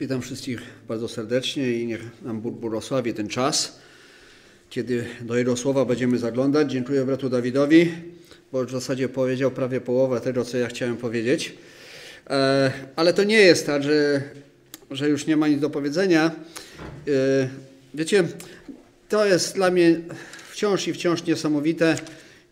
Witam 0.00 0.22
wszystkich 0.22 0.62
bardzo 0.88 1.08
serdecznie 1.08 1.72
i 1.72 1.86
niech 1.86 2.00
nam 2.22 2.40
Bóg 2.40 2.54
błogosławi 2.54 3.14
ten 3.14 3.28
czas, 3.28 3.78
kiedy 4.70 5.06
do 5.20 5.36
Jego 5.36 5.56
słowa 5.56 5.84
będziemy 5.84 6.18
zaglądać. 6.18 6.70
Dziękuję 6.70 7.04
bratu 7.04 7.28
Dawidowi, 7.28 7.92
bo 8.52 8.64
w 8.64 8.70
zasadzie 8.70 9.08
powiedział 9.08 9.50
prawie 9.50 9.80
połowę 9.80 10.20
tego, 10.20 10.44
co 10.44 10.56
ja 10.56 10.66
chciałem 10.66 10.96
powiedzieć. 10.96 11.54
E, 12.30 12.72
ale 12.96 13.12
to 13.14 13.24
nie 13.24 13.40
jest 13.40 13.66
tak, 13.66 13.82
że, 13.82 14.22
że 14.90 15.08
już 15.08 15.26
nie 15.26 15.36
ma 15.36 15.48
nic 15.48 15.60
do 15.60 15.70
powiedzenia. 15.70 16.30
E, 17.08 17.48
wiecie, 17.94 18.24
to 19.08 19.26
jest 19.26 19.54
dla 19.54 19.70
mnie 19.70 20.00
wciąż 20.50 20.88
i 20.88 20.92
wciąż 20.92 21.24
niesamowite, 21.24 21.96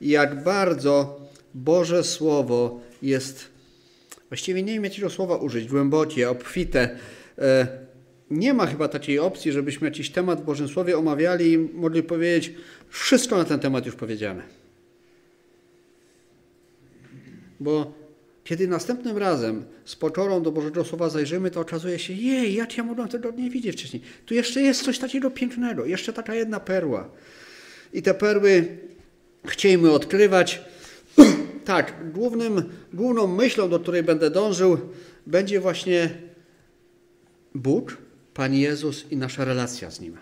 jak 0.01 0.43
bardzo 0.43 1.21
Boże 1.55 2.05
Słowo 2.05 2.81
jest, 3.03 3.45
właściwie 4.29 4.63
nie 4.63 4.73
wiem 4.73 4.85
jakiego 4.85 5.11
słowa 5.11 5.37
użyć, 5.37 5.69
głębokie, 5.69 6.31
obfite. 6.31 6.99
E, 7.39 7.67
nie 8.31 8.55
ma 8.55 8.67
chyba 8.67 8.89
takiej 8.89 9.19
opcji, 9.19 9.53
żebyśmy 9.53 9.89
jakiś 9.89 10.11
temat 10.11 10.41
w 10.41 10.45
Bożym 10.45 10.69
Słowie 10.69 10.99
omawiali 10.99 11.53
i 11.53 11.59
mogli 11.59 12.03
powiedzieć, 12.03 12.55
wszystko 12.89 13.37
na 13.37 13.45
ten 13.45 13.61
temat 13.61 13.87
już 13.87 13.95
powiedziane. 13.95 14.43
Bo 17.61 17.93
kiedy 18.45 18.69
następnym 18.69 19.19
razem 19.19 19.65
z 19.85 19.97
pokorą 19.97 20.43
do 20.43 20.53
Bożego 20.53 20.85
Słowa 20.85 21.09
zajrzymy, 21.09 21.51
to 21.51 21.61
okazuje 21.61 21.99
się, 21.99 22.13
jej, 22.13 22.55
jak 22.55 22.77
ja 22.77 22.85
mogłem 22.85 23.09
tego 23.09 23.31
nie 23.31 23.51
widzieć 23.51 23.77
wcześniej. 23.77 24.03
Tu 24.27 24.35
jeszcze 24.35 24.63
jest 24.63 24.83
coś 24.83 24.99
takiego 24.99 25.31
pięknego, 25.31 25.85
jeszcze 25.85 26.13
taka 26.13 26.35
jedna 26.35 26.61
perła. 26.61 27.11
I 27.93 28.03
te 28.03 28.15
perły 28.15 28.79
chcielibyśmy 29.47 29.93
odkrywać. 29.93 30.63
tak, 31.65 32.13
głównym, 32.13 32.63
główną 32.93 33.27
myślą, 33.27 33.69
do 33.69 33.81
której 33.81 34.03
będę 34.03 34.31
dążył, 34.31 34.79
będzie 35.27 35.61
właśnie 35.61 36.11
Bóg, 37.55 37.97
Pan 38.35 38.55
Jezus 38.55 39.05
i 39.11 39.17
nasza 39.17 39.45
relacja 39.45 39.91
z 39.91 40.01
Nim. 40.01 40.17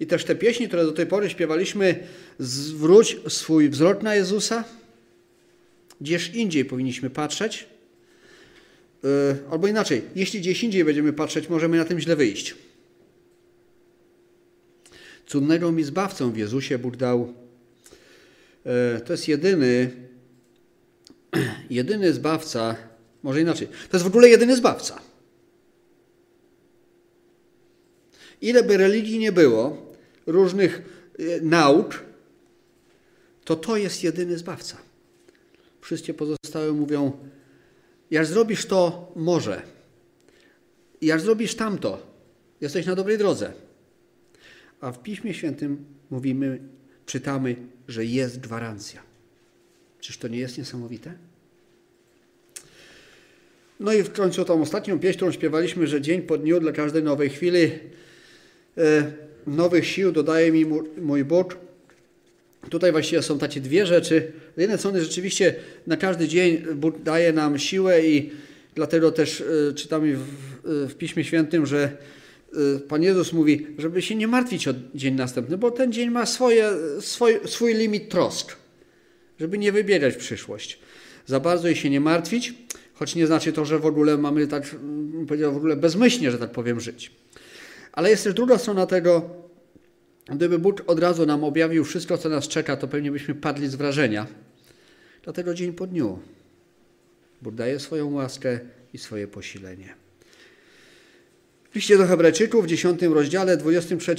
I 0.00 0.06
też 0.06 0.24
te 0.24 0.34
pieśni, 0.34 0.68
które 0.68 0.84
do 0.84 0.92
tej 0.92 1.06
pory 1.06 1.30
śpiewaliśmy, 1.30 2.06
zwróć 2.38 3.16
swój 3.28 3.68
wzrok 3.68 4.02
na 4.02 4.14
Jezusa, 4.14 4.64
gdzież 6.00 6.34
indziej 6.34 6.64
powinniśmy 6.64 7.10
patrzeć, 7.10 7.66
yy, 9.02 9.10
albo 9.50 9.68
inaczej, 9.68 10.02
jeśli 10.14 10.40
gdzieś 10.40 10.64
indziej 10.64 10.84
będziemy 10.84 11.12
patrzeć, 11.12 11.48
możemy 11.48 11.76
na 11.76 11.84
tym 11.84 12.00
źle 12.00 12.16
wyjść. 12.16 12.54
Cudnego 15.26 15.72
mi 15.72 15.84
zbawcą 15.84 16.32
w 16.32 16.36
Jezusie 16.36 16.78
Bóg 16.78 16.96
dał. 16.96 17.34
Yy, 18.64 19.00
to 19.00 19.12
jest 19.12 19.28
jedyny, 19.28 19.90
jedyny 21.70 22.12
zbawca, 22.12 22.76
może 23.22 23.40
inaczej, 23.40 23.68
to 23.68 23.96
jest 23.96 24.04
w 24.04 24.08
ogóle 24.08 24.28
jedyny 24.28 24.56
zbawca. 24.56 25.11
Ile 28.42 28.62
by 28.62 28.76
religii 28.76 29.18
nie 29.18 29.32
było, 29.32 29.92
różnych 30.26 30.82
yy, 31.18 31.40
nauk, 31.42 32.04
to 33.44 33.56
to 33.56 33.76
jest 33.76 34.04
jedyny 34.04 34.38
zbawca. 34.38 34.76
Wszystkie 35.80 36.14
pozostałe 36.14 36.72
mówią, 36.72 37.12
jak 38.10 38.26
zrobisz 38.26 38.66
to, 38.66 39.12
może. 39.16 39.62
Jak 41.02 41.20
zrobisz 41.20 41.54
tamto, 41.54 42.06
jesteś 42.60 42.86
na 42.86 42.94
dobrej 42.94 43.18
drodze. 43.18 43.52
A 44.80 44.92
w 44.92 45.02
Piśmie 45.02 45.34
Świętym 45.34 45.84
mówimy, 46.10 46.60
czytamy, 47.06 47.56
że 47.88 48.04
jest 48.04 48.40
gwarancja. 48.40 49.02
Czyż 50.00 50.18
to 50.18 50.28
nie 50.28 50.38
jest 50.38 50.58
niesamowite? 50.58 51.14
No 53.80 53.92
i 53.92 54.02
w 54.02 54.12
końcu 54.12 54.44
tą 54.44 54.62
ostatnią 54.62 54.98
pieśń, 54.98 55.16
którą 55.16 55.32
śpiewaliśmy, 55.32 55.86
że 55.86 56.00
dzień 56.00 56.22
po 56.22 56.38
dniu 56.38 56.60
dla 56.60 56.72
każdej 56.72 57.02
nowej 57.02 57.30
chwili 57.30 57.62
e, 57.62 57.78
nowych 59.46 59.86
sił 59.86 60.12
dodaje 60.12 60.52
mi 60.52 60.66
mój 61.00 61.24
Bóg. 61.24 61.56
Tutaj 62.70 62.92
właściwie 62.92 63.22
są 63.22 63.38
takie 63.38 63.60
dwie 63.60 63.86
rzeczy. 63.86 64.32
Z 64.56 64.60
jednej 64.60 64.78
strony 64.78 65.04
rzeczywiście 65.04 65.54
na 65.86 65.96
każdy 65.96 66.28
dzień 66.28 66.62
Bóg 66.74 67.02
daje 67.02 67.32
nam 67.32 67.58
siłę 67.58 68.06
i 68.06 68.30
dlatego 68.74 69.12
też 69.12 69.40
y, 69.40 69.72
czytamy 69.76 70.16
w, 70.16 70.24
w, 70.64 70.94
Piśmie 70.94 71.24
Świętym, 71.24 71.66
że 71.66 71.96
Pan 72.88 73.02
Jezus 73.02 73.32
mówi, 73.32 73.66
żeby 73.78 74.02
się 74.02 74.14
nie 74.14 74.28
martwić 74.28 74.68
o 74.68 74.74
dzień 74.94 75.14
następny, 75.14 75.58
bo 75.58 75.70
ten 75.70 75.92
dzień 75.92 76.10
ma 76.10 76.26
swoje, 76.26 76.70
swój, 77.00 77.40
swój 77.44 77.74
limit 77.74 78.08
trosk, 78.08 78.56
żeby 79.40 79.58
nie 79.58 79.72
wybierać 79.72 80.16
przyszłość. 80.16 80.78
Za 81.26 81.40
bardzo 81.40 81.68
i 81.68 81.76
się 81.76 81.90
nie 81.90 82.00
martwić, 82.00 82.54
choć 82.94 83.14
nie 83.14 83.26
znaczy 83.26 83.52
to, 83.52 83.64
że 83.64 83.78
w 83.78 83.86
ogóle 83.86 84.18
mamy 84.18 84.46
tak, 84.46 84.76
powiedział 85.28 85.52
w 85.52 85.56
ogóle 85.56 85.76
bezmyślnie, 85.76 86.30
że 86.30 86.38
tak 86.38 86.50
powiem, 86.50 86.80
żyć. 86.80 87.10
Ale 87.92 88.10
jest 88.10 88.24
też 88.24 88.34
druga 88.34 88.58
strona 88.58 88.86
tego, 88.86 89.42
Gdyby 90.26 90.58
Bóg 90.58 90.82
od 90.86 90.98
razu 90.98 91.26
nam 91.26 91.44
objawił 91.44 91.84
wszystko, 91.84 92.18
co 92.18 92.28
nas 92.28 92.48
czeka, 92.48 92.76
to 92.76 92.88
pewnie 92.88 93.12
byśmy 93.12 93.34
padli 93.34 93.68
z 93.68 93.74
wrażenia. 93.74 94.26
Dlatego 95.24 95.54
dzień 95.54 95.72
po 95.72 95.86
dniu 95.86 96.18
Bóg 97.42 97.54
daje 97.54 97.80
swoją 97.80 98.12
łaskę 98.12 98.60
i 98.94 98.98
swoje 98.98 99.28
posilenie. 99.28 99.94
W 101.70 101.74
liście 101.74 101.98
do 101.98 102.06
Hebrajczyków 102.06 102.64
w 102.64 102.68
10 102.68 103.02
rozdziale, 103.02 103.56
23 103.56 104.14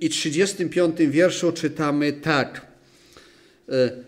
i 0.00 0.08
35 0.08 0.96
wierszu 0.98 1.52
czytamy 1.52 2.12
tak. 2.12 2.66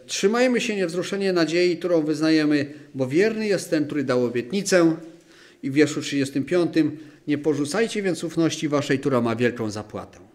Trzymajmy 0.07 0.61
się 0.61 0.77
niewzruszenie 0.77 1.33
nadziei, 1.33 1.77
którą 1.77 2.03
wyznajemy, 2.03 2.75
bo 2.95 3.07
wierny 3.07 3.47
jest 3.47 3.71
ten, 3.71 3.87
który 3.87 4.05
dał 4.05 4.25
obietnicę. 4.25 4.97
I 5.63 5.71
w 5.71 5.75
wierszu 5.75 6.01
35 6.01 6.75
nie 7.29 7.39
porzucajcie 7.39 8.03
więc 8.03 8.25
ufności 8.25 8.69
waszej, 8.69 8.99
która 8.99 9.21
ma 9.21 9.37
wielką 9.37 9.71
zapłatę 9.71 10.29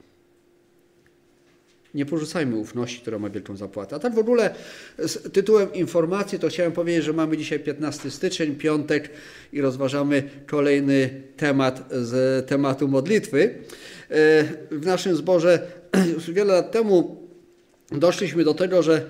nie 1.93 2.05
porzucajmy 2.05 2.55
ufności, 2.55 3.01
która 3.01 3.19
ma 3.19 3.29
wielką 3.29 3.57
zapłatę. 3.57 3.95
A 3.95 3.99
tak 3.99 4.15
w 4.15 4.17
ogóle 4.17 4.55
z 4.97 5.31
tytułem 5.33 5.73
informacji 5.73 6.39
to 6.39 6.47
chciałem 6.47 6.71
powiedzieć, 6.71 7.03
że 7.03 7.13
mamy 7.13 7.37
dzisiaj 7.37 7.59
15 7.59 8.11
styczeń, 8.11 8.55
piątek 8.55 9.09
i 9.53 9.61
rozważamy 9.61 10.23
kolejny 10.47 11.21
temat 11.37 11.89
z 11.91 12.47
tematu 12.47 12.87
modlitwy. 12.87 13.43
E, 13.43 14.43
w 14.71 14.85
naszym 14.85 15.15
zborze 15.15 15.67
już 16.13 16.31
wiele 16.31 16.53
lat 16.53 16.71
temu 16.71 17.27
doszliśmy 17.91 18.43
do 18.43 18.53
tego, 18.53 18.83
że 18.83 19.09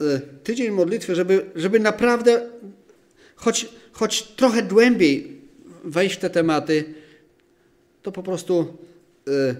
e, 0.00 0.20
tydzień 0.44 0.70
modlitwy, 0.70 1.14
żeby, 1.14 1.46
żeby 1.54 1.80
naprawdę 1.80 2.40
choć, 3.36 3.68
choć 3.92 4.22
trochę 4.22 4.62
głębiej 4.62 5.40
wejść 5.84 6.16
w 6.16 6.18
te 6.18 6.30
tematy, 6.30 6.84
to 8.06 8.12
po 8.12 8.22
prostu 8.22 8.76
e, 9.28 9.54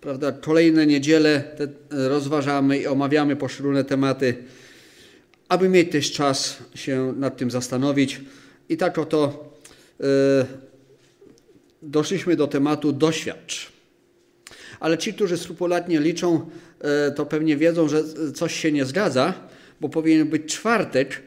prawda, 0.00 0.32
kolejne 0.32 0.86
niedziele 0.86 1.44
rozważamy 1.90 2.78
i 2.78 2.86
omawiamy 2.86 3.36
poszczególne 3.36 3.84
tematy, 3.84 4.34
aby 5.48 5.68
mieć 5.68 5.92
też 5.92 6.12
czas 6.12 6.58
się 6.74 7.14
nad 7.16 7.36
tym 7.36 7.50
zastanowić. 7.50 8.20
I 8.68 8.76
tak 8.76 8.98
oto 8.98 9.52
y, 10.00 10.04
doszliśmy 11.82 12.36
do 12.36 12.46
tematu 12.46 12.92
doświadcz. 12.92 13.72
Ale 14.80 14.98
ci, 14.98 15.14
którzy 15.14 15.38
skrupulatnie 15.38 16.00
liczą, 16.00 16.50
y, 17.08 17.14
to 17.14 17.26
pewnie 17.26 17.56
wiedzą, 17.56 17.88
że 17.88 18.02
coś 18.34 18.54
się 18.54 18.72
nie 18.72 18.84
zgadza, 18.84 19.34
bo 19.80 19.88
powinien 19.88 20.28
być 20.28 20.54
czwartek, 20.54 21.22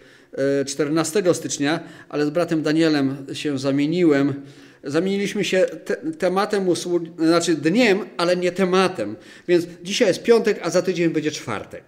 14 0.66 1.34
stycznia, 1.34 1.80
ale 2.10 2.26
z 2.26 2.30
bratem 2.30 2.62
Danielem 2.64 3.26
się 3.34 3.60
zamieniłem 3.60 4.34
Zamieniliśmy 4.84 5.44
się 5.44 5.66
te, 5.86 5.96
tematem 5.96 6.68
usługi, 6.68 7.12
znaczy 7.18 7.56
dniem, 7.56 8.00
ale 8.18 8.38
nie 8.38 8.52
tematem. 8.52 9.16
Więc 9.48 9.66
dzisiaj 9.84 10.08
jest 10.08 10.24
piątek, 10.24 10.60
a 10.62 10.70
za 10.70 10.82
tydzień 10.82 11.10
będzie 11.10 11.32
czwartek. 11.32 11.84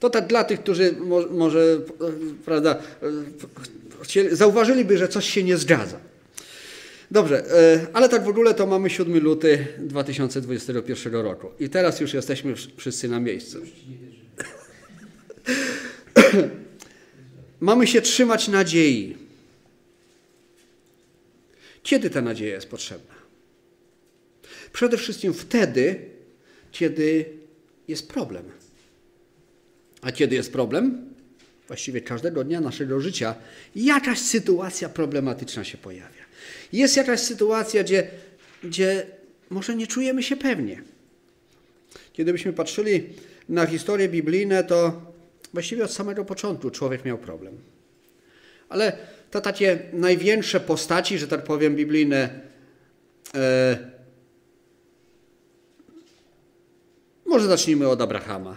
To 0.00 0.10
tak 0.10 0.26
dla 0.26 0.44
tych, 0.44 0.60
którzy 0.60 0.92
mo, 0.92 1.20
może 1.30 1.80
prawda, 2.44 2.78
chcieli, 4.02 4.36
zauważyliby, 4.36 4.98
że 4.98 5.08
coś 5.08 5.30
się 5.30 5.42
nie 5.42 5.56
zgadza. 5.56 6.00
Dobrze, 7.10 7.50
e, 7.50 7.86
ale 7.92 8.08
tak 8.08 8.24
w 8.24 8.28
ogóle 8.28 8.54
to 8.54 8.66
mamy 8.66 8.90
7 8.90 9.18
luty 9.18 9.66
2021 9.78 11.14
roku. 11.14 11.48
I 11.60 11.68
teraz 11.68 12.00
już 12.00 12.14
jesteśmy 12.14 12.54
wszyscy 12.76 13.08
na 13.08 13.20
miejscu. 13.20 13.58
mamy 17.60 17.86
się 17.86 18.00
trzymać 18.00 18.48
nadziei. 18.48 19.23
Kiedy 21.84 22.10
ta 22.10 22.20
nadzieja 22.20 22.54
jest 22.54 22.68
potrzebna? 22.68 23.14
Przede 24.72 24.96
wszystkim 24.96 25.34
wtedy, 25.34 26.00
kiedy 26.72 27.24
jest 27.88 28.08
problem. 28.08 28.44
A 30.02 30.12
kiedy 30.12 30.36
jest 30.36 30.52
problem? 30.52 31.14
Właściwie 31.66 32.00
każdego 32.00 32.44
dnia 32.44 32.60
naszego 32.60 33.00
życia 33.00 33.34
jakaś 33.76 34.18
sytuacja 34.18 34.88
problematyczna 34.88 35.64
się 35.64 35.78
pojawia. 35.78 36.24
Jest 36.72 36.96
jakaś 36.96 37.20
sytuacja, 37.20 37.84
gdzie, 37.84 38.10
gdzie 38.62 39.06
może 39.50 39.76
nie 39.76 39.86
czujemy 39.86 40.22
się 40.22 40.36
pewnie. 40.36 40.82
Kiedy 42.12 42.32
byśmy 42.32 42.52
patrzyli 42.52 43.08
na 43.48 43.66
historie 43.66 44.08
biblijne, 44.08 44.64
to 44.64 45.02
właściwie 45.52 45.84
od 45.84 45.92
samego 45.92 46.24
początku 46.24 46.70
człowiek 46.70 47.04
miał 47.04 47.18
problem. 47.18 47.58
Ale 48.68 48.98
to 49.34 49.40
takie 49.40 49.78
największe 49.92 50.60
postaci, 50.60 51.18
że 51.18 51.28
tak 51.28 51.44
powiem, 51.44 51.76
biblijne. 51.76 52.40
E, 53.34 53.78
może 57.26 57.46
zacznijmy 57.46 57.88
od 57.88 58.00
Abrahama. 58.00 58.56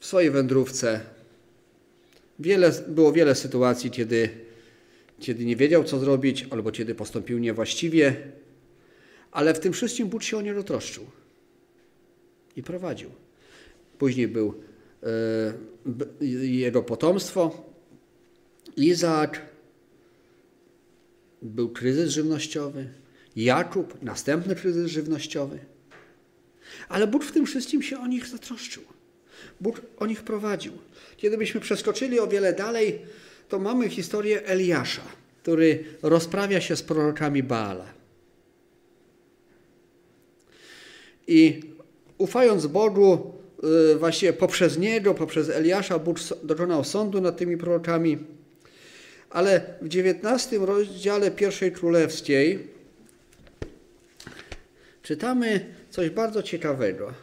W 0.00 0.06
swojej 0.06 0.30
wędrówce 0.30 1.00
wiele, 2.38 2.72
było 2.88 3.12
wiele 3.12 3.34
sytuacji, 3.34 3.90
kiedy, 3.90 4.28
kiedy 5.20 5.44
nie 5.44 5.56
wiedział, 5.56 5.84
co 5.84 5.98
zrobić, 5.98 6.46
albo 6.50 6.72
kiedy 6.72 6.94
postąpił 6.94 7.38
niewłaściwie, 7.38 8.16
ale 9.32 9.54
w 9.54 9.60
tym 9.60 9.72
wszystkim 9.72 10.08
Bóg 10.08 10.22
się 10.22 10.36
o 10.36 10.42
niego 10.42 10.62
troszczył 10.62 11.06
i 12.56 12.62
prowadził. 12.62 13.10
Później 13.98 14.28
był 14.28 14.54
e, 15.02 16.26
jego 16.46 16.82
potomstwo, 16.82 17.66
Izaak, 18.76 19.42
był 21.42 21.68
kryzys 21.68 22.10
żywnościowy, 22.10 22.88
Jakub, 23.36 24.02
następny 24.02 24.54
kryzys 24.54 24.90
żywnościowy. 24.90 25.58
Ale 26.88 27.06
Bóg 27.06 27.24
w 27.24 27.32
tym 27.32 27.46
wszystkim 27.46 27.82
się 27.82 27.98
o 27.98 28.06
nich 28.06 28.26
zatroszczył. 28.26 28.82
Bóg 29.60 29.80
o 29.98 30.06
nich 30.06 30.22
prowadził. 30.22 30.72
Kiedy 31.16 31.38
byśmy 31.38 31.60
przeskoczyli 31.60 32.20
o 32.20 32.26
wiele 32.26 32.52
dalej, 32.52 32.98
to 33.48 33.58
mamy 33.58 33.88
historię 33.88 34.46
Eliasza, 34.46 35.02
który 35.42 35.84
rozprawia 36.02 36.60
się 36.60 36.76
z 36.76 36.82
prorokami 36.82 37.42
Baala. 37.42 37.86
I 41.26 41.62
ufając 42.18 42.66
Bogu, 42.66 43.34
y, 43.92 43.98
właśnie 43.98 44.32
poprzez 44.32 44.78
niego, 44.78 45.14
poprzez 45.14 45.50
Eliasza, 45.50 45.98
Bóg 45.98 46.18
dokonał 46.42 46.84
sądu 46.84 47.20
nad 47.20 47.36
tymi 47.36 47.56
prorokami. 47.56 48.18
Ale 49.30 49.60
w 49.82 49.86
XIX 49.86 50.60
rozdziale 50.60 51.30
pierwszej 51.30 51.72
królewskiej 51.72 52.68
czytamy 55.02 55.74
coś 55.90 56.10
bardzo 56.10 56.42
ciekawego. 56.42 57.14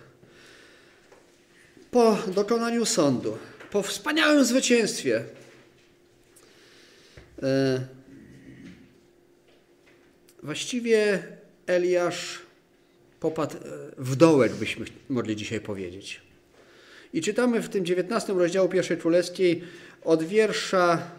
Po 1.91 2.17
dokonaniu 2.27 2.85
sądu, 2.85 3.37
po 3.71 3.83
wspaniałym 3.83 4.45
zwycięstwie, 4.45 5.23
e, 7.43 7.87
właściwie 10.43 11.23
Eliasz 11.67 12.39
popadł 13.19 13.57
e, 13.57 13.61
w 13.97 14.15
dołek, 14.15 14.53
byśmy 14.53 14.85
mogli 15.09 15.35
dzisiaj 15.35 15.59
powiedzieć. 15.61 16.21
I 17.13 17.21
czytamy 17.21 17.61
w 17.61 17.69
tym 17.69 17.85
19 17.85 18.33
rozdziału 18.33 18.69
pierwszej 18.69 18.97
królewskiej 18.97 19.63
od 20.03 20.23
wiersza 20.23 21.11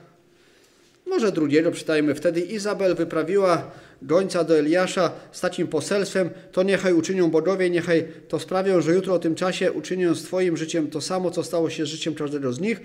może 1.06 1.32
drugiego 1.32 1.72
czytajmy. 1.72 2.14
Wtedy 2.14 2.40
Izabel 2.40 2.94
wyprawiła 2.94 3.70
gońca 4.02 4.44
do 4.44 4.58
Eliasza 4.58 5.12
z 5.32 5.40
takim 5.40 5.66
poselstwem, 5.66 6.30
to 6.52 6.62
niechaj 6.62 6.92
uczynią 6.92 7.30
bogowie, 7.30 7.70
niechaj 7.70 8.04
to 8.28 8.38
sprawią, 8.38 8.80
że 8.80 8.94
jutro 8.94 9.14
o 9.14 9.18
tym 9.18 9.34
czasie 9.34 9.72
uczynią 9.72 10.14
z 10.14 10.22
Twoim 10.22 10.56
życiem 10.56 10.90
to 10.90 11.00
samo, 11.00 11.30
co 11.30 11.42
stało 11.42 11.70
się 11.70 11.86
z 11.86 11.88
życiem 11.88 12.14
każdego 12.14 12.52
z 12.52 12.60
nich. 12.60 12.80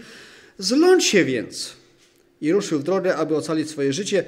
Zlądź 0.58 1.06
się 1.06 1.26
więc! 1.26 1.74
I 2.42 2.52
ruszył 2.52 2.80
w 2.80 2.84
drogę, 2.84 3.16
aby 3.16 3.36
ocalić 3.36 3.70
swoje 3.70 3.94
życie. 3.94 4.24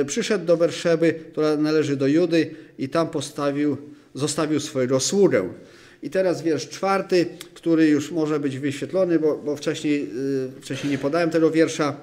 E, 0.00 0.04
przyszedł 0.04 0.44
do 0.44 0.56
Berszeby, 0.56 1.14
która 1.32 1.56
należy 1.56 1.96
do 1.96 2.06
Judy 2.06 2.50
i 2.78 2.88
tam 2.88 3.08
postawił, 3.08 3.76
zostawił 4.14 4.60
swojego 4.60 5.00
sługę. 5.00 5.48
I 6.02 6.10
teraz 6.10 6.42
wiersz 6.42 6.68
czwarty, 6.68 7.26
który 7.54 7.88
już 7.88 8.10
może 8.10 8.40
być 8.40 8.58
wyświetlony, 8.58 9.18
bo, 9.18 9.36
bo 9.38 9.56
wcześniej, 9.56 10.00
yy, 10.54 10.60
wcześniej 10.60 10.90
nie 10.90 10.98
podałem 10.98 11.30
tego 11.30 11.50
wiersza. 11.50 11.96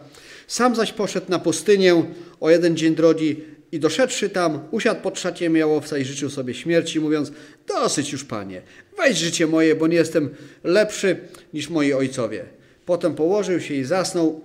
Sam 0.48 0.76
zaś 0.76 0.94
poszedł 0.94 1.26
na 1.30 1.40
pustynię 1.40 2.04
o 2.40 2.50
jeden 2.50 2.78
dzień 2.78 2.96
drogi 2.96 3.42
i 3.72 3.80
doszedłszy 3.80 4.30
tam, 4.30 4.60
usiadł 4.72 5.02
pod 5.02 5.20
szaciem 5.20 5.56
jałowca 5.56 5.98
i 5.98 6.06
życzył 6.06 6.30
sobie 6.30 6.54
śmierci, 6.54 7.00
mówiąc, 7.00 7.32
dosyć 7.68 8.12
już, 8.12 8.24
panie, 8.24 8.62
weź 8.98 9.18
życie 9.18 9.48
moje, 9.48 9.76
bo 9.76 9.88
nie 9.88 9.96
jestem 9.96 10.30
lepszy 10.64 11.18
niż 11.54 11.70
moi 11.70 11.94
ojcowie. 11.94 12.46
Potem 12.86 13.16
położył 13.16 13.60
się 13.62 13.74
i 13.74 13.84
zasnął 13.84 14.42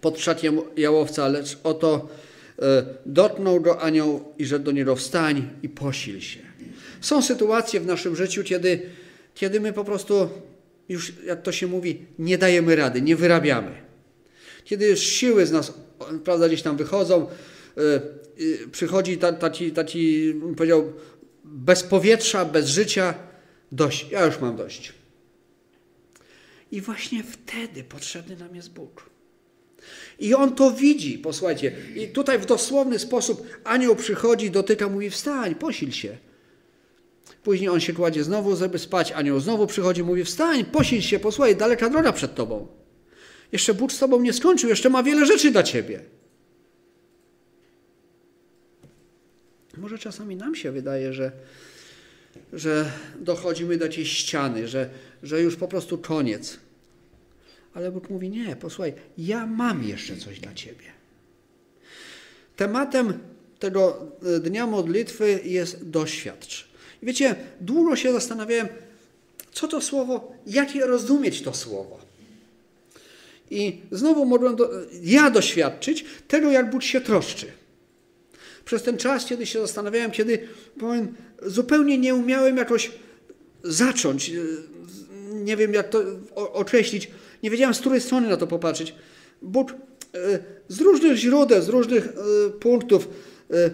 pod 0.00 0.20
szaciem 0.20 0.60
jałowca, 0.76 1.28
lecz 1.28 1.58
oto 1.64 2.08
e, 2.58 2.84
dotknął 3.06 3.60
go 3.60 3.82
anioł 3.82 4.24
i 4.38 4.46
rzekł 4.46 4.64
do 4.64 4.72
niego, 4.72 4.96
wstań 4.96 5.50
i 5.62 5.68
posil 5.68 6.20
się. 6.20 6.40
Są 7.00 7.22
sytuacje 7.22 7.80
w 7.80 7.86
naszym 7.86 8.16
życiu, 8.16 8.44
kiedy, 8.44 8.82
kiedy 9.34 9.60
my 9.60 9.72
po 9.72 9.84
prostu 9.84 10.28
już, 10.88 11.12
jak 11.26 11.42
to 11.42 11.52
się 11.52 11.66
mówi, 11.66 12.06
nie 12.18 12.38
dajemy 12.38 12.76
rady, 12.76 13.02
nie 13.02 13.16
wyrabiamy. 13.16 13.87
Kiedy 14.68 14.88
już 14.88 15.00
siły 15.00 15.46
z 15.46 15.52
nas 15.52 15.72
prawda, 16.24 16.48
gdzieś 16.48 16.62
tam 16.62 16.76
wychodzą, 16.76 17.26
yy, 17.76 18.68
przychodzi 18.72 19.18
taki, 19.18 19.72
taki, 19.72 20.34
powiedział, 20.56 20.92
bez 21.44 21.82
powietrza, 21.82 22.44
bez 22.44 22.68
życia, 22.68 23.14
dość, 23.72 24.10
ja 24.10 24.26
już 24.26 24.40
mam 24.40 24.56
dość. 24.56 24.92
I 26.72 26.80
właśnie 26.80 27.22
wtedy 27.22 27.84
potrzebny 27.84 28.36
nam 28.36 28.56
jest 28.56 28.72
Bóg. 28.72 29.10
I 30.18 30.34
on 30.34 30.54
to 30.54 30.70
widzi, 30.70 31.18
posłuchajcie. 31.18 31.72
I 31.96 32.08
tutaj 32.08 32.38
w 32.38 32.46
dosłowny 32.46 32.98
sposób 32.98 33.46
anioł 33.64 33.96
przychodzi, 33.96 34.50
dotyka, 34.50 34.88
mówi 34.88 35.10
wstań, 35.10 35.54
posil 35.54 35.92
się. 35.92 36.16
Później 37.42 37.68
on 37.68 37.80
się 37.80 37.92
kładzie 37.92 38.24
znowu, 38.24 38.56
żeby 38.56 38.78
spać. 38.78 39.12
Anioł 39.12 39.40
znowu 39.40 39.66
przychodzi, 39.66 40.02
mówi 40.02 40.24
wstań, 40.24 40.64
posil 40.64 41.00
się, 41.00 41.18
posłuchaj, 41.18 41.56
daleka 41.56 41.90
droga 41.90 42.12
przed 42.12 42.34
tobą. 42.34 42.77
Jeszcze 43.52 43.74
Bóg 43.74 43.92
z 43.92 43.98
tobą 43.98 44.20
nie 44.20 44.32
skończył, 44.32 44.70
jeszcze 44.70 44.90
ma 44.90 45.02
wiele 45.02 45.26
rzeczy 45.26 45.50
dla 45.50 45.62
ciebie. 45.62 46.00
Może 49.76 49.98
czasami 49.98 50.36
nam 50.36 50.54
się 50.54 50.72
wydaje, 50.72 51.12
że, 51.12 51.32
że 52.52 52.92
dochodzimy 53.20 53.76
do 53.76 53.88
tej 53.88 54.06
ściany, 54.06 54.68
że, 54.68 54.90
że 55.22 55.42
już 55.42 55.56
po 55.56 55.68
prostu 55.68 55.98
koniec. 55.98 56.58
Ale 57.74 57.92
Bóg 57.92 58.10
mówi: 58.10 58.30
Nie, 58.30 58.56
posłuchaj, 58.56 58.94
ja 59.18 59.46
mam 59.46 59.84
jeszcze 59.84 60.16
coś 60.16 60.40
dla 60.40 60.54
ciebie. 60.54 60.84
Tematem 62.56 63.18
tego 63.58 64.06
dnia 64.40 64.66
modlitwy 64.66 65.40
jest 65.44 65.90
doświadcz. 65.90 66.68
Wiecie, 67.02 67.36
długo 67.60 67.96
się 67.96 68.12
zastanawiałem, 68.12 68.68
co 69.52 69.68
to 69.68 69.80
słowo, 69.80 70.32
jak 70.46 70.74
je 70.74 70.86
rozumieć 70.86 71.42
to 71.42 71.54
słowo. 71.54 72.07
I 73.50 73.80
znowu 73.90 74.24
mogłem 74.24 74.56
do, 74.56 74.70
ja 75.02 75.30
doświadczyć 75.30 76.04
tego, 76.28 76.50
jak 76.50 76.70
Bóg 76.70 76.82
się 76.82 77.00
troszczy. 77.00 77.46
Przez 78.64 78.82
ten 78.82 78.96
czas, 78.96 79.26
kiedy 79.26 79.46
się 79.46 79.60
zastanawiałem, 79.60 80.10
kiedy 80.10 80.48
powiem, 80.78 81.14
zupełnie 81.42 81.98
nie 81.98 82.14
umiałem 82.14 82.56
jakoś 82.56 82.90
zacząć, 83.64 84.32
nie 85.32 85.56
wiem 85.56 85.74
jak 85.74 85.88
to 85.88 86.02
określić, 86.34 87.10
nie 87.42 87.50
wiedziałem 87.50 87.74
z 87.74 87.80
której 87.80 88.00
strony 88.00 88.28
na 88.28 88.36
to 88.36 88.46
popatrzeć. 88.46 88.94
Bóg 89.42 89.70
e, 89.70 89.74
z 90.68 90.80
różnych 90.80 91.16
źródeł, 91.16 91.62
z 91.62 91.68
różnych 91.68 92.06
e, 92.06 92.50
punktów 92.50 93.08
e, 93.50 93.70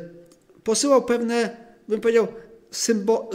posyłał 0.64 1.04
pewne, 1.04 1.56
bym 1.88 2.00
powiedział, 2.00 2.26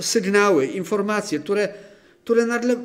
sygnały, 0.01 0.65
informacje, 0.65 1.39
które, 1.39 1.73
które 2.23 2.45
nagle 2.45 2.75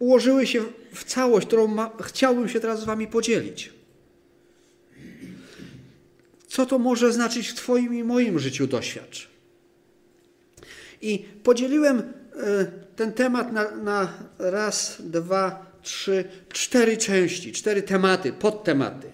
ułożyły 0.00 0.46
się 0.46 0.62
w 0.94 1.04
całość, 1.04 1.46
którą 1.46 1.66
ma, 1.66 1.90
chciałbym 2.02 2.48
się 2.48 2.60
teraz 2.60 2.80
z 2.80 2.84
Wami 2.84 3.06
podzielić. 3.06 3.72
Co 6.48 6.66
to 6.66 6.78
może 6.78 7.12
znaczyć 7.12 7.48
w 7.48 7.54
Twoim 7.54 7.94
i 7.94 8.04
moim 8.04 8.38
życiu 8.38 8.66
doświadcz? 8.66 9.28
I 11.02 11.24
podzieliłem 11.42 11.98
e, 11.98 12.02
ten 12.96 13.12
temat 13.12 13.52
na, 13.52 13.70
na 13.76 14.12
raz, 14.38 14.96
dwa, 15.00 15.66
trzy, 15.82 16.24
cztery 16.48 16.96
części, 16.96 17.52
cztery 17.52 17.82
tematy, 17.82 18.32
podtematy. 18.32 19.12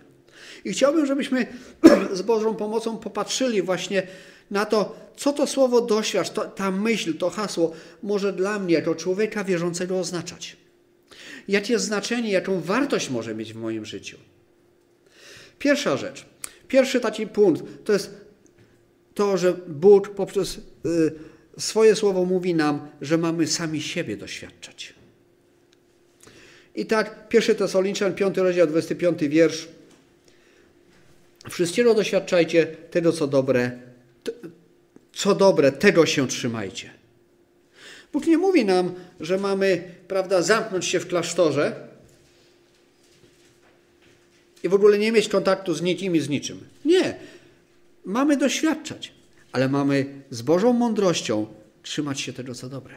I 0.64 0.72
chciałbym, 0.72 1.06
żebyśmy 1.06 1.46
z 2.12 2.22
Bożą 2.22 2.54
pomocą 2.54 2.98
popatrzyli 2.98 3.62
właśnie 3.62 4.02
na 4.50 4.66
to, 4.66 4.96
co 5.16 5.32
to 5.32 5.46
słowo 5.46 5.80
doświadcz, 5.80 6.30
to, 6.30 6.44
ta 6.44 6.70
myśl, 6.70 7.14
to 7.14 7.30
hasło 7.30 7.72
może 8.02 8.32
dla 8.32 8.58
mnie, 8.58 8.74
jako 8.74 8.94
człowieka 8.94 9.44
wierzącego 9.44 9.98
oznaczać 9.98 10.65
jakie 11.48 11.78
znaczenie, 11.78 12.30
jaką 12.30 12.60
wartość 12.60 13.10
może 13.10 13.34
mieć 13.34 13.52
w 13.52 13.56
moim 13.56 13.84
życiu. 13.84 14.18
Pierwsza 15.58 15.96
rzecz, 15.96 16.26
pierwszy 16.68 17.00
taki 17.00 17.26
punkt 17.26 17.64
to 17.84 17.92
jest 17.92 18.26
to, 19.14 19.36
że 19.36 19.54
Bóg 19.68 20.08
poprzez 20.08 20.56
y, 20.56 20.60
swoje 21.58 21.96
słowo 21.96 22.24
mówi 22.24 22.54
nam, 22.54 22.88
że 23.00 23.18
mamy 23.18 23.46
sami 23.46 23.82
siebie 23.82 24.16
doświadczać. 24.16 24.94
I 26.74 26.86
tak, 26.86 27.28
pierwszy 27.28 27.54
Tesaloniczan, 27.54 28.14
5 28.14 28.36
rozdział, 28.36 28.66
25 28.66 29.20
wiersz. 29.20 29.68
Wszystkiego 31.50 31.94
doświadczajcie, 31.94 32.66
tego 32.66 33.12
co 33.12 33.26
dobre, 33.26 33.70
co 35.12 35.34
dobre, 35.34 35.72
tego 35.72 36.06
się 36.06 36.28
trzymajcie. 36.28 36.95
Bóg 38.16 38.26
nie 38.26 38.38
mówi 38.38 38.64
nam, 38.64 38.94
że 39.20 39.38
mamy, 39.38 39.82
prawda, 40.08 40.42
zamknąć 40.42 40.84
się 40.84 41.00
w 41.00 41.06
klasztorze 41.06 41.88
i 44.62 44.68
w 44.68 44.74
ogóle 44.74 44.98
nie 44.98 45.12
mieć 45.12 45.28
kontaktu 45.28 45.74
z 45.74 45.82
nikim 45.82 46.16
i 46.16 46.20
z 46.20 46.28
niczym. 46.28 46.60
Nie. 46.84 47.16
Mamy 48.04 48.36
doświadczać, 48.36 49.12
ale 49.52 49.68
mamy 49.68 50.06
z 50.30 50.42
Bożą 50.42 50.72
mądrością 50.72 51.46
trzymać 51.82 52.20
się 52.20 52.32
tego, 52.32 52.54
co 52.54 52.68
dobre. 52.68 52.94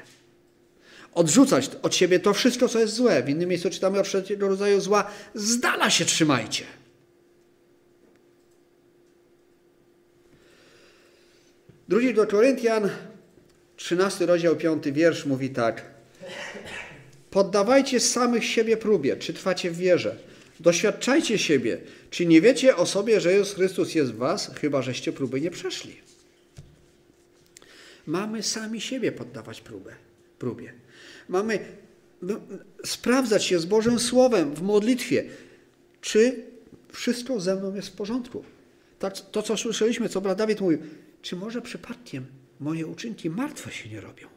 Odrzucać 1.14 1.72
od 1.82 1.96
siebie 1.96 2.20
to 2.20 2.34
wszystko, 2.34 2.68
co 2.68 2.80
jest 2.80 2.94
złe. 2.94 3.24
W 3.24 3.30
innym 3.30 3.50
miejscu 3.50 3.70
czytamy 3.70 4.00
o 4.00 4.04
wszelkiego 4.04 4.48
rodzaju 4.48 4.82
zła. 4.82 5.12
Z 5.36 5.60
dala 5.60 5.90
się 5.90 6.06
trzymajcie. 6.06 6.64
Drugi 11.90 12.14
do 12.14 12.28
Koryntian, 12.28 12.90
13 13.80 14.26
rozdział, 14.26 14.56
5 14.56 14.84
wiersz 14.92 15.26
mówi 15.26 15.50
tak. 15.50 15.86
Poddawajcie 17.32 18.00
samych 18.00 18.46
siebie 18.46 18.78
próbie, 18.78 19.18
czy 19.18 19.34
trwacie 19.34 19.72
w 19.72 19.78
wierze. 19.78 20.16
Doświadczajcie 20.60 21.38
siebie. 21.38 21.78
Czy 22.10 22.26
nie 22.26 22.42
wiecie 22.42 22.76
o 22.76 22.86
sobie, 22.86 23.22
że 23.22 23.34
Jezus 23.34 23.54
Chrystus 23.54 23.96
jest 23.96 24.12
w 24.12 24.16
was, 24.16 24.52
chyba 24.62 24.82
żeście 24.82 25.12
próby 25.14 25.42
nie 25.42 25.52
przeszli? 25.52 25.98
Mamy 28.08 28.44
sami 28.44 28.82
siebie 28.82 29.12
poddawać 29.12 29.62
próbę, 29.62 29.96
próbie. 30.40 30.74
Mamy 31.30 31.60
sprawdzać 32.86 33.46
się 33.46 33.60
z 33.60 33.66
Bożym 33.66 34.00
Słowem 34.00 34.56
w 34.56 34.62
modlitwie, 34.62 35.24
czy 36.02 36.44
wszystko 36.92 37.40
ze 37.40 37.56
mną 37.56 37.76
jest 37.76 37.88
w 37.88 37.96
porządku. 37.96 38.44
Tak, 39.00 39.14
to, 39.32 39.44
co 39.44 39.58
słyszeliśmy, 39.58 40.10
co 40.10 40.22
brat 40.22 40.38
Dawid 40.38 40.62
mówił, 40.62 40.80
czy 41.22 41.36
może 41.36 41.62
przypadkiem 41.62 42.39
moje 42.60 42.88
uczynki 42.88 43.30
martwe 43.30 43.72
się 43.72 43.90
nie 43.90 44.02
robią? 44.02 44.28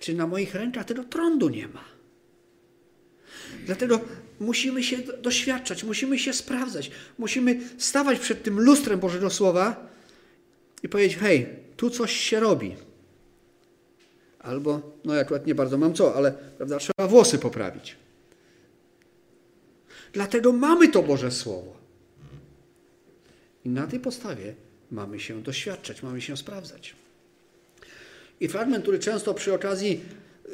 Czy 0.00 0.14
na 0.14 0.26
moich 0.26 0.54
rękach 0.54 0.84
tego 0.84 1.04
trądu 1.04 1.48
nie 1.48 1.68
ma? 1.68 1.84
Dlatego 3.66 4.00
musimy 4.40 4.82
się 4.82 4.98
doświadczać, 4.98 5.84
musimy 5.84 6.18
się 6.18 6.32
sprawdzać, 6.32 6.90
musimy 7.18 7.60
stawać 7.78 8.18
przed 8.18 8.42
tym 8.42 8.60
lustrem 8.60 9.00
Bożego 9.00 9.30
Słowa 9.30 9.90
i 10.82 10.88
powiedzieć: 10.88 11.18
hej, 11.18 11.46
tu 11.76 11.90
coś 11.90 12.12
się 12.12 12.40
robi. 12.40 12.76
Albo, 14.38 14.98
no 15.04 15.14
ja 15.14 15.20
akurat 15.20 15.46
nie 15.46 15.54
bardzo 15.54 15.78
mam 15.78 15.94
co, 15.94 16.14
ale 16.14 16.32
prawda, 16.32 16.78
trzeba 16.78 17.08
włosy 17.08 17.38
poprawić. 17.38 17.96
Dlatego 20.12 20.52
mamy 20.52 20.88
to 20.88 21.02
Boże 21.02 21.30
Słowo. 21.30 21.76
I 23.64 23.68
na 23.68 23.86
tej 23.86 24.00
podstawie 24.00 24.54
mamy 24.90 25.20
się 25.20 25.42
doświadczać, 25.42 26.02
mamy 26.02 26.20
się 26.20 26.36
sprawdzać. 26.36 26.94
I 28.40 28.48
fragment, 28.48 28.82
który 28.82 28.98
często 28.98 29.34
przy 29.34 29.54
okazji 29.54 30.00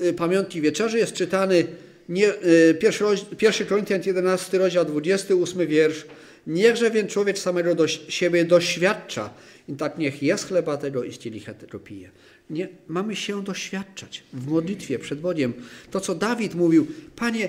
y, 0.03 0.13
pamiątki 0.13 0.61
wieczerzy 0.61 0.99
jest 0.99 1.13
czytany, 1.13 1.67
nie, 2.09 2.35
y, 2.35 2.77
pierwszy, 2.81 3.05
pierwszy 3.39 3.67
Koryntian 3.67 4.03
11 4.07 4.59
rozdział 4.59 4.85
28 4.85 5.67
wiersz. 5.67 6.05
Niechże 6.47 6.91
więc 6.91 7.13
człowiek 7.13 7.39
samego 7.39 7.75
do 7.75 7.89
siebie 7.89 8.45
doświadcza 8.45 9.31
i 9.69 9.73
tak 9.73 9.99
niech 9.99 10.23
jest 10.23 10.49
chleba 10.49 10.77
tego 10.77 11.05
i 11.05 11.11
kielicha 11.11 11.55
tego 11.55 11.79
pije. 11.79 12.11
Nie, 12.51 12.69
mamy 12.89 13.17
się 13.17 13.45
doświadczać 13.45 14.23
w 14.33 14.47
modlitwie 14.47 14.99
przed 14.99 15.21
Bogiem. 15.21 15.53
To, 15.91 16.01
co 16.01 16.15
Dawid 16.15 16.55
mówił, 16.55 16.87
Panie, 17.17 17.49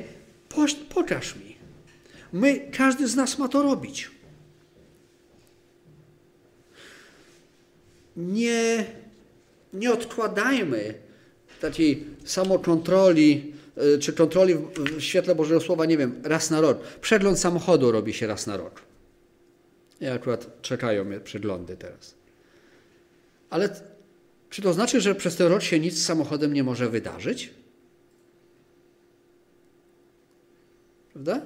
pokaż 0.89 1.35
mi. 1.35 1.55
My, 2.33 2.71
każdy 2.77 3.07
z 3.07 3.15
nas 3.15 3.37
ma 3.37 3.47
to 3.47 3.63
robić. 3.63 4.11
Nie, 8.17 8.85
nie 9.73 9.91
odkładajmy 9.91 10.93
takiej 11.61 12.03
samokontroli, 12.25 13.53
e, 13.77 13.97
czy 13.97 14.13
kontroli 14.13 14.55
w 14.97 15.01
świetle 15.01 15.35
Bożego 15.35 15.61
Słowa, 15.61 15.85
nie 15.85 15.97
wiem, 15.97 16.21
raz 16.23 16.49
na 16.49 16.61
rok. 16.61 16.83
Przegląd 17.01 17.39
samochodu 17.39 17.91
robi 17.91 18.13
się 18.13 18.27
raz 18.27 18.47
na 18.47 18.57
rok. 18.57 18.81
Ja 19.99 20.13
akurat 20.13 20.61
czekają 20.61 21.03
mnie 21.03 21.19
przeglądy 21.19 21.77
teraz. 21.77 22.15
Ale 23.49 23.69
czy 24.49 24.61
to 24.61 24.73
znaczy, 24.73 25.01
że 25.01 25.15
przez 25.15 25.35
ten 25.35 25.47
rok 25.47 25.61
się 25.61 25.79
nic 25.79 25.97
z 25.97 26.05
samochodem 26.05 26.53
nie 26.53 26.63
może 26.63 26.89
wydarzyć? 26.89 27.53
Prawda? 31.13 31.41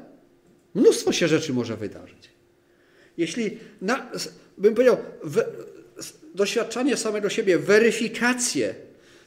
Mnóstwo 0.73 1.11
się 1.11 1.27
rzeczy 1.27 1.53
może 1.53 1.77
wydarzyć. 1.77 2.29
Jeśli, 3.17 3.57
na, 3.81 4.11
bym 4.57 4.75
powiedział, 4.75 4.97
doświadczanie 6.35 6.97
samego 6.97 7.29
siebie, 7.29 7.59
weryfikację, 7.59 8.75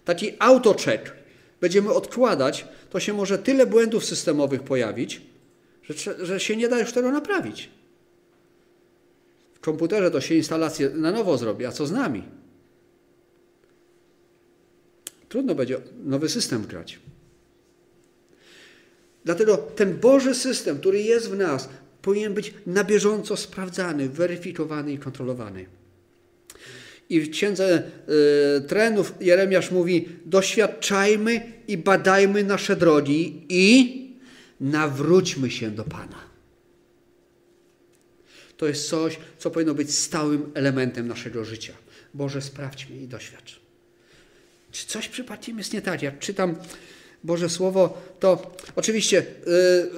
taki 0.05 0.33
autocheck 0.39 1.13
będziemy 1.61 1.93
odkładać, 1.93 2.69
to 2.91 3.01
się 3.01 3.13
może 3.13 3.39
tyle 3.39 3.67
błędów 3.67 4.05
systemowych 4.05 4.63
pojawić, 4.63 5.21
że, 5.83 6.27
że 6.27 6.41
się 6.41 6.57
nie 6.57 6.69
da 6.69 6.79
już 6.79 6.93
tego 6.93 7.11
naprawić. 7.11 7.71
W 9.55 9.61
komputerze 9.61 10.11
to 10.11 10.21
się 10.21 10.35
instalację 10.35 10.91
na 10.91 11.13
nowo 11.13 11.39
zrobi, 11.39 11.67
a 11.67 11.73
co 11.73 11.87
z 11.87 11.93
nami? 11.93 12.23
Trudno 15.29 15.55
będzie 15.55 15.81
nowy 16.05 16.29
system 16.29 16.63
wgrać. 16.63 16.99
Dlatego 19.25 19.57
ten 19.57 19.99
Boży 19.99 20.35
system, 20.35 20.79
który 20.79 21.03
jest 21.03 21.31
w 21.31 21.37
nas, 21.37 21.69
powinien 22.03 22.35
być 22.35 22.55
na 22.67 22.85
bieżąco 22.85 23.37
sprawdzany, 23.37 24.09
weryfikowany 24.09 24.93
i 24.93 24.99
kontrolowany. 24.99 25.67
I 27.11 27.21
w 27.21 27.31
księdze 27.31 27.83
y, 28.59 28.61
trenów 28.61 29.15
Jeremiasz 29.21 29.71
mówi: 29.71 30.09
doświadczajmy 30.25 31.53
i 31.69 31.79
badajmy 31.79 32.45
nasze 32.45 32.77
drogi 32.77 33.47
i 33.49 34.05
nawróćmy 34.61 35.51
się 35.51 35.71
do 35.71 35.85
Pana. 35.85 36.25
To 38.57 38.67
jest 38.67 38.89
coś, 38.89 39.19
co 39.39 39.51
powinno 39.51 39.75
być 39.75 39.95
stałym 39.95 40.51
elementem 40.55 41.09
naszego 41.09 41.45
życia. 41.45 41.73
Boże, 42.15 42.43
sprawdź 42.43 42.89
mnie 42.89 43.03
i 43.03 43.09
doświadcz. 43.09 43.61
Czy 44.73 44.87
coś 44.87 45.09
przypadkiem 45.09 45.59
jest 45.59 45.73
nie 45.73 45.83
tak? 45.83 46.03
Jak 46.03 46.19
czytam 46.19 46.57
Boże 47.25 47.49
Słowo, 47.49 48.03
to 48.21 48.57
oczywiście 48.77 49.27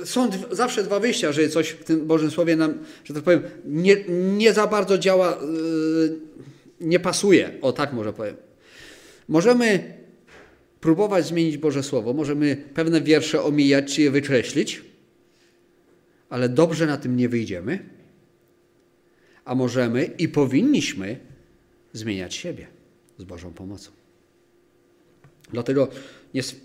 y, 0.03 0.07
są 0.07 0.31
zawsze 0.51 0.83
dwa 0.83 1.01
wyjścia, 1.01 1.33
że 1.33 1.49
coś 1.49 1.69
w 1.69 1.85
tym 1.85 2.07
Bożym 2.07 2.31
Słowie 2.31 2.57
nam, 2.57 2.79
że 3.05 3.15
tak 3.15 3.23
powiem, 3.23 3.43
nie, 3.65 3.97
nie 4.37 4.53
za 4.53 4.67
bardzo 4.67 4.99
działa, 4.99 5.33
y, 5.33 6.17
nie 6.81 7.01
pasuje. 7.01 7.51
O 7.63 7.73
tak 7.73 7.93
może 7.93 8.13
powiem. 8.13 8.37
Możemy 9.29 9.95
próbować 10.81 11.27
zmienić 11.27 11.57
Boże 11.57 11.83
Słowo, 11.83 12.13
możemy 12.13 12.57
pewne 12.75 13.01
wiersze 13.01 13.43
omijać 13.43 13.95
czy 13.95 14.03
je 14.03 14.11
wykreślić, 14.11 14.83
ale 16.29 16.49
dobrze 16.49 16.87
na 16.87 16.97
tym 16.97 17.17
nie 17.17 17.29
wyjdziemy, 17.29 17.79
a 19.45 19.55
możemy 19.55 20.05
i 20.05 20.29
powinniśmy 20.29 21.19
zmieniać 21.93 22.35
siebie 22.35 22.67
z 23.19 23.25
Bożą 23.25 23.53
pomocą. 23.53 23.91
Dlatego 25.53 25.89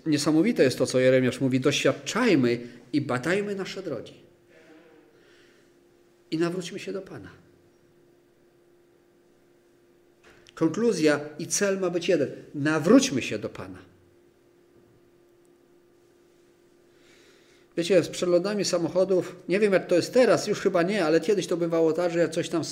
niesamowite 0.06 0.62
jest 0.62 0.78
to, 0.78 0.86
co 0.86 0.98
Jeremiasz 0.98 1.40
mówi: 1.40 1.60
doświadczajmy 1.60 2.60
i 2.92 3.00
badajmy 3.00 3.54
nasze 3.54 3.82
drogi. 3.82 4.14
I 6.30 6.38
nawróćmy 6.38 6.78
się 6.78 6.92
do 6.92 7.02
Pana. 7.02 7.41
Konkluzja 10.54 11.20
i 11.38 11.46
cel 11.46 11.78
ma 11.78 11.90
być 11.90 12.08
jeden: 12.08 12.30
nawróćmy 12.54 13.22
się 13.22 13.38
do 13.38 13.48
Pana. 13.48 13.78
Wiecie, 17.76 18.02
z 18.02 18.08
przeglądami 18.08 18.64
samochodów, 18.64 19.36
nie 19.48 19.60
wiem 19.60 19.72
jak 19.72 19.86
to 19.86 19.94
jest 19.94 20.14
teraz, 20.14 20.46
już 20.46 20.60
chyba 20.60 20.82
nie, 20.82 21.04
ale 21.04 21.20
kiedyś 21.20 21.46
to 21.46 21.56
bywało 21.56 21.92
tak, 21.92 22.12
że 22.12 22.18
jak 22.18 22.30
coś 22.30 22.48
tam 22.48 22.62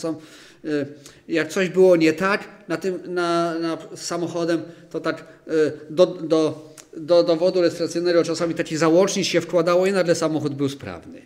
y, 0.64 0.86
jak 1.28 1.48
coś 1.48 1.68
było 1.68 1.96
nie 1.96 2.12
tak 2.12 2.48
na 2.68 2.76
tym, 2.76 3.00
na, 3.14 3.58
na 3.58 3.78
samochodem, 3.94 4.62
to 4.90 5.00
tak 5.00 5.24
y, 5.48 5.72
do, 5.90 6.06
do, 6.06 6.72
do 6.96 7.22
dowodu 7.22 7.60
rejestracyjnego 7.60 8.24
czasami 8.24 8.54
taki 8.54 8.76
załącznik 8.76 9.26
się 9.26 9.40
wkładało 9.40 9.86
i 9.86 9.92
nagle 9.92 10.14
samochód 10.14 10.54
był 10.54 10.68
sprawny. 10.68 11.22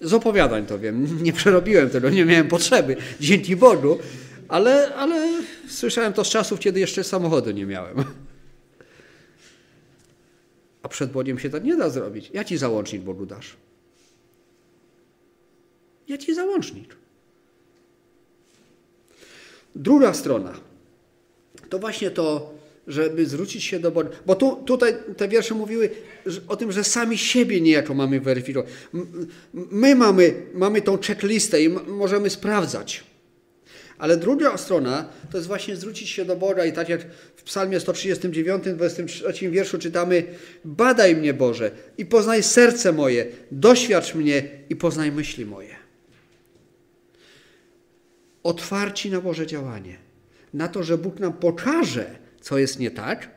Z 0.00 0.14
opowiadań 0.14 0.66
to 0.66 0.78
wiem, 0.78 1.06
nie 1.26 1.32
przerobiłem 1.32 1.90
tego, 1.90 2.10
nie 2.10 2.24
miałem 2.24 2.48
potrzeby, 2.48 2.96
dzięki 3.20 3.56
Bogu, 3.56 3.98
ale, 4.48 4.94
ale 4.94 5.42
słyszałem 5.68 6.12
to 6.12 6.24
z 6.24 6.28
czasów, 6.28 6.60
kiedy 6.60 6.80
jeszcze 6.80 7.04
samochodu 7.04 7.50
nie 7.50 7.66
miałem. 7.66 8.04
A 10.82 10.88
przed 10.88 11.12
Bogiem 11.12 11.38
się 11.38 11.50
tak 11.50 11.64
nie 11.64 11.76
da 11.76 11.90
zrobić. 11.90 12.30
Ja 12.34 12.44
ci 12.44 12.58
załącznik 12.58 13.02
Bogu 13.02 13.26
dasz. 13.26 13.56
Ja 16.08 16.18
ci 16.18 16.34
załącznik. 16.34 16.96
Druga 19.74 20.14
strona 20.14 20.54
to 21.68 21.78
właśnie 21.78 22.10
to, 22.10 22.54
żeby 22.88 23.26
zwrócić 23.26 23.64
się 23.64 23.78
do 23.78 23.90
Boga. 23.90 24.10
Bo 24.26 24.34
tu, 24.34 24.56
tutaj 24.56 24.94
te 25.16 25.28
wiersze 25.28 25.54
mówiły 25.54 25.90
o 26.48 26.56
tym, 26.56 26.72
że 26.72 26.84
sami 26.84 27.18
siebie 27.18 27.60
niejako 27.60 27.94
mamy 27.94 28.20
weryfikować. 28.20 28.70
My 29.52 29.94
mamy, 29.94 30.34
mamy 30.54 30.82
tą 30.82 30.98
checklistę 30.98 31.62
i 31.62 31.68
możemy 31.68 32.30
sprawdzać. 32.30 33.04
Ale 33.98 34.16
druga 34.16 34.56
strona 34.56 35.08
to 35.30 35.36
jest 35.36 35.48
właśnie 35.48 35.76
zwrócić 35.76 36.08
się 36.08 36.24
do 36.24 36.36
Boga 36.36 36.64
i 36.64 36.72
tak 36.72 36.88
jak 36.88 37.00
w 37.36 37.42
psalmie 37.42 37.80
139, 37.80 38.64
23 38.74 39.50
wierszu 39.50 39.78
czytamy 39.78 40.24
Badaj 40.64 41.16
mnie 41.16 41.34
Boże 41.34 41.70
i 41.98 42.06
poznaj 42.06 42.42
serce 42.42 42.92
moje, 42.92 43.26
doświadcz 43.50 44.14
mnie 44.14 44.48
i 44.68 44.76
poznaj 44.76 45.12
myśli 45.12 45.46
moje. 45.46 45.76
Otwarci 48.42 49.10
na 49.10 49.20
Boże 49.20 49.46
działanie, 49.46 49.96
na 50.54 50.68
to, 50.68 50.82
że 50.82 50.98
Bóg 50.98 51.20
nam 51.20 51.32
pokaże, 51.32 52.27
co 52.40 52.58
jest 52.58 52.78
nie 52.78 52.90
tak, 52.90 53.30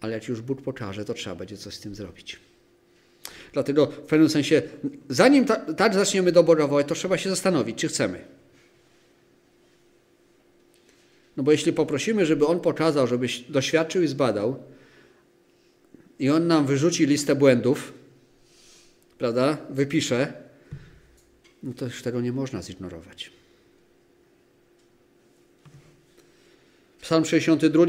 ale 0.00 0.12
jak 0.12 0.28
już 0.28 0.40
Bóg 0.40 0.62
pokaże, 0.62 1.04
to 1.04 1.14
trzeba 1.14 1.36
będzie 1.36 1.56
coś 1.56 1.74
z 1.74 1.80
tym 1.80 1.94
zrobić. 1.94 2.40
Dlatego 3.52 3.86
w 3.86 4.00
pewnym 4.00 4.28
sensie, 4.28 4.62
zanim 5.08 5.44
ta, 5.44 5.56
tak 5.56 5.94
zaczniemy 5.94 6.32
do 6.32 6.42
Boga 6.42 6.66
wołać, 6.66 6.88
to 6.88 6.94
trzeba 6.94 7.18
się 7.18 7.30
zastanowić, 7.30 7.78
czy 7.78 7.88
chcemy. 7.88 8.24
No 11.36 11.42
bo 11.42 11.52
jeśli 11.52 11.72
poprosimy, 11.72 12.26
żeby 12.26 12.46
On 12.46 12.60
pokazał, 12.60 13.06
żebyś 13.06 13.40
doświadczył 13.40 14.02
i 14.02 14.08
zbadał, 14.08 14.62
i 16.18 16.30
On 16.30 16.46
nam 16.46 16.66
wyrzuci 16.66 17.06
listę 17.06 17.34
błędów, 17.34 17.92
prawda, 19.18 19.58
wypisze, 19.70 20.32
no 21.62 21.72
to 21.72 21.84
już 21.84 22.02
tego 22.02 22.20
nie 22.20 22.32
można 22.32 22.62
zignorować. 22.62 23.39
Psalm 27.10 27.24
62, 27.24 27.84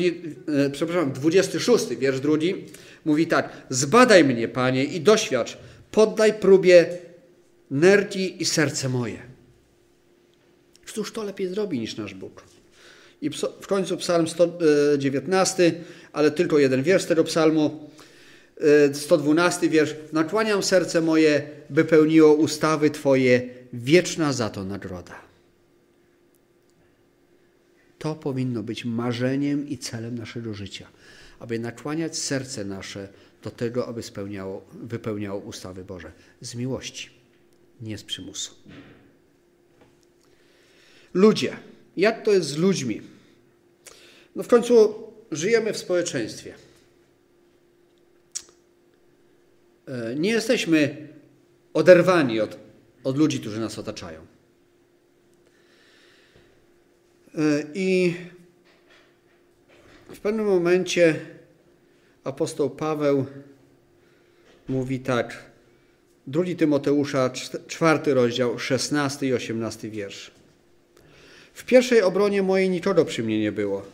e, 0.47 0.69
przepraszam, 0.69 1.11
26, 1.11 1.95
wiersz 1.95 2.19
drugi, 2.19 2.65
mówi 3.05 3.27
tak: 3.27 3.49
Zbadaj 3.69 4.23
mnie, 4.23 4.47
Panie, 4.47 4.83
i 4.83 5.01
doświadcz, 5.01 5.57
poddaj 5.91 6.33
próbie 6.33 6.97
nerki 7.71 8.41
i 8.41 8.45
serce 8.45 8.89
moje. 8.89 9.17
Cóż 10.85 11.11
to 11.11 11.23
lepiej 11.23 11.47
zrobi 11.47 11.79
niż 11.79 11.97
nasz 11.97 12.13
Bóg? 12.13 12.43
I 13.21 13.29
w 13.61 13.67
końcu 13.67 13.97
psalm 13.97 14.27
119, 14.27 15.73
ale 16.13 16.31
tylko 16.31 16.59
jeden 16.59 16.83
wiersz 16.83 17.05
tego 17.05 17.23
psalmu, 17.23 17.89
112 18.93 19.65
e, 19.65 19.69
wiersz. 19.69 19.95
Nakłaniam 20.13 20.63
serce 20.63 21.01
moje, 21.01 21.41
by 21.69 21.85
pełniło 21.85 22.33
ustawy 22.33 22.89
Twoje, 22.89 23.49
wieczna 23.73 24.33
za 24.33 24.49
to 24.49 24.63
nagroda. 24.63 25.30
To 28.01 28.15
powinno 28.15 28.63
być 28.63 28.86
marzeniem 28.86 29.70
i 29.70 29.77
celem 29.77 30.17
naszego 30.17 30.53
życia, 30.53 30.88
aby 31.39 31.60
nakłaniać 31.60 32.17
serce 32.17 32.65
nasze 32.65 33.08
do 33.43 33.51
tego, 33.51 33.88
aby 33.88 34.03
spełniało, 34.03 34.65
wypełniało 34.74 35.39
ustawy 35.39 35.86
Boże 35.86 36.12
z 36.41 36.55
miłości, 36.55 37.10
nie 37.81 37.98
z 37.98 38.03
przymusu. 38.03 38.55
Ludzie. 41.13 41.58
Jak 41.98 42.25
to 42.25 42.31
jest 42.31 42.50
z 42.50 42.58
ludźmi? 42.58 43.01
No 44.36 44.43
w 44.43 44.48
końcu 44.48 44.96
żyjemy 45.31 45.74
w 45.74 45.77
społeczeństwie. 45.77 46.55
E, 49.88 50.15
nie 50.15 50.29
jesteśmy 50.29 51.08
oderwani 51.74 52.39
od, 52.39 52.58
od 53.03 53.17
ludzi, 53.17 53.39
którzy 53.39 53.60
nas 53.60 53.79
otaczają. 53.79 54.25
E, 57.38 57.63
I 57.73 58.13
w 60.13 60.19
pewnym 60.19 60.45
momencie 60.45 61.15
apostoł 62.23 62.69
Paweł 62.69 63.25
mówi 64.69 65.00
tak, 65.00 65.45
drugi 66.27 66.55
Tymoteusza, 66.55 67.31
czwarty 67.67 68.13
rozdział, 68.13 68.59
szesnasty 68.59 69.27
i 69.27 69.33
osiemnasty 69.33 69.89
wiersz. 69.89 70.31
W 71.53 71.65
pierwszej 71.65 72.01
obronie 72.01 72.43
mojej 72.43 72.69
nikogo 72.69 73.05
przy 73.05 73.23
mnie 73.23 73.39
nie 73.39 73.51
było. 73.51 73.85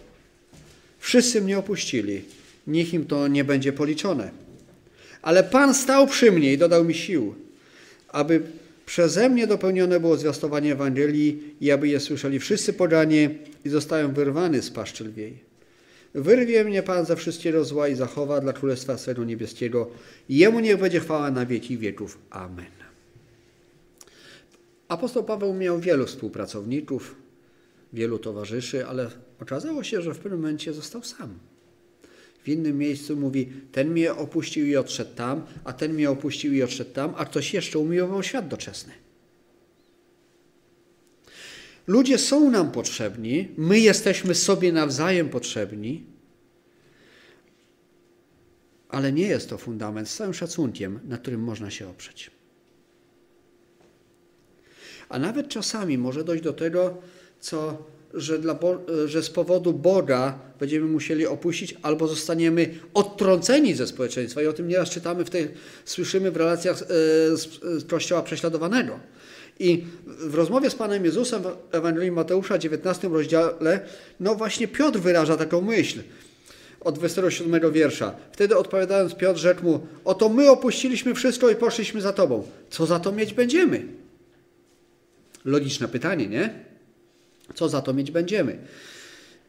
Wszyscy 1.00 1.41
mnie 1.41 1.58
opuścili, 1.58 2.22
niech 2.67 2.94
im 2.94 3.06
to 3.06 3.27
nie 3.27 3.44
będzie 3.44 3.74
policzone. 3.74 4.32
Ale 5.22 5.44
Pan 5.44 5.74
stał 5.74 6.08
przy 6.08 6.32
mnie 6.32 6.53
i 6.53 6.58
dodał 6.58 6.84
mi 6.84 6.94
sił, 6.94 7.36
aby 8.08 8.41
Przeze 8.88 9.29
mnie 9.29 9.48
dopełnione 9.48 10.00
było 10.00 10.18
zwiastowanie 10.18 10.72
Ewangelii 10.72 11.55
i 11.62 11.72
aby 11.72 11.88
je 11.88 12.00
słyszeli 12.00 12.40
wszyscy 12.40 12.74
podanie 12.74 13.29
i 13.66 13.70
zostałem 13.70 14.14
wyrwany 14.14 14.62
z 14.62 14.72
paszczy 14.72 15.03
lwiej. 15.03 15.40
Wyrwie 16.14 16.64
mnie 16.64 16.83
Pan 16.83 17.05
ze 17.05 17.16
wszystkiego 17.16 17.66
zła 17.66 17.88
i 17.88 17.96
zachowa 17.96 18.42
dla 18.42 18.53
Królestwa 18.53 18.98
swego 18.98 19.24
niebieskiego. 19.24 19.90
Jemu 20.29 20.59
niech 20.59 20.79
będzie 20.79 21.00
chwała 21.00 21.31
na 21.31 21.46
wieki 21.46 21.77
wieków. 21.77 22.18
Amen. 22.29 22.72
Apostoł 24.88 25.24
Paweł 25.24 25.53
miał 25.53 25.79
wielu 25.79 26.05
współpracowników, 26.05 27.16
wielu 27.94 28.20
towarzyszy, 28.20 28.85
ale 28.85 29.09
okazało 29.42 29.83
się, 29.83 30.01
że 30.01 30.14
w 30.14 30.20
pewnym 30.20 30.42
momencie 30.42 30.74
został 30.74 31.03
sam. 31.03 31.40
W 32.48 32.50
innym 32.50 32.77
miejscu 32.77 33.18
mówi, 33.18 33.50
ten 33.72 33.90
mnie 33.90 34.14
opuścił 34.14 34.66
i 34.66 34.75
odszedł 34.75 35.16
tam, 35.16 35.46
a 35.64 35.74
ten 35.74 35.94
mnie 35.94 36.10
opuścił 36.10 36.53
i 36.53 36.64
odszedł 36.64 36.92
tam, 36.92 37.14
a 37.18 37.25
ktoś 37.25 37.53
jeszcze 37.53 37.79
umiłował 37.79 38.24
świat 38.24 38.48
doczesny. 38.48 38.94
Ludzie 41.88 42.18
są 42.18 42.51
nam 42.51 42.72
potrzebni, 42.72 43.48
my 43.57 43.79
jesteśmy 43.79 44.36
sobie 44.36 44.72
nawzajem 44.72 45.29
potrzebni, 45.29 46.05
ale 48.90 49.12
nie 49.12 49.27
jest 49.27 49.50
to 49.50 49.57
fundament 49.57 50.10
z 50.10 50.16
całym 50.16 50.33
szacunkiem, 50.33 51.00
na 51.07 51.18
którym 51.18 51.44
można 51.44 51.72
się 51.72 51.90
oprzeć. 51.90 52.31
A 55.10 55.20
nawet 55.20 55.48
czasami 55.48 55.98
może 55.98 56.24
dojść 56.24 56.44
do 56.44 56.53
tego, 56.53 56.98
co 57.40 57.86
że, 58.18 58.40
dla, 58.40 58.60
że 59.06 59.24
z 59.24 59.30
powodu 59.30 59.74
Boga 59.74 60.40
będziemy 60.60 60.86
musieli 60.86 61.27
opuścić 61.27 61.75
albo 61.82 62.08
zostaniemy 62.08 62.70
odtrąceni 62.94 63.74
ze 63.74 63.88
społeczeństwa. 63.88 64.42
I 64.42 64.48
o 64.48 64.53
tym 64.53 64.68
nieraz 64.68 64.90
czytamy, 64.90 65.25
w 65.25 65.30
tej, 65.30 65.48
słyszymy 65.86 66.32
w 66.32 66.38
relacjach 66.38 66.82
e, 66.82 66.86
z 67.38 67.88
Kościoła 67.88 68.24
prześladowanego. 68.24 69.00
I 69.60 69.84
w 70.06 70.36
rozmowie 70.36 70.70
z 70.70 70.75
Panem 70.75 71.06
Jezusem 71.06 71.42
w 71.44 71.75
Ewangelii 71.75 72.12
Mateusza, 72.12 72.58
19 72.58 73.08
rozdziale, 73.08 73.80
no 74.20 74.36
właśnie 74.36 74.68
Piotr 74.68 75.00
wyraża 75.00 75.38
taką 75.38 75.62
myśl 75.62 76.00
od 76.82 76.96
27 76.96 77.72
wiersza. 77.72 78.16
Wtedy 78.32 78.58
odpowiadając 78.58 79.16
Piotr 79.16 79.40
rzekł 79.40 79.64
mu, 79.64 79.88
oto 80.06 80.30
my 80.30 80.50
opuściliśmy 80.50 81.14
wszystko 81.14 81.50
i 81.50 81.56
poszliśmy 81.56 82.01
za 82.01 82.14
Tobą. 82.14 82.48
Co 82.70 82.86
za 82.86 83.00
to 83.00 83.12
mieć 83.12 83.34
będziemy? 83.34 83.86
Logiczne 85.46 85.88
pytanie, 85.88 86.27
nie? 86.27 86.67
Co 87.55 87.70
za 87.70 87.81
to 87.81 87.94
mieć 87.94 88.12
będziemy? 88.12 88.57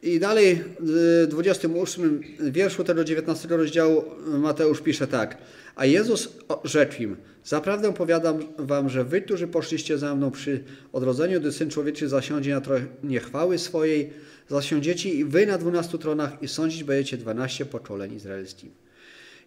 I 0.03 0.21
dalej 0.21 0.65
w 0.81 1.27
28 1.31 2.23
wierszu 2.41 2.85
tego 2.85 3.05
19 3.05 3.49
rozdziału 3.49 4.05
Mateusz 4.27 4.81
pisze 4.81 5.07
tak. 5.07 5.39
A 5.77 5.87
Jezus 5.87 6.29
rzekł 6.65 7.03
im, 7.03 7.17
zaprawdę 7.45 7.93
powiadam 7.93 8.39
wam, 8.59 8.89
że 8.89 9.05
wy, 9.05 9.23
którzy 9.23 9.47
poszliście 9.47 9.99
za 9.99 10.15
mną 10.15 10.31
przy 10.31 10.65
odrodzeniu, 10.93 11.41
gdy 11.41 11.53
Syn 11.53 11.71
Człowieczy 11.71 12.09
zasiądzie 12.09 12.55
na 12.55 12.61
tronie 12.61 13.21
chwały 13.21 13.59
swojej, 13.59 14.11
zasiądziecie 14.49 15.11
i 15.11 15.25
wy 15.25 15.47
na 15.47 15.59
dwunastu 15.59 15.99
tronach 15.99 16.43
i 16.43 16.49
sądzić 16.49 16.85
będziecie 16.85 17.17
dwanaście 17.17 17.67
pokoleń 17.67 18.15
izraelskich. 18.15 18.71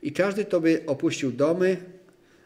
I 0.03 0.11
każdy, 0.11 0.45
kto 0.45 0.61
by 0.61 0.83
opuścił 0.87 1.31
domy, 1.31 1.77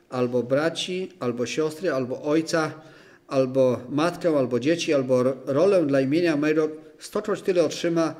albo 0.10 0.44
braci, 0.44 1.12
albo 1.20 1.46
siostry, 1.46 1.92
albo 1.92 2.22
ojca, 2.22 2.82
albo 3.28 3.82
matkę, 3.90 4.38
albo 4.38 4.60
dzieci, 4.60 4.94
albo 4.94 5.24
rolę 5.46 5.86
dla 5.86 6.02
imienia 6.02 6.38
mego, 6.38 6.70
stokroć 7.00 7.42
tyle 7.42 7.64
otrzyma 7.64 8.16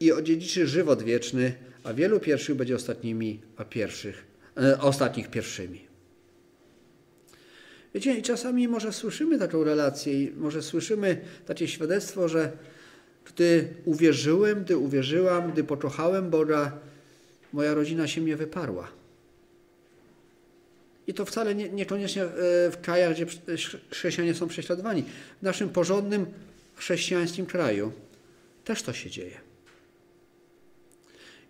i 0.00 0.12
odziedziczy 0.12 0.66
żywot 0.66 1.02
wieczny, 1.02 1.54
a 1.84 1.94
wielu 1.94 2.20
pierwszych 2.20 2.56
będzie 2.56 2.74
ostatnimi, 2.74 3.40
a 3.56 3.64
pierwszych, 3.64 4.24
e, 4.56 4.80
ostatnich 4.80 5.30
pierwszymi. 5.30 5.86
Wiecie, 7.94 8.14
i 8.14 8.22
czasami 8.22 8.68
może 8.68 8.92
słyszymy 8.92 9.38
taką 9.38 9.64
relację 9.64 10.22
i 10.22 10.32
może 10.36 10.62
słyszymy 10.62 11.20
takie 11.46 11.68
świadectwo, 11.68 12.28
że 12.28 12.52
gdy 13.24 13.68
uwierzyłem, 13.84 14.64
gdy 14.64 14.76
uwierzyłam, 14.76 15.52
gdy 15.52 15.64
pokochałem 15.64 16.30
Boga, 16.30 16.72
moja 17.52 17.74
rodzina 17.74 18.06
się 18.06 18.20
mnie 18.20 18.36
wyparła. 18.36 18.88
I 21.06 21.14
to 21.14 21.24
wcale 21.24 21.54
nie, 21.54 21.68
niekoniecznie 21.68 22.22
e, 22.22 22.28
w 22.70 22.78
krajach, 22.82 23.14
gdzie 23.14 23.26
chrześcijanie 23.90 24.34
są 24.34 24.48
prześladowani. 24.48 25.04
W 25.40 25.42
naszym 25.42 25.68
porządnym 25.68 26.26
chrześcijańskim 26.74 27.46
kraju 27.46 27.92
też 28.64 28.82
to 28.82 28.92
się 28.92 29.10
dzieje. 29.10 29.40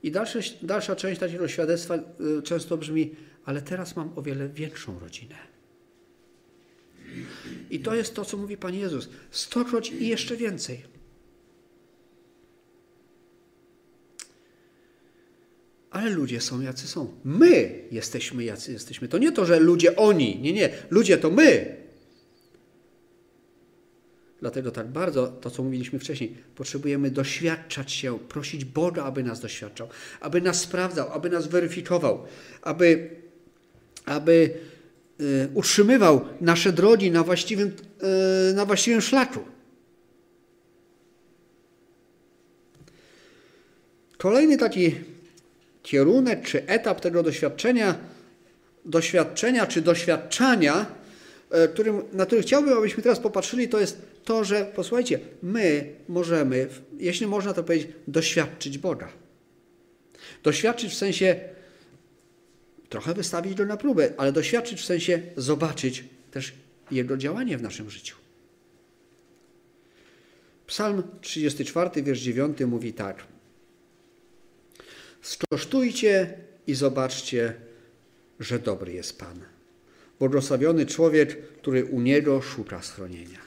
I 0.02 0.10
dalsze, 0.10 0.40
dalsza 0.62 0.96
część 0.96 1.20
takiego 1.20 1.48
świadectwa 1.48 1.94
e, 1.94 2.02
często 2.42 2.76
brzmi, 2.76 3.14
ale 3.44 3.62
teraz 3.62 3.96
mam 3.96 4.12
o 4.16 4.22
wiele 4.22 4.48
większą 4.48 4.98
rodzinę. 4.98 5.36
I 7.70 7.80
to 7.80 7.94
jest 7.94 8.14
to, 8.14 8.24
co 8.24 8.36
mówi 8.36 8.56
Pan 8.56 8.74
Jezus. 8.74 9.08
Stokroć 9.30 9.90
i 9.90 10.08
jeszcze 10.08 10.36
więcej. 10.36 10.95
Ale 15.96 16.10
ludzie 16.10 16.40
są 16.40 16.60
jacy 16.60 16.88
są. 16.88 17.12
My 17.24 17.82
jesteśmy 17.90 18.44
jacy 18.44 18.72
jesteśmy. 18.72 19.08
To 19.08 19.18
nie 19.18 19.32
to, 19.32 19.46
że 19.46 19.60
ludzie 19.60 19.96
oni. 19.96 20.40
Nie, 20.40 20.52
nie. 20.52 20.70
Ludzie 20.90 21.18
to 21.18 21.30
my. 21.30 21.76
Dlatego 24.40 24.70
tak 24.70 24.88
bardzo, 24.88 25.26
to 25.26 25.50
co 25.50 25.62
mówiliśmy 25.62 25.98
wcześniej, 25.98 26.36
potrzebujemy 26.54 27.10
doświadczać 27.10 27.92
się, 27.92 28.18
prosić 28.18 28.64
Boga, 28.64 29.04
aby 29.04 29.22
nas 29.22 29.40
doświadczał, 29.40 29.88
aby 30.20 30.40
nas 30.40 30.60
sprawdzał, 30.60 31.12
aby 31.12 31.30
nas 31.30 31.46
weryfikował, 31.46 32.24
aby, 32.62 33.10
aby 34.04 34.50
y, 35.20 35.48
utrzymywał 35.54 36.20
nasze 36.40 36.72
drogi 36.72 37.10
na 37.10 37.22
właściwym, 37.22 37.72
y, 38.50 38.54
na 38.54 38.64
właściwym 38.64 39.00
szlaku. 39.00 39.40
Kolejny 44.18 44.58
taki 44.58 45.15
kierunek 45.86 46.42
czy 46.42 46.66
etap 46.66 47.00
tego 47.00 47.22
doświadczenia, 47.22 47.98
doświadczenia 48.84 49.66
czy 49.66 49.80
doświadczania, 49.80 50.86
e, 51.50 51.68
którym, 51.68 52.02
na 52.12 52.26
który 52.26 52.42
chciałbym, 52.42 52.78
abyśmy 52.78 53.02
teraz 53.02 53.20
popatrzyli, 53.20 53.68
to 53.68 53.80
jest 53.80 54.02
to, 54.24 54.44
że 54.44 54.64
posłuchajcie, 54.64 55.18
my 55.42 55.92
możemy, 56.08 56.68
jeśli 56.98 57.26
można 57.26 57.52
to 57.52 57.64
powiedzieć, 57.64 57.88
doświadczyć 58.08 58.78
Boga. 58.78 59.08
Doświadczyć 60.42 60.92
w 60.92 60.96
sensie 60.96 61.40
trochę 62.88 63.14
wystawić 63.14 63.54
go 63.54 63.66
na 63.66 63.76
próbę, 63.76 64.12
ale 64.16 64.32
doświadczyć 64.32 64.80
w 64.80 64.84
sensie 64.84 65.22
zobaczyć 65.36 66.04
też 66.30 66.52
Jego 66.90 67.16
działanie 67.16 67.58
w 67.58 67.62
naszym 67.62 67.90
życiu. 67.90 68.16
Psalm 70.66 71.02
34, 71.20 72.02
wiersz 72.02 72.20
9 72.20 72.60
mówi 72.60 72.92
tak. 72.92 73.35
Skosztujcie 75.26 76.34
i 76.66 76.74
zobaczcie, 76.74 77.54
że 78.40 78.58
dobry 78.58 78.92
jest 78.92 79.18
Pan. 79.18 79.40
Błogosławiony 80.18 80.86
człowiek, 80.86 81.52
który 81.52 81.84
u 81.84 82.00
Niego 82.00 82.42
szuka 82.42 82.82
schronienia. 82.82 83.38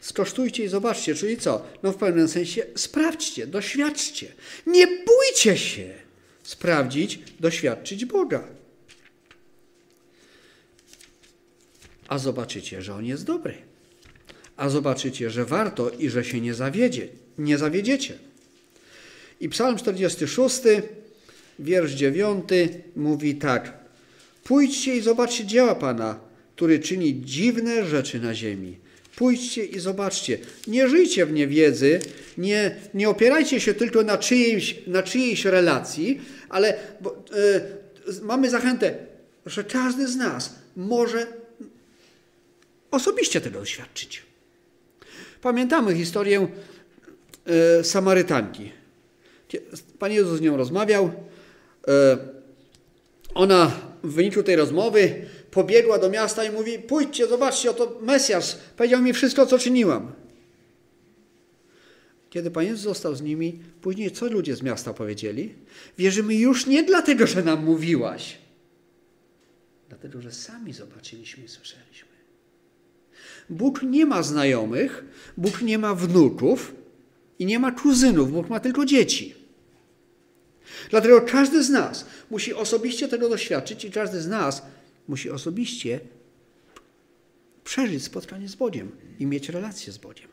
Skosztujcie 0.00 0.64
i 0.64 0.68
zobaczcie, 0.68 1.14
czyli 1.14 1.36
co? 1.36 1.66
No 1.82 1.92
w 1.92 1.96
pewnym 1.96 2.28
sensie 2.28 2.66
sprawdźcie, 2.76 3.46
doświadczcie. 3.46 4.32
Nie 4.66 4.86
bójcie 4.86 5.56
się 5.56 5.94
sprawdzić, 6.42 7.18
doświadczyć 7.40 8.04
Boga. 8.04 8.48
A 12.08 12.18
zobaczycie, 12.18 12.82
że 12.82 12.94
On 12.94 13.04
jest 13.04 13.24
dobry. 13.24 13.54
A 14.56 14.68
zobaczycie, 14.68 15.30
że 15.30 15.44
warto 15.44 15.90
i 15.90 16.10
że 16.10 16.24
się 16.24 16.40
nie 16.40 16.54
zawiedzie, 16.54 17.08
nie 17.38 17.58
zawiedziecie. 17.58 18.18
I 19.40 19.48
Psalm 19.48 19.76
46, 19.76 20.60
wiersz 21.60 21.92
9 21.92 22.48
mówi 22.96 23.34
tak. 23.34 23.72
Pójdźcie 24.44 24.96
i 24.96 25.00
zobaczcie 25.00 25.44
dzieła 25.44 25.74
Pana, 25.74 26.20
który 26.56 26.78
czyni 26.78 27.20
dziwne 27.24 27.86
rzeczy 27.86 28.20
na 28.20 28.34
ziemi. 28.34 28.76
Pójdźcie 29.16 29.64
i 29.64 29.80
zobaczcie. 29.80 30.38
Nie 30.66 30.88
żyjcie 30.88 31.26
w 31.26 31.32
niewiedzy, 31.32 32.00
nie, 32.38 32.76
nie 32.94 33.08
opierajcie 33.08 33.60
się 33.60 33.74
tylko 33.74 34.02
na 34.02 34.18
czyjejś, 34.18 34.78
na 34.86 35.02
czyjejś 35.02 35.44
relacji, 35.44 36.20
ale 36.48 36.74
bo, 37.00 37.24
y, 38.08 38.22
mamy 38.22 38.50
zachętę, 38.50 38.94
że 39.46 39.64
każdy 39.64 40.08
z 40.08 40.16
nas 40.16 40.54
może 40.76 41.26
osobiście 42.90 43.40
tego 43.40 43.58
doświadczyć. 43.58 44.22
Pamiętamy 45.42 45.94
historię 45.94 46.48
y, 47.80 47.84
Samarytanki. 47.84 48.72
Pan 49.98 50.12
Jezus 50.12 50.38
z 50.38 50.40
nią 50.40 50.56
rozmawiał. 50.56 51.10
E, 51.88 52.18
ona 53.34 53.72
w 54.02 54.12
wyniku 54.12 54.42
tej 54.42 54.56
rozmowy 54.56 55.26
pobiegła 55.50 55.98
do 55.98 56.10
miasta 56.10 56.44
i 56.44 56.50
mówi: 56.50 56.78
Pójdźcie, 56.78 57.26
zobaczcie, 57.26 57.70
oto 57.70 57.98
Mesjasz 58.02 58.56
powiedział 58.76 59.02
mi 59.02 59.12
wszystko, 59.12 59.46
co 59.46 59.58
czyniłam. 59.58 60.12
Kiedy 62.30 62.50
Pan 62.50 62.64
Jezus 62.64 62.80
został 62.80 63.14
z 63.14 63.22
nimi, 63.22 63.58
później 63.80 64.10
co 64.10 64.28
ludzie 64.28 64.56
z 64.56 64.62
miasta 64.62 64.94
powiedzieli? 64.94 65.54
Wierzymy 65.98 66.34
już 66.34 66.66
nie 66.66 66.82
dlatego, 66.82 67.26
że 67.26 67.42
nam 67.42 67.64
mówiłaś, 67.64 68.38
dlatego, 69.88 70.22
że 70.22 70.32
sami 70.32 70.72
zobaczyliśmy 70.72 71.44
i 71.44 71.48
słyszeliśmy. 71.48 72.08
Bóg 73.50 73.82
nie 73.82 74.06
ma 74.06 74.22
znajomych, 74.22 75.04
Bóg 75.36 75.62
nie 75.62 75.78
ma 75.78 75.94
wnuków 75.94 76.74
i 77.38 77.46
nie 77.46 77.58
ma 77.58 77.72
kuzynów, 77.72 78.32
Bóg 78.32 78.48
ma 78.48 78.60
tylko 78.60 78.84
dzieci. 78.84 79.39
Dlatego 80.90 81.20
każdy 81.20 81.64
z 81.64 81.70
nas 81.70 82.06
musi 82.30 82.54
osobiście 82.54 83.08
tego 83.08 83.28
doświadczyć 83.28 83.84
i 83.84 83.90
każdy 83.90 84.20
z 84.20 84.28
nas 84.28 84.62
musi 85.08 85.30
osobiście 85.30 86.00
przeżyć 87.64 88.04
spotkanie 88.04 88.48
z 88.48 88.54
Bogiem 88.54 88.90
i 89.18 89.26
mieć 89.26 89.48
relację 89.48 89.92
z 89.92 89.98
Bogiem. 89.98 90.28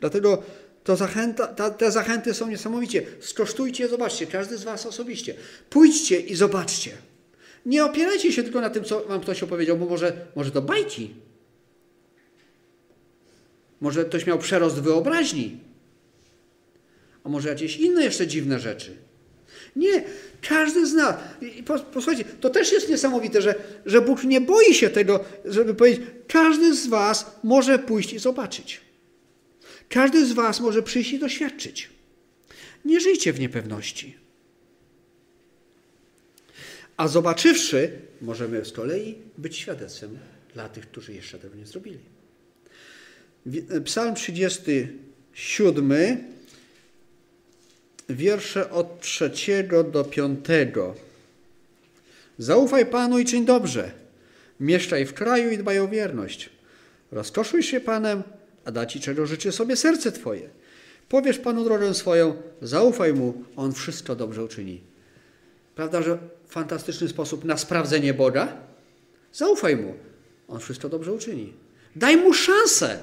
Dlatego 0.00 0.42
to 0.84 0.96
zachęta, 0.96 1.46
ta, 1.46 1.70
te 1.70 1.90
zachęty 1.90 2.34
są 2.34 2.48
niesamowicie. 2.48 3.02
Skosztujcie, 3.20 3.88
zobaczcie, 3.88 4.26
każdy 4.26 4.58
z 4.58 4.64
Was 4.64 4.86
osobiście. 4.86 5.34
Pójdźcie 5.70 6.20
i 6.20 6.34
zobaczcie. 6.34 6.90
Nie 7.66 7.84
opierajcie 7.84 8.32
się 8.32 8.42
tylko 8.42 8.60
na 8.60 8.70
tym, 8.70 8.84
co 8.84 9.04
Wam 9.04 9.20
ktoś 9.20 9.42
opowiedział, 9.42 9.76
bo 9.76 9.86
może, 9.86 10.26
może 10.36 10.50
to 10.50 10.62
bajki. 10.62 11.14
Może 13.80 14.04
ktoś 14.04 14.26
miał 14.26 14.38
przerost 14.38 14.80
wyobraźni. 14.80 15.69
A 17.24 17.28
może 17.28 17.48
jakieś 17.48 17.76
inne 17.76 18.04
jeszcze 18.04 18.26
dziwne 18.26 18.60
rzeczy. 18.60 18.96
Nie, 19.76 20.04
każdy 20.48 20.86
z 20.86 20.94
nas. 20.94 21.16
I 21.58 21.62
posłuchajcie, 21.92 22.24
to 22.24 22.50
też 22.50 22.72
jest 22.72 22.88
niesamowite, 22.88 23.42
że, 23.42 23.54
że 23.86 24.00
Bóg 24.00 24.24
nie 24.24 24.40
boi 24.40 24.74
się 24.74 24.90
tego, 24.90 25.24
żeby 25.44 25.74
powiedzieć, 25.74 26.06
każdy 26.28 26.74
z 26.74 26.86
was 26.86 27.26
może 27.42 27.78
pójść 27.78 28.12
i 28.12 28.18
zobaczyć. 28.18 28.80
Każdy 29.88 30.26
z 30.26 30.32
was 30.32 30.60
może 30.60 30.82
przyjść 30.82 31.12
i 31.12 31.18
doświadczyć. 31.18 31.90
Nie 32.84 33.00
żyjcie 33.00 33.32
w 33.32 33.40
niepewności. 33.40 34.16
A 36.96 37.08
zobaczywszy, 37.08 37.92
możemy 38.20 38.64
z 38.64 38.72
kolei 38.72 39.14
być 39.38 39.56
świadectwem 39.56 40.18
dla 40.54 40.68
tych, 40.68 40.86
którzy 40.86 41.14
jeszcze 41.14 41.38
tego 41.38 41.56
nie 41.56 41.66
zrobili. 41.66 41.98
Psalm 43.84 44.14
37 44.14 46.24
wiersze 48.10 48.70
od 48.70 49.00
trzeciego 49.00 49.84
do 49.84 50.04
piątego. 50.04 50.94
Zaufaj 52.38 52.86
Panu 52.86 53.18
i 53.18 53.24
czyń 53.24 53.44
dobrze. 53.44 53.90
Mieszczaj 54.60 55.06
w 55.06 55.14
kraju 55.14 55.50
i 55.50 55.58
dbaj 55.58 55.78
o 55.78 55.88
wierność. 55.88 56.50
Rozkoszuj 57.12 57.62
się 57.62 57.80
Panem, 57.80 58.22
a 58.64 58.70
da 58.72 58.86
Ci 58.86 59.00
czego 59.00 59.26
życzy 59.26 59.52
sobie 59.52 59.76
serce 59.76 60.12
Twoje. 60.12 60.48
Powiesz 61.08 61.38
Panu 61.38 61.64
drogę 61.64 61.94
swoją, 61.94 62.42
zaufaj 62.62 63.14
Mu, 63.14 63.44
On 63.56 63.72
wszystko 63.72 64.16
dobrze 64.16 64.44
uczyni. 64.44 64.80
Prawda, 65.74 66.02
że 66.02 66.18
fantastyczny 66.48 67.08
sposób 67.08 67.44
na 67.44 67.56
sprawdzenie 67.56 68.14
Boga? 68.14 68.56
Zaufaj 69.32 69.76
Mu, 69.76 69.94
On 70.48 70.60
wszystko 70.60 70.88
dobrze 70.88 71.12
uczyni. 71.12 71.52
Daj 71.96 72.16
Mu 72.16 72.34
szansę 72.34 72.98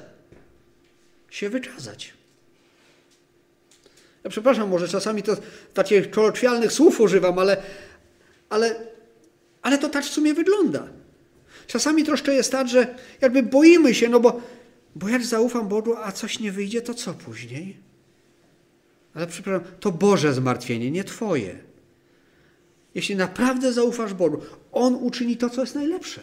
się 1.29 1.49
wykazać. 1.49 2.16
Ja 4.27 4.31
przepraszam, 4.31 4.69
może 4.69 4.87
czasami 4.87 5.23
to 5.23 5.37
takich 5.73 6.09
kolokwialnych 6.09 6.71
słów 6.71 6.99
używam, 7.01 7.39
ale, 7.39 7.57
ale, 8.49 8.75
ale 9.61 9.77
to 9.77 9.89
tak 9.89 10.05
w 10.05 10.09
sumie 10.09 10.33
wygląda. 10.33 10.87
Czasami 11.67 12.03
troszkę 12.03 12.33
jest 12.33 12.51
tak, 12.51 12.67
że 12.67 12.95
jakby 13.21 13.43
boimy 13.43 13.95
się, 13.95 14.09
no 14.09 14.19
bo, 14.19 14.41
bo 14.95 15.09
jak 15.09 15.25
zaufam 15.25 15.67
Bogu, 15.67 15.95
a 15.95 16.11
coś 16.11 16.39
nie 16.39 16.51
wyjdzie, 16.51 16.81
to 16.81 16.93
co 16.93 17.13
później? 17.13 17.77
Ale 19.13 19.27
przepraszam, 19.27 19.67
to 19.79 19.91
Boże 19.91 20.33
zmartwienie, 20.33 20.91
nie 20.91 21.03
Twoje. 21.03 21.59
Jeśli 22.95 23.15
naprawdę 23.15 23.73
zaufasz 23.73 24.13
Bogu, 24.13 24.41
On 24.71 24.95
uczyni 24.95 25.37
to, 25.37 25.49
co 25.49 25.61
jest 25.61 25.75
najlepsze. 25.75 26.21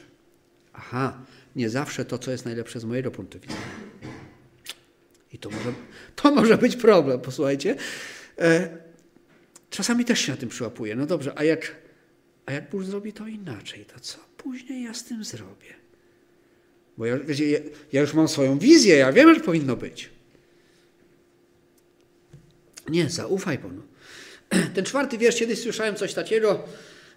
Aha, 0.72 1.18
nie 1.56 1.70
zawsze 1.70 2.04
to, 2.04 2.18
co 2.18 2.30
jest 2.30 2.44
najlepsze 2.44 2.80
z 2.80 2.84
mojego 2.84 3.10
punktu 3.10 3.40
widzenia. 3.40 3.60
I 5.32 5.38
to 5.38 5.50
może, 5.50 5.72
to 6.16 6.34
może 6.34 6.58
być 6.58 6.76
problem, 6.76 7.20
posłuchajcie. 7.20 7.76
E, 8.38 8.68
czasami 9.70 10.04
też 10.04 10.20
się 10.20 10.32
na 10.32 10.38
tym 10.38 10.48
przyłapuję. 10.48 10.96
No 10.96 11.06
dobrze, 11.06 11.32
a 11.36 11.44
jak, 11.44 11.74
a 12.46 12.52
jak 12.52 12.70
Bóg 12.70 12.82
zrobi 12.82 13.12
to 13.12 13.26
inaczej, 13.26 13.84
to 13.84 14.00
co 14.00 14.18
później 14.36 14.82
ja 14.82 14.94
z 14.94 15.04
tym 15.04 15.24
zrobię? 15.24 15.74
Bo 16.98 17.06
ja, 17.06 17.18
wiecie, 17.18 17.50
ja, 17.50 17.58
ja 17.92 18.00
już 18.00 18.14
mam 18.14 18.28
swoją 18.28 18.58
wizję, 18.58 18.96
ja 18.96 19.12
wiem, 19.12 19.28
jak 19.34 19.42
powinno 19.42 19.76
być. 19.76 20.10
Nie, 22.88 23.10
zaufaj 23.10 23.58
Panu. 23.58 23.82
Ten 24.74 24.84
czwarty 24.84 25.18
wiersz, 25.18 25.36
kiedyś 25.36 25.62
słyszałem 25.62 25.94
coś 25.94 26.14
takiego, 26.14 26.64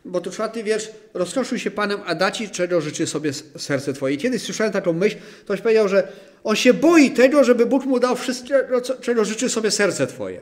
bo 0.05 0.21
to 0.21 0.31
czwarty 0.31 0.63
wiersz, 0.63 0.89
rozkoszuj 1.13 1.59
się 1.59 1.71
Panem, 1.71 1.99
a 2.05 2.15
da 2.15 2.31
Ci, 2.31 2.49
czego 2.49 2.81
życzy 2.81 3.07
sobie 3.07 3.33
serce 3.57 3.93
Twoje. 3.93 4.17
Kiedyś 4.17 4.41
słyszałem 4.41 4.73
taką 4.73 4.93
myśl, 4.93 5.17
ktoś 5.41 5.61
powiedział, 5.61 5.87
że 5.87 6.07
on 6.43 6.55
się 6.55 6.73
boi 6.73 7.11
tego, 7.11 7.43
żeby 7.43 7.65
Bóg 7.65 7.85
mu 7.85 7.99
dał 7.99 8.15
wszystkiego, 8.15 8.81
czego 8.81 9.25
życzy 9.25 9.49
sobie 9.49 9.71
serce 9.71 10.07
Twoje. 10.07 10.41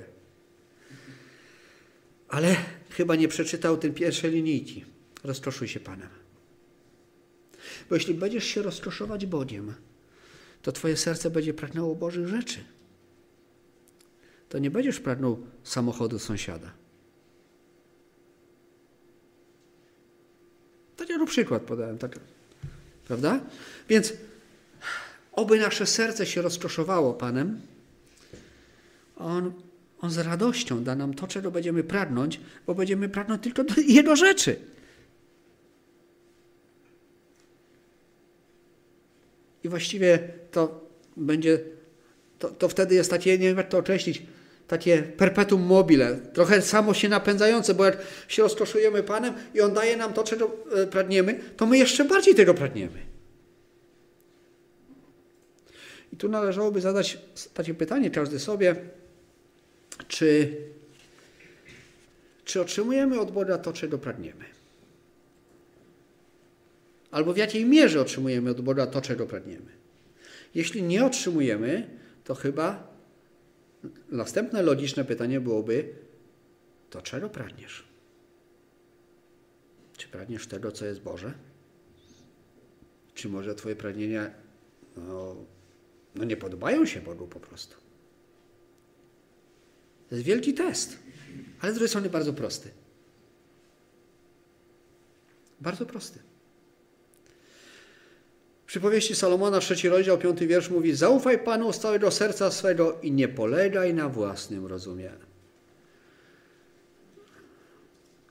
Ale 2.27 2.55
chyba 2.89 3.15
nie 3.15 3.27
przeczytał 3.27 3.77
tej 3.77 3.91
pierwszej 3.91 4.31
linijki. 4.31 4.85
Rozkoszuj 5.23 5.67
się 5.67 5.79
Panem. 5.79 6.09
Bo 7.89 7.95
jeśli 7.95 8.13
będziesz 8.13 8.45
się 8.45 8.61
rozkoszować 8.61 9.25
Bogiem, 9.25 9.73
to 10.61 10.71
Twoje 10.71 10.97
serce 10.97 11.29
będzie 11.29 11.53
pragnęło 11.53 11.95
Bożych 11.95 12.27
rzeczy. 12.27 12.59
To 14.49 14.59
nie 14.59 14.71
będziesz 14.71 14.99
pragnął 14.99 15.47
samochodu 15.63 16.19
sąsiada. 16.19 16.71
Tak 20.97 21.09
ja 21.09 21.25
przykład 21.25 21.61
podałem, 21.61 21.97
tak, 21.97 22.19
prawda? 23.07 23.39
Więc 23.89 24.13
oby 25.35 25.59
nasze 25.59 25.85
serce 25.85 26.25
się 26.25 26.41
rozkoszowało 26.41 27.13
Panem, 27.13 27.61
On, 29.17 29.53
On 30.01 30.11
z 30.11 30.17
radością 30.17 30.83
da 30.83 30.95
nam 30.95 31.13
to, 31.13 31.27
czego 31.27 31.51
będziemy 31.51 31.83
pragnąć, 31.83 32.39
bo 32.67 32.75
będziemy 32.75 33.09
pragnąć 33.09 33.43
tylko 33.43 33.63
do 33.63 33.73
Jego 33.87 34.15
rzeczy. 34.15 34.55
I 39.63 39.69
właściwie 39.69 40.19
to 40.51 40.81
będzie, 41.17 41.59
to, 42.39 42.49
to 42.49 42.69
wtedy 42.69 42.95
jest 42.95 43.09
takie, 43.09 43.37
nie 43.37 43.47
wiem 43.47 43.57
jak 43.57 43.69
to 43.69 43.77
określić, 43.77 44.21
takie 44.67 45.01
perpetuum 45.01 45.61
mobile, 45.61 46.17
trochę 46.33 46.61
samo 46.61 46.93
się 46.93 47.09
napędzające, 47.09 47.73
bo 47.73 47.85
jak 47.85 47.97
się 48.27 48.43
rozkoszujemy 48.43 49.03
Panem 49.03 49.33
i 49.53 49.61
On 49.61 49.73
daje 49.73 49.97
nam 49.97 50.13
to, 50.13 50.23
czego 50.23 50.51
e, 50.75 50.87
pragniemy, 50.87 51.39
to 51.57 51.65
my 51.65 51.77
jeszcze 51.77 52.05
bardziej 52.05 52.35
tego 52.35 52.53
pragniemy. 52.53 53.14
I 56.15 56.17
tu 56.17 56.29
należałoby 56.29 56.81
zadać 56.81 57.17
takie 57.53 57.73
pytanie 57.73 58.11
każdy 58.11 58.39
sobie, 58.39 58.75
czy, 60.07 60.57
czy 62.45 62.61
otrzymujemy 62.61 63.19
od 63.19 63.31
Boga 63.31 63.57
to, 63.57 63.73
czego 63.73 63.97
pragniemy? 63.97 64.45
Albo 67.11 67.33
w 67.33 67.37
jakiej 67.37 67.65
mierze 67.65 68.01
otrzymujemy 68.01 68.49
od 68.49 68.61
Boga 68.61 68.87
to, 68.87 69.01
czego 69.01 69.25
pragniemy? 69.25 69.71
Jeśli 70.55 70.83
nie 70.83 71.05
otrzymujemy, 71.05 71.89
to 72.23 72.35
chyba 72.35 72.87
następne 74.09 74.61
logiczne 74.61 75.05
pytanie 75.05 75.39
byłoby, 75.39 75.93
to 76.89 77.01
czego 77.01 77.29
pragniesz? 77.29 77.83
Czy 79.97 80.07
pragniesz 80.07 80.47
tego, 80.47 80.71
co 80.71 80.85
jest 80.85 81.01
Boże? 81.01 81.33
Czy 83.13 83.29
może 83.29 83.55
Twoje 83.55 83.75
pragnienia 83.75 84.31
no, 84.97 85.54
no 86.15 86.23
nie 86.23 86.37
podobają 86.37 86.85
się 86.85 87.01
Bogu 87.01 87.27
po 87.27 87.39
prostu? 87.39 87.75
To 90.09 90.15
jest 90.15 90.27
wielki 90.27 90.53
test, 90.53 90.97
ale 91.61 91.71
z 91.71 91.75
drugiej 91.75 91.89
strony 91.89 92.09
bardzo 92.09 92.33
prosty. 92.33 92.69
Bardzo 95.61 95.85
prosty. 95.85 96.19
W 98.63 98.67
przypowieści 98.67 99.15
Salomona, 99.15 99.59
trzeci 99.59 99.89
rozdział, 99.89 100.17
piąty 100.17 100.47
wiersz 100.47 100.69
mówi 100.69 100.95
Zaufaj 100.95 101.39
Panu 101.43 101.73
z 101.73 101.79
całego 101.79 102.11
serca 102.11 102.51
swego 102.51 102.99
i 103.01 103.11
nie 103.11 103.27
polegaj 103.27 103.93
na 103.93 104.09
własnym 104.09 104.65
rozumie. 104.65 105.11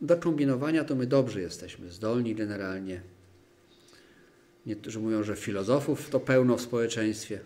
Do 0.00 0.16
kombinowania 0.16 0.84
to 0.84 0.94
my 0.94 1.06
dobrzy 1.06 1.40
jesteśmy, 1.40 1.90
zdolni 1.90 2.34
generalnie. 2.34 3.02
Niektórzy 4.66 5.00
mówią, 5.00 5.22
że 5.22 5.36
filozofów 5.36 6.10
to 6.10 6.20
pełno 6.20 6.56
w 6.56 6.60
społeczeństwie. 6.60 7.40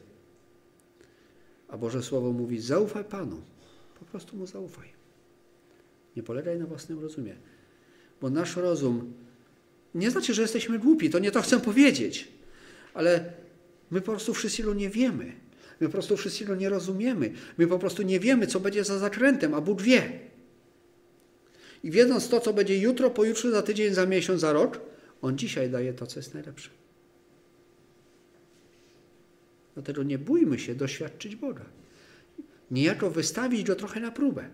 A 1.69 1.79
Boże 1.79 2.03
Słowo 2.03 2.33
mówi, 2.33 2.61
zaufaj 2.61 3.05
Panu. 3.05 3.43
Po 3.99 4.05
prostu 4.05 4.37
Mu 4.37 4.47
zaufaj. 4.47 4.89
Nie 6.17 6.23
polegaj 6.23 6.59
na 6.59 6.67
własnym 6.67 7.01
rozumie. 7.01 7.37
Bo 8.21 8.31
nasz 8.31 8.57
rozum 8.57 9.13
nie 9.95 10.11
znaczy, 10.11 10.35
że 10.35 10.43
jesteśmy 10.43 10.79
głupi. 10.79 11.11
To 11.11 11.19
nie 11.19 11.31
to 11.31 11.43
chcę 11.43 11.61
powiedzieć. 11.61 12.29
Ale 12.95 13.33
my 13.91 14.01
po 14.01 14.13
prostu 14.13 14.35
wszystkiego 14.35 14.75
nie 14.75 14.91
wiemy. 14.91 15.33
My 15.81 15.87
po 15.87 15.93
prostu 15.93 16.17
wszystkiego 16.17 16.55
nie 16.55 16.69
rozumiemy. 16.69 17.33
My 17.59 17.67
po 17.67 17.79
prostu 17.79 18.03
nie 18.03 18.21
wiemy, 18.21 18.47
co 18.47 18.61
będzie 18.61 18.85
za 18.85 18.99
zakrętem, 18.99 19.55
a 19.55 19.61
Bóg 19.61 19.83
wie. 19.83 20.19
I 21.85 21.91
wiedząc 21.91 22.29
to, 22.29 22.41
co 22.41 22.53
będzie 22.53 22.79
jutro, 22.79 23.11
pojutrze, 23.11 23.51
za 23.51 23.63
tydzień, 23.63 23.95
za 23.95 24.07
miesiąc, 24.07 24.41
za 24.41 24.53
rok, 24.53 24.81
On 25.23 25.39
dzisiaj 25.39 25.71
daje 25.71 25.95
to, 25.95 26.07
co 26.07 26.21
jest 26.21 26.35
najlepsze. 26.35 26.71
Dlatego 29.79 30.03
nie 30.03 30.19
bójmy 30.19 30.59
się 30.59 30.75
doświadczyć 30.75 31.37
Boga. 31.37 31.65
Niejako 32.71 33.11
wystawić 33.11 33.67
Go 33.67 33.75
trochę 33.75 34.01
na 34.01 34.11
próbę. 34.11 34.49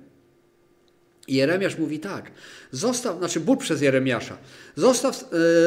Jeremiasz 1.28 1.78
mówi 1.78 1.98
tak, 1.98 2.30
zostaw, 2.70 3.18
znaczy 3.18 3.40
Bóg 3.40 3.60
przez 3.60 3.82
Jeremiasza, 3.82 4.38
zostaw, 4.76 5.24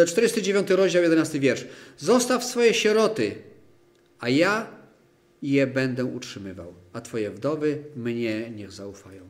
49 0.08 0.72
e, 0.72 0.76
rozdział, 0.76 1.04
11 1.04 1.40
wiersz, 1.40 1.66
zostaw 1.98 2.44
swoje 2.44 2.74
sieroty, 2.74 3.36
a 4.20 4.30
ja 4.30 4.68
je 5.42 5.68
będę 5.68 6.06
utrzymywał, 6.06 6.74
a 6.94 7.02
twoje 7.02 7.32
wdowy 7.32 7.84
mnie 7.96 8.50
niech 8.50 8.72
zaufają. 8.72 9.28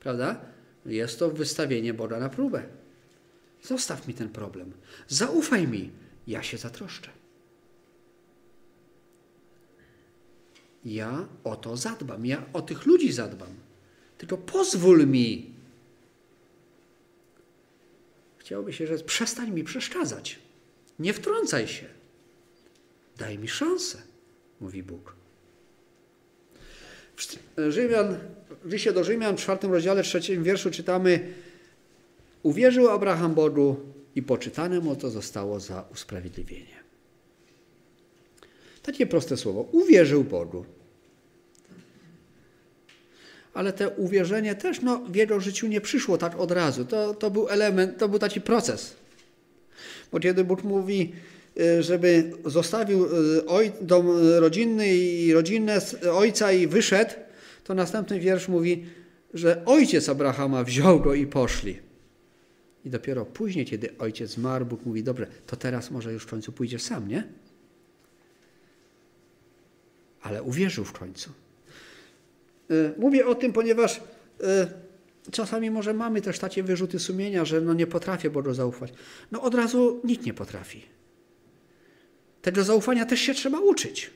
Prawda? 0.00 0.40
Jest 0.86 1.18
to 1.18 1.30
wystawienie 1.30 1.94
Boga 1.94 2.20
na 2.20 2.28
próbę. 2.28 2.62
Zostaw 3.62 4.08
mi 4.08 4.14
ten 4.14 4.28
problem. 4.28 4.72
Zaufaj 5.08 5.68
mi, 5.68 5.90
ja 6.26 6.42
się 6.42 6.56
zatroszczę. 6.58 7.17
Ja 10.84 11.28
o 11.44 11.56
to 11.56 11.76
zadbam, 11.76 12.26
ja 12.26 12.44
o 12.52 12.62
tych 12.62 12.86
ludzi 12.86 13.12
zadbam. 13.12 13.48
Tylko 14.18 14.36
pozwól 14.36 15.06
mi. 15.06 15.54
Chciałoby 18.38 18.72
się 18.72 18.86
rzec, 18.86 19.02
przestań 19.02 19.50
mi 19.50 19.64
przeszkadzać. 19.64 20.38
Nie 20.98 21.12
wtrącaj 21.12 21.68
się. 21.68 21.86
Daj 23.16 23.38
mi 23.38 23.48
szansę, 23.48 24.02
mówi 24.60 24.82
Bóg. 24.82 25.14
Rzymian, 27.68 28.18
w 28.64 28.72
liście 28.72 28.92
do 28.92 29.04
Rzymian, 29.04 29.36
w 29.36 29.40
czwartym 29.40 29.72
rozdziale, 29.72 30.02
trzecim 30.02 30.42
wierszu 30.42 30.70
czytamy 30.70 31.34
Uwierzył 32.42 32.90
Abraham 32.90 33.34
Bogu 33.34 33.76
i 34.14 34.22
poczytane 34.22 34.80
mu 34.80 34.96
to 34.96 35.10
zostało 35.10 35.60
za 35.60 35.84
usprawiedliwienie. 35.92 36.77
Takie 38.88 39.06
proste 39.06 39.36
słowo. 39.36 39.68
Uwierzył 39.72 40.24
Bogu 40.24 40.64
ale 43.58 43.72
to 43.72 43.90
uwierzenie 43.90 44.54
też 44.54 44.82
no, 44.82 44.98
w 44.98 45.14
jego 45.14 45.40
życiu 45.40 45.66
nie 45.66 45.80
przyszło 45.80 46.18
tak 46.18 46.40
od 46.40 46.50
razu. 46.50 46.84
To, 46.84 47.14
to 47.14 47.30
był 47.30 47.48
element, 47.48 47.98
to 47.98 48.08
był 48.08 48.18
taki 48.18 48.40
proces. 48.40 48.96
Bo 50.12 50.20
kiedy 50.20 50.44
Bóg 50.44 50.64
mówi, 50.64 51.12
y, 51.60 51.82
żeby 51.82 52.32
zostawił 52.44 53.04
y, 53.04 53.46
oj, 53.46 53.72
dom 53.80 54.06
rodzinny 54.38 54.96
i 54.96 55.32
rodzinę 55.32 55.80
ojca 56.12 56.52
i 56.52 56.66
wyszedł, 56.66 57.10
to 57.64 57.74
następny 57.74 58.20
wiersz 58.20 58.48
mówi, 58.48 58.86
że 59.34 59.62
ojciec 59.64 60.08
Abrahama 60.08 60.64
wziął 60.64 61.00
go 61.00 61.14
i 61.14 61.26
poszli. 61.26 61.78
I 62.84 62.90
dopiero 62.90 63.24
później, 63.24 63.66
kiedy 63.66 63.98
ojciec 63.98 64.30
zmarł, 64.30 64.66
Bóg 64.66 64.86
mówi, 64.86 65.02
dobrze, 65.02 65.26
to 65.46 65.56
teraz 65.56 65.90
może 65.90 66.12
już 66.12 66.22
w 66.22 66.30
końcu 66.30 66.52
pójdziesz 66.52 66.82
sam, 66.82 67.08
nie? 67.08 67.47
Ale 70.22 70.42
uwierzył 70.42 70.84
w 70.84 70.92
końcu. 70.92 71.30
E, 72.70 72.74
mówię 72.98 73.26
o 73.26 73.34
tym, 73.34 73.52
ponieważ 73.52 74.00
e, 74.42 74.68
czasami 75.30 75.70
może 75.70 75.94
mamy 75.94 76.20
też 76.20 76.38
takie 76.38 76.62
wyrzuty 76.62 76.98
sumienia, 76.98 77.44
że 77.44 77.60
no 77.60 77.74
nie 77.74 77.86
potrafię 77.86 78.30
Bogu 78.30 78.54
zaufać. 78.54 78.92
No 79.32 79.42
od 79.42 79.54
razu 79.54 80.00
nikt 80.04 80.26
nie 80.26 80.34
potrafi. 80.34 80.82
Tego 82.42 82.64
zaufania 82.64 83.06
też 83.06 83.20
się 83.20 83.34
trzeba 83.34 83.60
uczyć. 83.60 84.10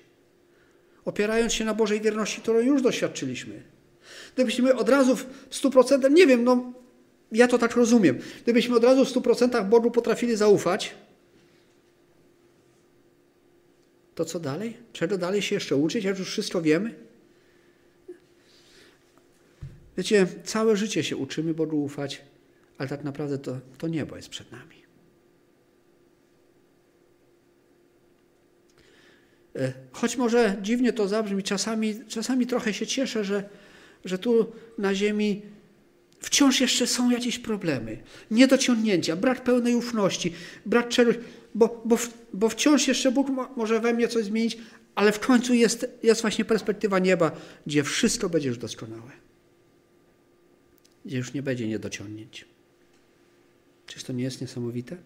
Opierając 1.04 1.52
się 1.52 1.64
na 1.64 1.74
Bożej 1.74 2.00
wierności, 2.00 2.40
którą 2.40 2.60
już 2.60 2.82
doświadczyliśmy. 2.82 3.62
Gdybyśmy 4.34 4.74
od 4.74 4.88
razu 4.88 5.16
w 5.16 5.26
100%, 5.50 6.10
nie 6.10 6.26
wiem, 6.26 6.44
no 6.44 6.72
ja 7.32 7.48
to 7.48 7.58
tak 7.58 7.76
rozumiem, 7.76 8.18
gdybyśmy 8.42 8.76
od 8.76 8.84
razu 8.84 9.04
w 9.04 9.08
100% 9.08 9.68
Bogu 9.68 9.90
potrafili 9.90 10.36
zaufać, 10.36 10.94
to 14.14 14.24
co 14.24 14.40
dalej? 14.40 14.76
Czego 14.92 15.18
dalej 15.18 15.42
się 15.42 15.54
jeszcze 15.54 15.76
uczyć, 15.76 16.04
jak 16.04 16.18
już 16.18 16.30
wszystko 16.30 16.62
wiemy? 16.62 16.94
Wiecie, 19.96 20.26
całe 20.44 20.76
życie 20.76 21.04
się 21.04 21.16
uczymy 21.16 21.54
Bogu 21.54 21.84
ufać, 21.84 22.22
ale 22.78 22.88
tak 22.88 23.04
naprawdę 23.04 23.38
to, 23.38 23.60
to 23.78 23.88
niebo 23.88 24.16
jest 24.16 24.28
przed 24.28 24.52
nami. 24.52 24.82
E, 29.56 29.72
choć 29.92 30.16
może 30.16 30.56
dziwnie 30.62 30.92
to 30.92 31.08
zabrzmi, 31.08 31.42
czasami, 31.42 32.06
czasami 32.08 32.46
trochę 32.46 32.74
się 32.74 32.86
cieszę, 32.86 33.24
że, 33.24 33.48
że 34.04 34.18
tu 34.18 34.52
na 34.78 34.94
ziemi 34.94 35.42
wciąż 36.22 36.60
jeszcze 36.60 36.86
są 36.86 37.10
jakieś 37.10 37.38
problemy, 37.38 37.98
niedociągnięcia, 38.30 39.16
brak 39.16 39.44
pełnej 39.44 39.74
ufności, 39.74 40.32
brak 40.66 40.88
czegoś, 40.88 41.16
bo, 41.54 41.82
bo, 41.84 41.98
bo 42.32 42.48
wciąż 42.48 42.88
jeszcze 42.88 43.12
Bóg 43.12 43.28
może 43.56 43.80
we 43.80 43.92
mnie 43.92 44.08
coś 44.08 44.24
zmienić, 44.24 44.58
ale 44.94 45.12
w 45.12 45.20
końcu 45.20 45.54
jest, 45.54 45.86
jest 46.02 46.22
właśnie 46.22 46.44
perspektywa 46.44 46.98
nieba, 46.98 47.30
gdzie 47.66 47.84
wszystko 47.84 48.28
będzie 48.28 48.48
już 48.48 48.58
doskonałe 48.58 49.22
gdzie 51.04 51.18
już 51.18 51.32
nie 51.32 51.42
będzie 51.42 51.68
niedociągnięć. 51.68 52.44
Czyż 53.86 54.04
to 54.04 54.12
nie 54.12 54.24
jest 54.24 54.40
niesamowite? 54.40 54.96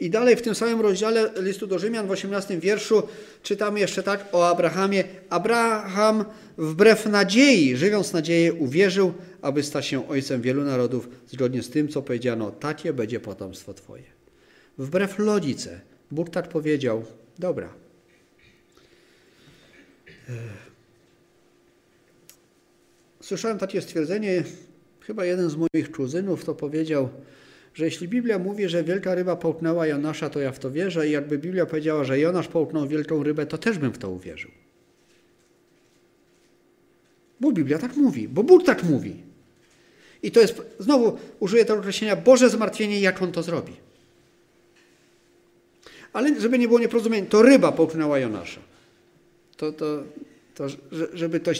I 0.00 0.10
dalej 0.10 0.36
w 0.36 0.42
tym 0.42 0.54
samym 0.54 0.80
rozdziale 0.80 1.30
listu 1.36 1.66
do 1.66 1.78
Rzymian 1.78 2.06
w 2.06 2.10
18 2.10 2.60
wierszu 2.60 3.02
czytamy 3.42 3.80
jeszcze 3.80 4.02
tak 4.02 4.28
o 4.32 4.48
Abrahamie. 4.48 5.04
Abraham 5.30 6.24
wbrew 6.58 7.06
nadziei, 7.06 7.76
żywiąc 7.76 8.12
nadzieję, 8.12 8.52
uwierzył, 8.52 9.12
aby 9.42 9.62
stać 9.62 9.86
się 9.86 10.08
ojcem 10.08 10.42
wielu 10.42 10.64
narodów, 10.64 11.08
zgodnie 11.26 11.62
z 11.62 11.70
tym, 11.70 11.88
co 11.88 12.02
powiedziano, 12.02 12.50
takie 12.50 12.92
będzie 12.92 13.20
potomstwo 13.20 13.74
Twoje. 13.74 14.04
Wbrew 14.78 15.18
logice, 15.18 15.80
Bóg 16.10 16.30
tak 16.30 16.48
powiedział, 16.48 17.04
dobra. 17.38 17.74
Słyszałem 23.20 23.58
takie 23.58 23.82
stwierdzenie, 23.82 24.44
chyba 25.00 25.24
jeden 25.24 25.50
z 25.50 25.56
moich 25.56 25.92
kuzynów 25.92 26.44
to 26.44 26.54
powiedział, 26.54 27.08
że 27.74 27.84
jeśli 27.84 28.08
Biblia 28.08 28.38
mówi, 28.38 28.68
że 28.68 28.84
wielka 28.84 29.14
ryba 29.14 29.36
połknęła 29.36 29.86
Jonasza, 29.86 30.30
to 30.30 30.40
ja 30.40 30.52
w 30.52 30.58
to 30.58 30.70
wierzę 30.70 31.08
i 31.08 31.10
jakby 31.10 31.38
Biblia 31.38 31.66
powiedziała, 31.66 32.04
że 32.04 32.20
Jonasz 32.20 32.48
połknął 32.48 32.88
wielką 32.88 33.22
rybę, 33.22 33.46
to 33.46 33.58
też 33.58 33.78
bym 33.78 33.92
w 33.92 33.98
to 33.98 34.10
uwierzył. 34.10 34.50
Bo 37.40 37.52
Biblia 37.52 37.78
tak 37.78 37.96
mówi, 37.96 38.28
bo 38.28 38.42
Bóg 38.42 38.64
tak 38.64 38.82
mówi. 38.84 39.16
I 40.22 40.30
to 40.30 40.40
jest, 40.40 40.62
znowu 40.78 41.18
użyję 41.40 41.64
tego 41.64 41.78
określenia, 41.78 42.16
Boże 42.16 42.50
zmartwienie, 42.50 43.00
jak 43.00 43.22
On 43.22 43.32
to 43.32 43.42
zrobi. 43.42 43.72
Ale 46.12 46.40
żeby 46.40 46.58
nie 46.58 46.68
było 46.68 46.80
nieporozumień, 46.80 47.26
to 47.26 47.42
ryba 47.42 47.72
połknęła 47.72 48.18
Jonasza. 48.18 48.60
To, 49.56 49.72
to, 49.72 50.04
to 50.54 50.66
żeby 51.12 51.40
to 51.40 51.50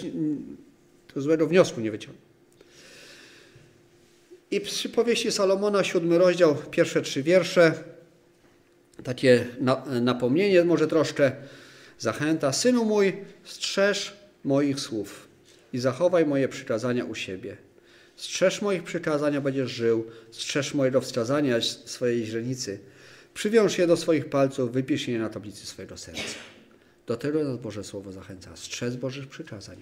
złego 1.16 1.46
wniosku 1.46 1.80
nie 1.80 1.90
wyciągnął. 1.90 2.33
I 4.54 4.60
przy 4.60 4.88
powieści 4.88 5.32
Salomona, 5.32 5.84
siódmy 5.84 6.18
rozdział, 6.18 6.56
pierwsze 6.70 7.02
trzy 7.02 7.22
wiersze, 7.22 7.72
takie 9.04 9.46
napomnienie 10.00 10.64
może 10.64 10.86
troszkę, 10.86 11.32
zachęta. 11.98 12.52
Synu 12.52 12.84
mój, 12.84 13.16
strzeż 13.44 14.16
moich 14.44 14.80
słów 14.80 15.28
i 15.72 15.78
zachowaj 15.78 16.26
moje 16.26 16.48
przykazania 16.48 17.04
u 17.04 17.14
siebie. 17.14 17.56
Strzeż 18.16 18.62
moich 18.62 18.82
przykazania, 18.82 19.40
będziesz 19.40 19.70
żył. 19.70 20.06
Strzeż 20.30 20.74
mojego 20.74 21.00
wskazania 21.00 21.60
swojej 21.84 22.26
źrenicy. 22.26 22.78
Przywiąż 23.34 23.78
je 23.78 23.86
do 23.86 23.96
swoich 23.96 24.28
palców, 24.28 24.72
wypisz 24.72 25.08
je 25.08 25.18
na 25.18 25.28
tablicy 25.28 25.66
swojego 25.66 25.96
serca. 25.96 26.38
Do 27.06 27.16
tego 27.16 27.44
nas 27.44 27.56
Boże 27.56 27.84
Słowo 27.84 28.12
zachęca. 28.12 28.56
Strzec 28.56 28.96
Bożych 28.96 29.26
przykazań. 29.26 29.80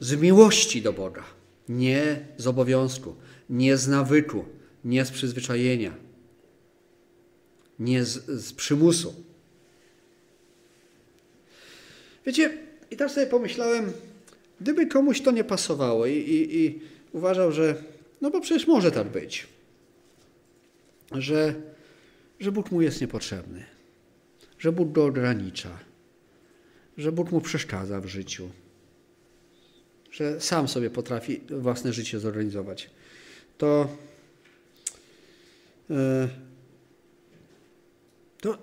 Z 0.00 0.20
miłości 0.20 0.82
do 0.82 0.92
Boga 0.92 1.39
nie 1.70 2.26
z 2.36 2.46
obowiązku, 2.46 3.14
nie 3.50 3.76
z 3.76 3.88
nawyku, 3.88 4.44
nie 4.84 5.04
z 5.04 5.10
przyzwyczajenia, 5.10 5.94
nie 7.78 8.04
z, 8.04 8.26
z 8.26 8.52
przymusu. 8.52 9.14
Wiecie, 12.26 12.58
i 12.90 12.96
tak 12.96 13.10
sobie 13.10 13.26
pomyślałem, 13.26 13.92
gdyby 14.60 14.86
komuś 14.86 15.20
to 15.20 15.30
nie 15.30 15.44
pasowało 15.44 16.06
i, 16.06 16.12
i, 16.12 16.58
i 16.64 16.80
uważał, 17.12 17.52
że 17.52 17.82
no 18.20 18.30
bo 18.30 18.40
przecież 18.40 18.66
może 18.66 18.90
tak 18.90 19.08
być, 19.08 19.46
że, 21.12 21.54
że 22.40 22.52
Bóg 22.52 22.70
mu 22.70 22.82
jest 22.82 23.00
niepotrzebny, 23.00 23.64
że 24.58 24.72
Bóg 24.72 24.92
go 24.92 25.04
ogranicza, 25.04 25.78
że 26.98 27.12
Bóg 27.12 27.32
mu 27.32 27.40
przeszkadza 27.40 28.00
w 28.00 28.06
życiu, 28.06 28.50
że 30.10 30.40
sam 30.40 30.68
sobie 30.68 30.90
potrafi 30.90 31.40
własne 31.50 31.92
życie 31.92 32.20
zorganizować, 32.20 32.90
to, 33.58 33.88
e, 35.90 36.28
to 38.40 38.58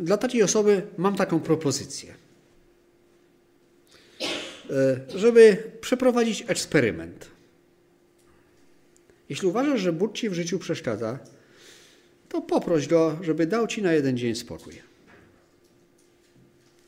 dla 0.00 0.16
takiej 0.16 0.42
osoby 0.42 0.82
mam 0.96 1.16
taką 1.16 1.40
propozycję, 1.40 2.14
e, 4.70 5.00
żeby 5.14 5.70
przeprowadzić 5.80 6.44
eksperyment. 6.46 7.30
Jeśli 9.28 9.48
uważasz, 9.48 9.80
że 9.80 9.92
Bóg 9.92 10.14
ci 10.14 10.30
w 10.30 10.34
życiu 10.34 10.58
przeszkadza, 10.58 11.18
to 12.28 12.40
poproś 12.40 12.88
go, 12.88 13.18
żeby 13.22 13.46
dał 13.46 13.66
ci 13.66 13.82
na 13.82 13.92
jeden 13.92 14.16
dzień 14.16 14.34
spokój. 14.34 14.74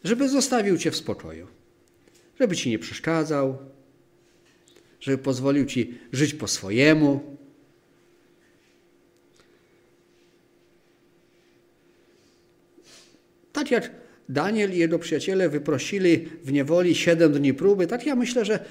Żeby 0.04 0.28
zostawił 0.28 0.78
cię 0.78 0.90
w 0.90 0.96
spokoju. 0.96 1.46
Żeby 2.40 2.56
ci 2.56 2.70
nie 2.70 2.78
przeszkadzał, 2.78 3.58
żeby 5.00 5.18
pozwolił 5.18 5.66
ci 5.66 5.98
żyć 6.12 6.34
po 6.34 6.48
swojemu. 6.48 7.36
Tak 13.52 13.70
jak 13.70 13.90
Daniel 14.28 14.72
i 14.74 14.78
jego 14.78 14.98
przyjaciele 14.98 15.48
wyprosili 15.48 16.28
w 16.44 16.52
niewoli 16.52 16.94
siedem 16.94 17.32
dni 17.32 17.54
próby, 17.54 17.86
tak 17.86 18.06
ja 18.06 18.16
myślę, 18.16 18.44
że 18.44 18.64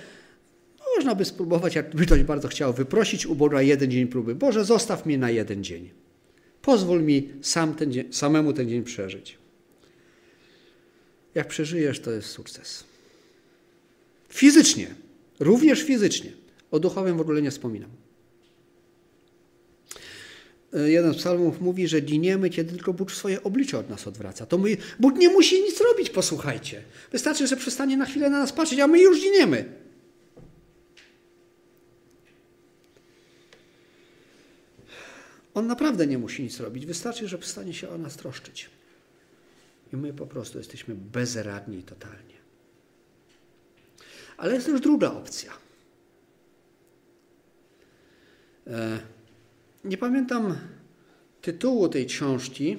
można 0.96 1.16
by 1.16 1.26
spróbować, 1.26 1.76
jakby 1.76 2.06
ktoś 2.06 2.24
bardzo 2.24 2.48
chciał, 2.48 2.74
wyprosić 2.74 3.26
u 3.26 3.36
Boga 3.36 3.62
jeden 3.62 3.92
dzień 3.92 4.08
próby. 4.08 4.36
Boże, 4.36 4.66
zostaw 4.66 5.06
mnie 5.06 5.18
na 5.18 5.30
jeden 5.30 5.64
dzień. 5.64 5.90
Pozwól 6.62 7.04
mi 7.04 7.30
sam 7.42 7.76
ten 7.76 7.92
dzień, 7.92 8.14
samemu 8.14 8.54
ten 8.54 8.70
dzień 8.70 8.84
przeżyć. 8.84 9.38
Jak 11.36 11.48
przeżyjesz, 11.48 12.00
to 12.00 12.12
jest 12.12 12.30
sukces. 12.30 12.84
Fizycznie. 14.30 15.07
Również 15.40 15.84
fizycznie. 15.84 16.32
O 16.72 16.80
duchowym 16.80 17.18
w 17.18 17.22
ogóle 17.22 17.42
nie 17.42 17.52
wspominam. 17.52 17.90
E, 20.74 20.90
jeden 20.90 21.14
z 21.14 21.18
psalmów 21.18 21.62
mówi, 21.62 21.88
że 21.88 22.02
giniemy, 22.02 22.50
kiedy 22.50 22.72
tylko 22.72 22.94
Bóg 22.94 23.12
swoje 23.12 23.44
oblicze 23.44 23.80
od 23.80 23.90
nas 23.90 24.08
odwraca. 24.08 24.46
To 24.46 24.58
my, 24.58 24.78
Bóg 25.00 25.18
nie 25.18 25.30
musi 25.30 25.64
nic 25.64 25.82
robić, 25.82 26.10
posłuchajcie. 26.10 26.84
Wystarczy, 27.12 27.48
że 27.48 27.58
przestanie 27.58 27.98
na 27.98 28.06
chwilę 28.06 28.30
na 28.30 28.40
nas 28.40 28.54
patrzeć, 28.54 28.80
a 28.80 28.88
my 28.88 29.02
już 29.02 29.22
giniemy. 29.22 29.66
On 35.54 35.68
naprawdę 35.68 36.08
nie 36.08 36.18
musi 36.18 36.44
nic 36.44 36.60
robić. 36.60 36.86
Wystarczy, 36.86 37.28
że 37.28 37.38
przestanie 37.38 37.74
się 37.74 37.90
o 37.90 37.98
nas 37.98 38.18
troszczyć. 38.18 38.70
I 39.94 39.98
my 39.98 40.14
po 40.14 40.28
prostu 40.28 40.58
jesteśmy 40.58 40.96
bezradni 40.96 41.84
totalnie. 41.84 42.38
Ale 44.38 44.54
jest 44.54 44.66
też 44.66 44.82
druga 44.82 45.12
opcja. 45.12 45.52
E, 48.68 49.00
nie 49.84 49.98
pamiętam 49.98 50.58
tytułu 51.42 51.90
tej 51.90 52.06
książki. 52.06 52.78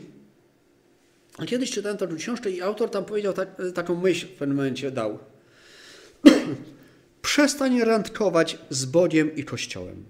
Kiedyś 1.46 1.70
czytałem 1.70 1.98
tę 1.98 2.08
książkę 2.16 2.50
i 2.50 2.62
autor 2.62 2.90
tam 2.90 3.04
powiedział 3.04 3.32
tak, 3.32 3.62
taką 3.74 4.00
myśl 4.00 4.26
w 4.26 4.30
pewnym 4.30 4.56
momencie 4.56 4.90
dał. 4.90 5.18
Przestań 7.22 7.80
randkować 7.80 8.58
z 8.70 8.84
Bogiem 8.84 9.36
i 9.36 9.44
Kościołem. 9.44 10.04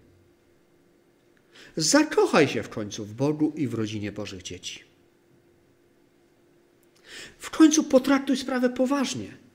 Zakochaj 1.76 2.48
się 2.48 2.62
w 2.62 2.68
końcu 2.68 3.04
w 3.04 3.14
Bogu 3.14 3.52
i 3.56 3.68
w 3.68 3.74
rodzinie 3.74 4.12
Bożych 4.12 4.42
dzieci. 4.42 4.84
W 7.38 7.50
końcu 7.50 7.84
potraktuj 7.84 8.37
sprawę 8.37 8.70
poważnie. 8.70 9.47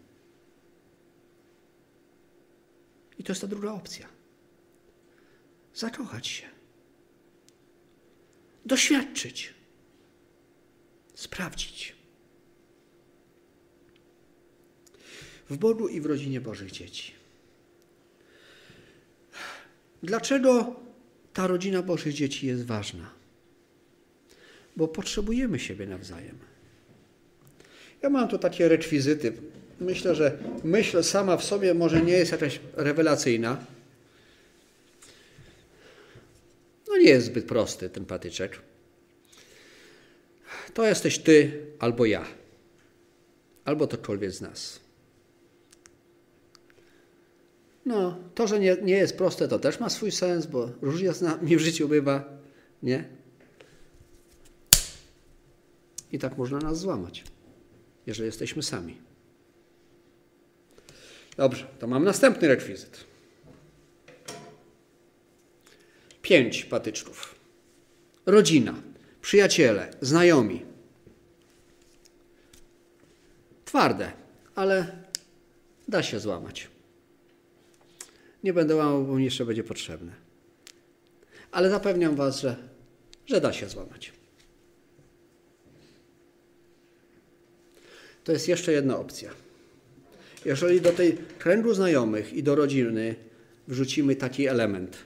I 3.23 3.25
to 3.25 3.31
jest 3.31 3.41
ta 3.41 3.47
druga 3.47 3.71
opcja. 3.71 4.07
Zakochać 5.75 6.27
się. 6.27 6.47
Doświadczyć. 8.65 9.53
Sprawdzić. 11.15 11.95
W 15.49 15.57
Bogu 15.57 15.87
i 15.87 16.01
w 16.01 16.05
rodzinie 16.05 16.41
Bożych 16.41 16.71
dzieci. 16.71 17.13
Dlaczego 20.03 20.75
ta 21.33 21.47
rodzina 21.47 21.81
Bożych 21.81 22.13
dzieci 22.13 22.47
jest 22.47 22.65
ważna? 22.65 23.13
Bo 24.75 24.87
potrzebujemy 24.87 25.59
siebie 25.59 25.87
nawzajem. 25.87 26.39
Ja 28.01 28.09
mam 28.09 28.27
tu 28.27 28.37
takie 28.37 28.67
rekwizyty 28.67 29.33
myślę, 29.79 30.15
że 30.15 30.37
myśl 30.63 31.03
sama 31.03 31.37
w 31.37 31.43
sobie 31.43 31.73
może 31.73 32.01
nie 32.01 32.13
jest 32.13 32.31
jakaś 32.31 32.59
rewelacyjna. 32.73 33.65
No 36.87 36.97
nie 36.97 37.09
jest 37.09 37.25
zbyt 37.25 37.45
prosty 37.45 37.89
ten 37.89 38.05
patyczek. 38.05 38.61
To 40.73 40.85
jesteś 40.85 41.19
ty 41.19 41.65
albo 41.79 42.05
ja. 42.05 42.25
Albo 43.65 43.87
ktokolwiek 43.87 44.31
z 44.31 44.41
nas. 44.41 44.79
No, 47.85 48.17
to, 48.35 48.47
że 48.47 48.59
nie, 48.59 48.77
nie 48.81 48.93
jest 48.93 49.17
proste, 49.17 49.47
to 49.47 49.59
też 49.59 49.79
ma 49.79 49.89
swój 49.89 50.11
sens, 50.11 50.45
bo 50.45 50.69
różnie 50.81 51.13
z 51.13 51.21
nami 51.21 51.57
w 51.57 51.59
życiu 51.59 51.87
bywa, 51.87 52.23
nie? 52.83 53.03
I 56.11 56.19
tak 56.19 56.37
można 56.37 56.59
nas 56.59 56.79
złamać, 56.79 57.23
jeżeli 58.07 58.25
jesteśmy 58.25 58.63
sami. 58.63 59.12
Dobrze, 61.37 61.67
to 61.79 61.87
mam 61.87 62.03
następny 62.03 62.47
rekwizyt. 62.47 63.03
Pięć 66.21 66.65
patyczków. 66.65 67.35
Rodzina. 68.25 68.73
przyjaciele, 69.21 69.93
znajomi. 70.01 70.65
Twarde, 73.65 74.11
ale 74.55 75.03
da 75.87 76.03
się 76.03 76.19
złamać. 76.19 76.67
Nie 78.43 78.53
będę 78.53 78.75
łamał, 78.75 79.03
bo 79.03 79.15
mi 79.15 79.25
jeszcze 79.25 79.45
będzie 79.45 79.63
potrzebne. 79.63 80.11
Ale 81.51 81.69
zapewniam 81.69 82.15
Was, 82.15 82.39
że, 82.39 82.55
że 83.25 83.41
da 83.41 83.53
się 83.53 83.69
złamać. 83.69 84.11
To 88.23 88.31
jest 88.31 88.47
jeszcze 88.47 88.71
jedna 88.71 88.97
opcja. 88.97 89.31
Jeżeli 90.45 90.81
do 90.81 90.91
tej 90.91 91.17
kręgu 91.39 91.73
znajomych 91.73 92.33
i 92.33 92.43
do 92.43 92.55
rodziny 92.55 93.15
wrzucimy 93.67 94.15
taki 94.15 94.47
element. 94.47 94.97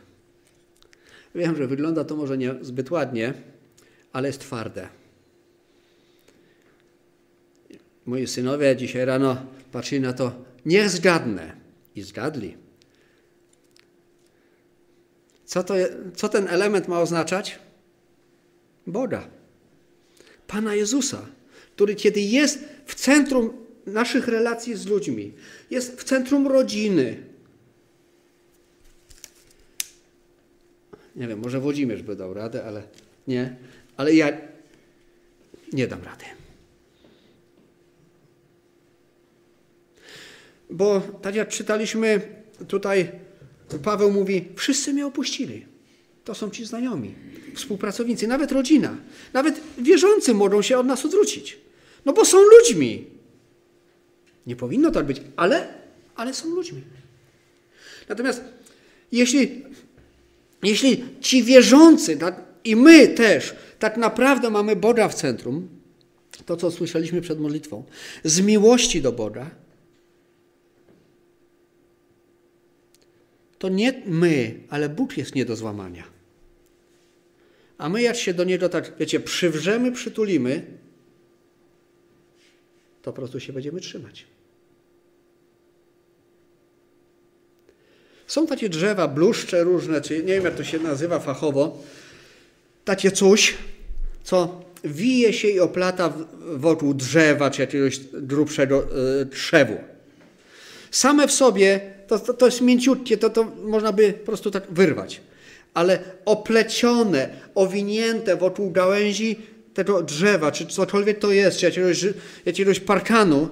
Wiem, 1.35 1.55
że 1.55 1.67
wygląda 1.67 2.03
to 2.03 2.15
może 2.15 2.37
nie 2.37 2.55
zbyt 2.61 2.91
ładnie, 2.91 3.33
ale 4.13 4.27
jest 4.27 4.39
twarde. 4.39 4.87
Moi 8.05 8.27
synowie 8.27 8.75
dzisiaj 8.75 9.05
rano 9.05 9.45
patrzyli 9.71 10.01
na 10.01 10.13
to, 10.13 10.31
niech 10.65 10.89
zgadnę. 10.89 11.55
I 11.95 12.01
zgadli. 12.01 12.57
Co, 15.45 15.63
to, 15.63 15.73
co 16.15 16.29
ten 16.29 16.47
element 16.47 16.87
ma 16.87 17.01
oznaczać? 17.01 17.59
Boga. 18.87 19.27
Pana 20.47 20.75
Jezusa, 20.75 21.25
który 21.75 21.95
kiedy 21.95 22.21
jest 22.21 22.59
w 22.85 22.95
centrum 22.95 23.66
naszych 23.87 24.27
relacji 24.27 24.75
z 24.75 24.85
ludźmi, 24.85 25.33
jest 25.69 26.01
w 26.01 26.03
centrum 26.03 26.47
rodziny. 26.47 27.23
Nie 31.15 31.27
wiem, 31.27 31.39
może 31.39 31.59
Włodzimierz 31.59 32.03
by 32.03 32.15
dał 32.15 32.33
radę, 32.33 32.65
ale 32.65 32.83
nie. 33.27 33.55
Ale 33.97 34.13
ja 34.15 34.37
nie 35.73 35.87
dam 35.87 36.03
rady. 36.03 36.25
Bo 40.69 41.01
tak 41.21 41.35
jak 41.35 41.49
czytaliśmy 41.49 42.21
tutaj, 42.67 43.11
Paweł 43.83 44.11
mówi, 44.11 44.45
wszyscy 44.55 44.93
mnie 44.93 45.05
opuścili. 45.05 45.65
To 46.23 46.35
są 46.35 46.49
ci 46.49 46.65
znajomi, 46.65 47.15
współpracownicy, 47.55 48.27
nawet 48.27 48.51
rodzina. 48.51 48.97
Nawet 49.33 49.61
wierzący 49.77 50.33
mogą 50.33 50.61
się 50.61 50.77
od 50.77 50.85
nas 50.85 51.05
odwrócić. 51.05 51.57
No 52.05 52.13
bo 52.13 52.25
są 52.25 52.37
ludźmi. 52.41 53.16
Nie 54.47 54.55
powinno 54.55 54.91
tak 54.91 55.05
być, 55.05 55.21
ale, 55.35 55.67
ale 56.15 56.33
są 56.33 56.49
ludźmi. 56.49 56.81
Natomiast 58.09 58.43
jeśli, 59.11 59.63
jeśli 60.63 61.05
ci 61.21 61.43
wierzący 61.43 62.17
tak, 62.17 62.41
i 62.63 62.75
my 62.75 63.07
też 63.07 63.55
tak 63.79 63.97
naprawdę 63.97 64.49
mamy 64.49 64.75
Boga 64.75 65.07
w 65.07 65.15
centrum, 65.15 65.69
to 66.45 66.57
co 66.57 66.71
słyszeliśmy 66.71 67.21
przed 67.21 67.39
modlitwą, 67.39 67.83
z 68.23 68.41
miłości 68.41 69.01
do 69.01 69.11
Boga, 69.11 69.49
to 73.59 73.69
nie 73.69 74.01
my, 74.05 74.59
ale 74.69 74.89
Bóg 74.89 75.17
jest 75.17 75.35
nie 75.35 75.45
do 75.45 75.55
złamania. 75.55 76.03
A 77.77 77.89
my 77.89 78.01
jak 78.01 78.15
się 78.15 78.33
do 78.33 78.43
Niego 78.43 78.69
tak, 78.69 78.93
wiecie, 78.99 79.19
przywrzemy, 79.19 79.91
przytulimy, 79.91 80.65
to 83.01 83.13
po 83.13 83.15
prostu 83.15 83.39
się 83.39 83.53
będziemy 83.53 83.79
trzymać. 83.79 84.36
Są 88.27 88.47
takie 88.47 88.69
drzewa, 88.69 89.07
bluszcze 89.07 89.63
różne, 89.63 90.01
czy 90.01 90.17
nie 90.17 90.33
wiem 90.33 90.45
jak 90.45 90.55
to 90.55 90.63
się 90.63 90.79
nazywa 90.79 91.19
fachowo, 91.19 91.83
takie 92.85 93.11
coś, 93.11 93.55
co 94.23 94.61
wije 94.83 95.33
się 95.33 95.47
i 95.47 95.59
oplata 95.59 96.13
wokół 96.55 96.93
drzewa, 96.93 97.51
czy 97.51 97.61
jakiegoś 97.61 97.99
grubszego 98.13 98.83
y, 99.21 99.25
trzewu. 99.25 99.77
Same 100.91 101.27
w 101.27 101.31
sobie 101.31 101.79
to, 102.07 102.19
to, 102.19 102.33
to 102.33 102.45
jest 102.45 102.61
mięciutkie, 102.61 103.17
to, 103.17 103.29
to 103.29 103.51
można 103.63 103.91
by 103.91 104.13
po 104.13 104.25
prostu 104.25 104.51
tak 104.51 104.63
wyrwać. 104.69 105.21
Ale 105.73 105.99
oplecione, 106.25 107.29
owinięte 107.55 108.35
wokół 108.35 108.71
gałęzi 108.71 109.39
tego 109.73 110.03
drzewa, 110.03 110.51
czy 110.51 110.65
cokolwiek 110.65 111.19
to 111.19 111.31
jest, 111.31 111.57
czy 111.57 111.65
jakiegoś, 111.65 112.05
jakiegoś 112.45 112.79
parkanu, 112.79 113.49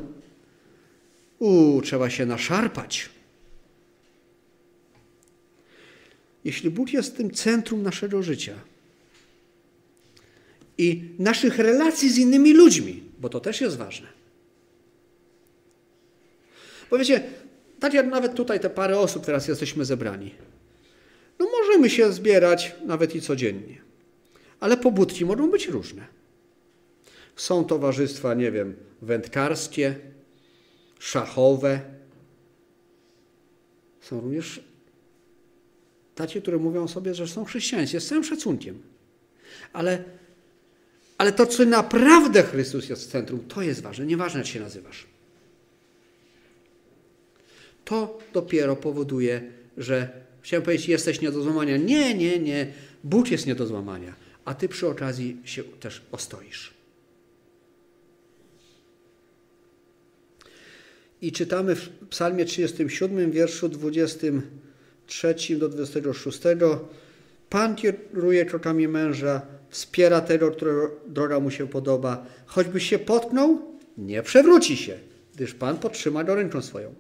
u, 1.40 1.82
trzeba 1.84 2.10
się 2.10 2.26
naszarpać. 2.26 3.10
Jeśli 6.46 6.70
Bóg 6.70 6.94
jest 6.94 7.18
tym 7.18 7.32
centrum 7.32 7.84
naszego 7.84 8.24
życia 8.24 8.56
i 10.78 11.04
naszych 11.20 11.60
relacji 11.60 12.10
z 12.10 12.18
innymi 12.18 12.54
ludźmi, 12.54 13.04
bo 13.20 13.30
to 13.30 13.40
też 13.40 13.62
jest 13.62 13.78
ważne. 13.78 14.08
Bo 16.90 16.98
wiecie, 16.98 17.24
tak 17.80 17.94
jak 17.94 18.08
nawet 18.08 18.36
tutaj 18.36 18.60
te 18.60 18.70
parę 18.70 19.00
osób 19.00 19.26
teraz 19.26 19.48
jesteśmy 19.48 19.86
zebrani. 19.86 20.32
No 21.40 21.48
możemy 21.60 21.90
się 21.90 22.12
zbierać 22.12 22.76
nawet 22.86 23.16
i 23.16 23.22
codziennie. 23.22 23.82
Ale 24.60 24.78
pobudki 24.78 25.26
mogą 25.26 25.52
być 25.52 25.68
różne. 25.68 26.08
Są 27.36 27.66
towarzystwa, 27.66 28.34
nie 28.34 28.52
wiem, 28.52 28.76
wędkarskie, 29.02 29.96
szachowe. 31.00 31.80
Są 34.02 34.22
również 34.22 34.62
takie, 36.16 36.42
które 36.42 36.58
mówią 36.58 36.88
sobie, 36.88 37.14
że 37.14 37.28
są 37.28 37.46
chrześcijańskie, 37.46 38.00
z 38.00 38.08
całym 38.08 38.24
szacunkiem. 38.24 38.82
Ale, 39.74 40.04
ale 41.18 41.32
to, 41.32 41.46
co 41.46 41.66
naprawdę 41.66 42.44
Chrystus 42.44 42.90
jest 42.90 43.08
w 43.08 43.12
centrum, 43.12 43.40
to 43.48 43.62
jest 43.62 43.82
ważne. 43.82 44.06
Nieważne, 44.06 44.40
jak 44.40 44.48
się 44.48 44.60
nazywasz. 44.60 45.08
To 47.86 48.20
dopiero 48.34 48.76
powoduje, 48.76 49.52
że 49.78 50.10
chciałem 50.42 50.64
powiedzieć, 50.64 50.88
jesteś 50.88 51.22
nie 51.22 51.32
do 51.32 51.42
złamania. 51.42 51.78
Nie, 51.78 52.14
nie, 52.14 52.40
nie. 52.40 52.68
Bóg 53.04 53.32
jest 53.32 53.48
nie 53.48 53.56
do 53.56 53.68
złamania, 53.68 54.16
a 54.46 54.54
ty 54.54 54.70
przy 54.70 54.88
okazji 54.88 55.38
się 55.46 55.64
też 55.64 56.02
ostoisz. 56.12 56.74
I 61.22 61.32
czytamy 61.32 61.76
w 61.76 61.90
Psalmie 62.10 62.46
37, 62.46 63.32
wierszu 63.32 63.70
23 65.08 65.56
do 65.56 65.70
26. 65.70 66.40
Pan 67.50 67.76
kieruje 67.76 68.46
krokami 68.46 68.88
męża, 68.88 69.42
wspiera 69.70 70.22
tego, 70.22 70.52
którego 70.52 70.92
droga 71.08 71.40
mu 71.40 71.52
się 71.52 71.68
podoba. 71.68 72.26
Choćby 72.46 72.80
się 72.80 73.00
potknął, 73.00 73.62
nie 73.98 74.24
przewróci 74.24 74.78
się, 74.78 75.00
gdyż 75.36 75.54
Pan 75.54 75.78
podtrzyma 75.78 76.24
go 76.24 76.36
ręką 76.36 76.62
swoją. 76.62 76.94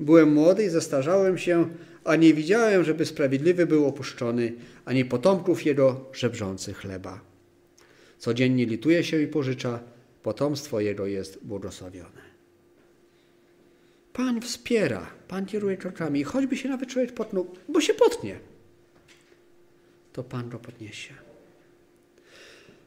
Byłem 0.00 0.32
młody 0.32 0.64
i 0.64 0.68
zestarzałem 0.68 1.38
się, 1.38 1.68
a 2.04 2.16
nie 2.16 2.34
widziałem, 2.34 2.84
żeby 2.84 3.06
sprawiedliwy 3.06 3.66
był 3.66 3.86
opuszczony, 3.86 4.52
ani 4.84 5.04
potomków 5.04 5.66
jego 5.66 6.04
żebrzących 6.12 6.76
chleba. 6.76 7.20
Codziennie 8.18 8.66
lituje 8.66 9.04
się 9.04 9.22
i 9.22 9.26
pożycza, 9.26 9.80
potomstwo 10.22 10.80
jego 10.80 11.06
jest 11.06 11.38
błogosławione. 11.44 12.22
Pan 14.12 14.40
wspiera, 14.40 15.10
Pan 15.32 15.46
kieruje 15.46 15.76
krokami, 15.76 16.24
choćby 16.24 16.56
się 16.56 16.68
nawet 16.68 16.88
człowiek 16.88 17.12
potnął, 17.12 17.46
bo 17.68 17.80
się 17.80 17.94
potnie, 17.94 18.38
to 20.12 20.24
Pan 20.24 20.48
go 20.48 20.58
podniesie. 20.58 21.14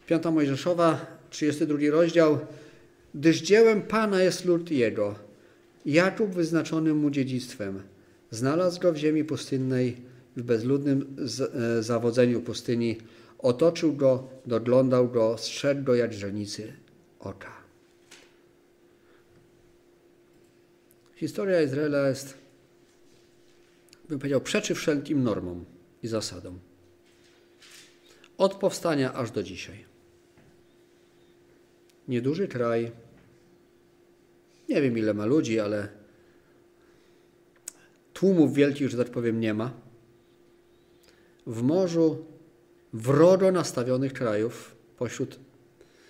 Piąta 0.07 0.31
Mojżeszowa, 0.31 1.05
32 1.29 1.77
rozdział. 1.91 2.39
Gdyż 3.15 3.41
dziełem 3.41 3.81
Pana 3.81 4.23
jest 4.23 4.45
lud 4.45 4.71
Jego, 4.71 5.15
Jakub 5.85 6.29
wyznaczonym 6.29 6.97
mu 6.97 7.09
dziedzictwem. 7.09 7.81
Znalazł 8.31 8.81
go 8.81 8.93
w 8.93 8.97
ziemi 8.97 9.23
pustynnej, 9.23 9.97
w 10.37 10.43
bezludnym 10.43 11.15
e, 11.77 11.83
zawodzeniu 11.83 12.41
pustyni. 12.41 12.97
Otoczył 13.39 13.93
go, 13.93 14.27
doglądał 14.45 15.09
go, 15.09 15.37
strzegł 15.37 15.83
go 15.83 15.95
jak 15.95 16.13
źrenicy 16.13 16.73
oka. 17.19 17.64
Historia 21.15 21.61
Izraela 21.61 22.09
jest, 22.09 22.37
bym 24.09 24.19
powiedział, 24.19 24.41
przeczy 24.41 24.75
wszelkim 24.75 25.23
normom 25.23 25.65
i 26.03 26.07
zasadom. 26.07 26.59
Od 28.37 28.55
powstania 28.55 29.13
aż 29.13 29.31
do 29.31 29.43
dzisiaj. 29.43 29.85
Nieduży 32.07 32.47
kraj, 32.47 32.91
nie 34.69 34.81
wiem 34.81 34.97
ile 34.97 35.13
ma 35.13 35.25
ludzi, 35.25 35.59
ale 35.59 35.87
tłumów 38.13 38.53
wielkich, 38.53 38.89
że 38.89 38.97
tak 38.97 39.09
powiem, 39.09 39.39
nie 39.39 39.53
ma. 39.53 39.73
W 41.47 41.61
morzu 41.61 42.25
wrogo 42.93 43.51
nastawionych 43.51 44.13
krajów, 44.13 44.75
pośród 44.97 45.39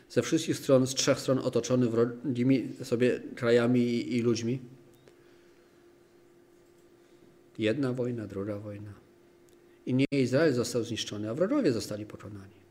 ze 0.09 0.21
wszystkich 0.21 0.57
stron, 0.57 0.87
z 0.87 0.93
trzech 0.93 1.19
stron 1.19 1.39
otoczony 1.39 1.87
wrogimi 1.87 2.73
sobie 2.83 3.21
krajami 3.35 3.79
i, 3.79 4.17
i 4.17 4.21
ludźmi. 4.21 4.74
Jedna 7.57 7.93
wojna, 7.93 8.27
druga 8.27 8.59
wojna. 8.59 8.93
I 9.85 9.93
nie 9.93 10.05
Izrael 10.11 10.53
został 10.53 10.83
zniszczony, 10.83 11.29
a 11.29 11.33
wrogowie 11.33 11.71
zostali 11.71 12.05
pokonani. 12.05 12.65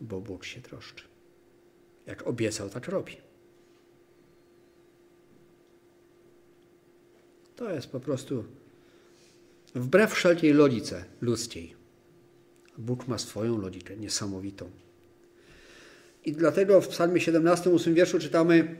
bo 0.00 0.20
Bóg 0.20 0.44
się 0.44 0.60
troszczy. 0.60 1.04
Jak 2.06 2.26
obiecał, 2.26 2.70
tak 2.70 2.88
robi. 2.88 3.16
To 7.56 7.70
jest 7.70 7.86
po 7.86 8.00
prostu 8.00 8.44
wbrew 9.74 10.12
wszelkiej 10.12 10.52
logice 10.52 11.04
ludzkiej. 11.20 11.74
Bóg 12.78 13.08
ma 13.08 13.18
swoją 13.18 13.58
logikę 13.58 13.96
niesamowitą. 13.96 14.70
I 16.24 16.32
dlatego 16.32 16.80
w 16.80 16.88
psalmie 16.88 17.20
17, 17.20 17.70
8 17.70 17.94
wierszu 17.94 18.18
czytamy 18.18 18.76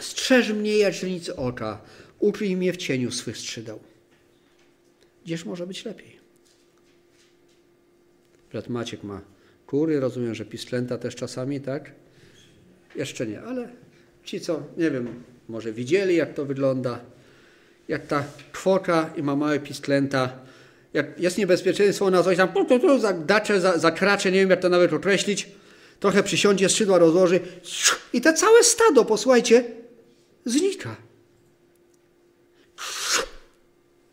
Strzeż 0.00 0.52
mnie 0.52 0.78
jak 0.78 0.94
źrenicy 0.94 1.36
oka, 1.36 1.80
ukryj 2.18 2.56
mnie 2.56 2.72
w 2.72 2.76
cieniu 2.76 3.10
swych 3.10 3.38
skrzydeł. 3.38 3.80
Gdzież 5.24 5.44
może 5.44 5.66
być 5.66 5.84
lepiej? 5.84 6.16
Brat 8.52 8.68
Maciek 8.68 9.02
ma 9.02 9.20
kury, 9.66 10.00
rozumiem, 10.00 10.34
że 10.34 10.44
pisklęta 10.44 10.98
też 10.98 11.14
czasami, 11.14 11.60
tak? 11.60 11.92
Jeszcze 12.96 13.26
nie, 13.26 13.42
ale 13.42 13.68
ci, 14.24 14.40
co, 14.40 14.62
nie 14.76 14.90
wiem, 14.90 15.24
może 15.48 15.72
widzieli, 15.72 16.16
jak 16.16 16.34
to 16.34 16.44
wygląda, 16.44 17.00
jak 17.88 18.06
ta 18.06 18.24
kwoka 18.52 19.10
i 19.16 19.22
ma 19.22 19.36
małe 19.36 19.60
pisklęta, 19.60 20.38
jak 20.94 21.20
jest 21.20 21.38
niebezpieczeństwo, 21.38 22.06
ona 22.06 22.22
coś 22.22 22.36
tam 22.36 22.48
dacze, 23.26 23.60
zakracze, 23.60 24.32
nie 24.32 24.40
wiem, 24.40 24.50
jak 24.50 24.60
to 24.60 24.68
nawet 24.68 24.92
określić, 24.92 25.48
trochę 26.00 26.22
przysiądzie, 26.22 26.68
skrzydła 26.68 26.98
rozłoży 26.98 27.40
i 28.12 28.20
to 28.20 28.32
całe 28.32 28.62
stado, 28.62 29.04
posłuchajcie, 29.04 29.64
znika. 30.44 31.05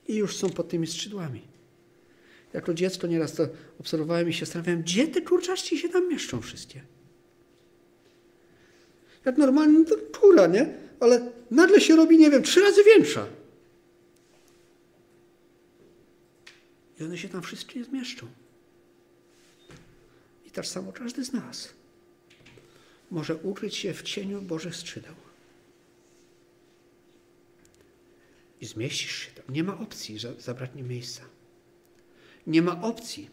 I 0.08 0.16
już 0.16 0.38
są 0.38 0.50
pod 0.50 0.70
tymi 0.70 0.88
skrzydłami. 0.88 1.42
Jako 2.54 2.74
dziecko 2.74 3.08
nieraz 3.08 3.34
to 3.34 3.48
obserwowałem 3.80 4.30
i 4.30 4.34
się 4.34 4.46
zastanawiałem, 4.46 4.82
gdzie 4.82 5.08
te 5.08 5.22
kurczaczki 5.22 5.78
się 5.78 5.90
tam 5.90 6.10
mieszczą 6.10 6.42
wszystkie. 6.42 6.84
Jak 9.26 9.38
normalnie 9.38 9.86
to 9.86 9.96
kura, 10.20 10.48
nie? 10.48 10.74
Ale 11.00 11.32
nagle 11.52 11.82
się 11.82 11.96
robi, 11.96 12.18
nie 12.18 12.32
wiem, 12.32 12.44
trzy 12.44 12.62
razy 12.62 12.84
większa. 12.84 13.28
I 17.00 17.04
one 17.04 17.18
się 17.18 17.30
tam 17.30 17.42
wszystkie 17.42 17.84
zmieszczą. 17.84 18.28
I 20.46 20.52
tak 20.52 20.66
samo 20.66 20.92
każdy 20.92 21.26
z 21.26 21.34
nas 21.34 21.74
może 23.12 23.36
ukryć 23.36 23.76
się 23.76 23.94
w 23.94 24.02
cieniu 24.02 24.42
Bożych 24.42 24.76
skrzydeł. 24.76 25.14
I 28.64 28.66
zmieścisz 28.66 29.16
się 29.16 29.32
tam. 29.32 29.56
Nie 29.56 29.64
ma 29.64 29.80
opcji, 29.80 30.20
że 30.20 30.34
zabraknie 30.40 30.84
miejsca. 30.84 31.22
Nie 32.48 32.62
ma 32.62 32.82
opcji, 32.82 33.30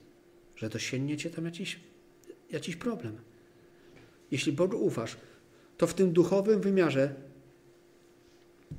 że 0.56 0.68
dosięgniecie 0.68 1.30
tam 1.30 1.44
jakiś, 1.44 1.80
jakiś 2.50 2.76
problem. 2.76 3.16
Jeśli 4.30 4.52
Bogu 4.52 4.76
ufasz, 4.76 5.16
to 5.76 5.86
w 5.86 5.94
tym 5.94 6.12
duchowym 6.12 6.60
wymiarze 6.60 7.14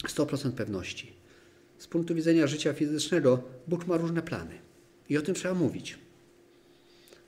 100% 0.04 0.52
pewności. 0.52 1.14
Z 1.78 1.88
punktu 1.88 2.16
widzenia 2.16 2.47
życia 2.47 2.74
fizycznego 2.74 3.43
Bóg 3.68 3.88
ma 3.88 3.97
różne 3.97 4.22
plany. 4.22 4.58
I 5.10 5.18
o 5.18 5.22
tym 5.22 5.36
trzeba 5.36 5.54
mówić. 5.54 5.97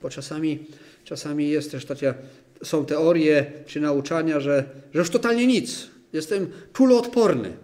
Bo 0.02 0.10
czasami, 0.10 0.66
czasami 1.04 1.48
jest 1.48 1.70
też 1.70 1.84
takie, 1.84 2.14
są 2.62 2.86
teorie 2.86 3.52
czy 3.66 3.80
nauczania, 3.80 4.40
że, 4.40 4.70
że 4.94 4.98
już 5.00 5.10
totalnie 5.10 5.46
nic. 5.46 5.88
Jestem 6.12 6.50
kuloodporny. 6.72 7.63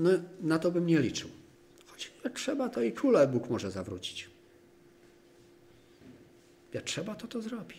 No, 0.00 0.10
na 0.40 0.58
to 0.58 0.70
bym 0.70 0.86
nie 0.86 1.00
liczył. 1.00 1.28
Choć 1.86 2.12
jak 2.24 2.32
trzeba, 2.32 2.68
to 2.68 2.82
i 2.82 2.92
kulę 2.92 3.28
Bóg 3.28 3.50
może 3.50 3.70
zawrócić. 3.70 4.30
Jak 6.72 6.84
trzeba, 6.84 7.14
to 7.14 7.26
to 7.26 7.42
zrobi. 7.42 7.74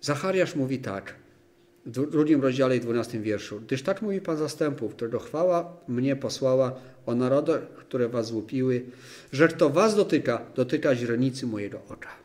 Zachariasz 0.00 0.54
mówi 0.54 0.78
tak 0.78 1.14
w 1.86 1.90
drugim 1.90 2.42
rozdziale 2.42 2.76
i 2.76 2.80
dwunastym 2.80 3.22
wierszu. 3.22 3.60
Gdyż 3.60 3.82
tak 3.82 4.02
mówi 4.02 4.20
Pan 4.20 4.36
zastępów, 4.36 4.94
którego 4.94 5.18
chwała 5.18 5.76
mnie 5.88 6.16
posłała 6.16 6.80
o 7.06 7.14
narodach, 7.14 7.62
które 7.62 8.08
was 8.08 8.26
złupiły, 8.26 8.86
że 9.32 9.48
kto 9.48 9.70
was 9.70 9.96
dotyka, 9.96 10.46
dotyka 10.54 10.94
źrenicy 10.94 11.46
mojego 11.46 11.82
oka. 11.88 12.19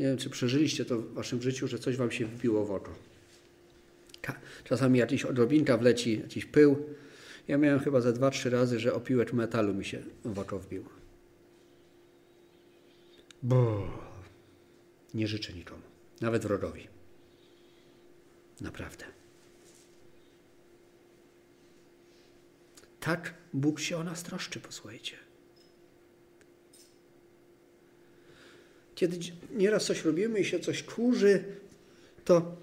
Nie 0.00 0.06
wiem, 0.06 0.16
czy 0.16 0.30
przeżyliście 0.30 0.84
to 0.84 0.98
w 0.98 1.14
waszym 1.14 1.42
życiu, 1.42 1.68
że 1.68 1.78
coś 1.78 1.96
wam 1.96 2.10
się 2.10 2.26
wbiło 2.26 2.64
w 2.64 2.70
oko. 2.70 2.94
Czasami 4.64 4.98
jakiś 4.98 5.24
odrobinka 5.24 5.76
wleci, 5.76 6.20
jakiś 6.20 6.44
pył. 6.46 6.86
Ja 7.48 7.58
miałem 7.58 7.80
chyba 7.80 8.00
ze 8.00 8.12
dwa, 8.12 8.30
trzy 8.30 8.50
razy, 8.50 8.78
że 8.78 8.94
opiłek 8.94 9.32
metalu 9.32 9.74
mi 9.74 9.84
się 9.84 10.02
w 10.24 10.38
oko 10.38 10.58
wbił. 10.58 10.84
Bo 13.42 13.88
nie 15.14 15.28
życzę 15.28 15.52
nikomu, 15.52 15.82
nawet 16.20 16.42
wrogowi. 16.42 16.88
Naprawdę. 18.60 19.04
Tak 23.00 23.34
Bóg 23.52 23.80
się 23.80 23.96
o 23.96 24.04
nas 24.04 24.22
troszczy, 24.22 24.60
posłuchajcie. 24.60 25.29
Kiedy 29.00 29.18
nieraz 29.50 29.84
coś 29.84 30.04
robimy 30.04 30.40
i 30.40 30.44
się 30.44 30.60
coś 30.60 30.82
kurzy, 30.82 31.44
to 32.24 32.56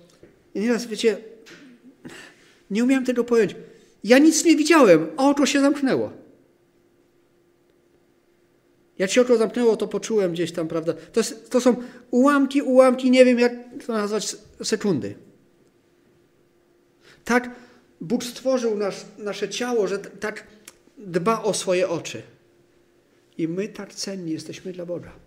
nieraz, 0.55 0.85
wiecie, 0.85 1.17
nie 2.71 2.83
umiałem 2.83 3.05
tego 3.05 3.23
pojąć. 3.23 3.55
Ja 4.03 4.17
nic 4.17 4.45
nie 4.45 4.55
widziałem, 4.55 5.07
a 5.17 5.29
oko 5.29 5.45
się 5.45 5.61
zamknęło. 5.61 6.11
Jak 8.97 9.11
się 9.11 9.21
oko 9.21 9.37
zamknęło, 9.37 9.77
to 9.77 9.87
poczułem 9.87 10.31
gdzieś 10.31 10.51
tam, 10.51 10.67
prawda? 10.67 10.93
To, 10.93 11.19
jest, 11.19 11.49
to 11.49 11.61
są 11.61 11.75
ułamki, 12.11 12.61
ułamki, 12.61 13.11
nie 13.11 13.25
wiem 13.25 13.39
jak 13.39 13.53
to 13.87 13.93
nazwać, 13.93 14.35
sekundy. 14.63 15.15
Tak 17.25 17.55
Bóg 18.01 18.23
stworzył 18.23 18.77
nasz, 18.77 19.05
nasze 19.17 19.49
ciało, 19.49 19.87
że 19.87 19.99
tak 19.99 20.47
dba 20.97 21.43
o 21.43 21.53
swoje 21.53 21.89
oczy. 21.89 22.21
I 23.37 23.47
my 23.47 23.67
tak 23.67 23.93
cenni 23.93 24.31
jesteśmy 24.31 24.73
dla 24.73 24.85
Boga. 24.85 25.26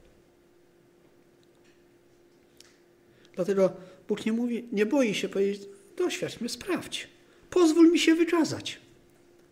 Dlatego 3.41 3.72
Bóg 4.09 4.26
nie 4.26 4.32
mówi, 4.32 4.68
nie 4.72 4.86
boi 4.86 5.14
się 5.14 5.28
powiedzieć, 5.28 5.62
doświadcz 5.97 6.41
mnie, 6.41 6.49
sprawdź. 6.49 7.09
Pozwól 7.51 7.91
mi 7.93 7.99
się 7.99 8.14
wykazać. 8.14 8.80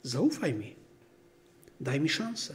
Zaufaj 0.03 0.55
mi. 0.55 0.74
Daj 1.80 2.01
mi 2.01 2.09
szansę. 2.09 2.55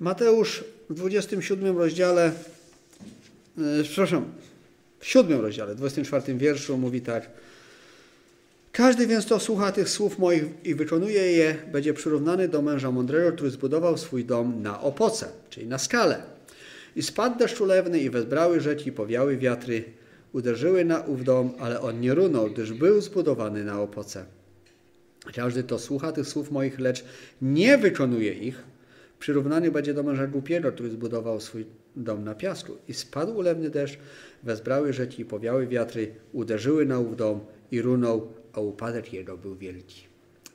Mateusz 0.00 0.64
w 0.90 0.94
27 0.94 1.78
rozdziale, 1.78 2.32
yy, 3.56 3.84
przepraszam, 3.84 4.24
w 4.98 5.06
7 5.06 5.40
rozdziale, 5.40 5.74
24 5.74 6.34
wierszu 6.34 6.78
mówi 6.78 7.00
tak. 7.00 7.30
Każdy 8.72 9.06
więc, 9.06 9.26
kto 9.26 9.40
słucha 9.40 9.72
tych 9.72 9.88
słów 9.88 10.18
moich 10.18 10.44
i 10.64 10.74
wykonuje 10.74 11.32
je, 11.32 11.56
będzie 11.72 11.94
przyrównany 11.94 12.48
do 12.48 12.62
męża 12.62 12.90
mądrego, 12.90 13.32
który 13.32 13.50
zbudował 13.50 13.98
swój 13.98 14.24
dom 14.24 14.62
na 14.62 14.80
opoce, 14.80 15.28
czyli 15.50 15.66
na 15.66 15.78
skale. 15.78 16.37
I 16.96 17.02
spadł 17.02 17.38
deszcz 17.38 17.60
ulewny 17.60 17.98
i 17.98 18.10
wezbrały 18.10 18.60
rzeki, 18.60 18.92
powiały 18.92 19.36
wiatry, 19.36 19.84
uderzyły 20.32 20.84
na 20.84 21.00
ów 21.00 21.24
dom, 21.24 21.52
ale 21.58 21.80
on 21.80 22.00
nie 22.00 22.14
runął, 22.14 22.50
gdyż 22.50 22.72
był 22.72 23.00
zbudowany 23.00 23.64
na 23.64 23.80
opoce. 23.80 24.24
Każdy, 25.34 25.62
kto 25.62 25.78
słucha 25.78 26.12
tych 26.12 26.26
słów 26.26 26.50
moich, 26.50 26.78
lecz 26.78 27.04
nie 27.42 27.78
wykonuje 27.78 28.32
ich, 28.32 28.64
przyrównany 29.18 29.70
będzie 29.70 29.94
do 29.94 30.02
męża 30.02 30.26
głupiego, 30.26 30.72
który 30.72 30.90
zbudował 30.90 31.40
swój 31.40 31.66
dom 31.96 32.24
na 32.24 32.34
piasku. 32.34 32.76
I 32.88 32.94
spadł 32.94 33.36
ulewny 33.36 33.70
deszcz, 33.70 33.98
wezbrały 34.42 34.92
rzeki, 34.92 35.24
powiały 35.24 35.66
wiatry, 35.66 36.14
uderzyły 36.32 36.86
na 36.86 36.98
ów 36.98 37.16
dom 37.16 37.40
i 37.70 37.82
runął, 37.82 38.32
a 38.52 38.60
upadek 38.60 39.12
jego 39.12 39.36
był 39.36 39.56
wielki. 39.56 40.02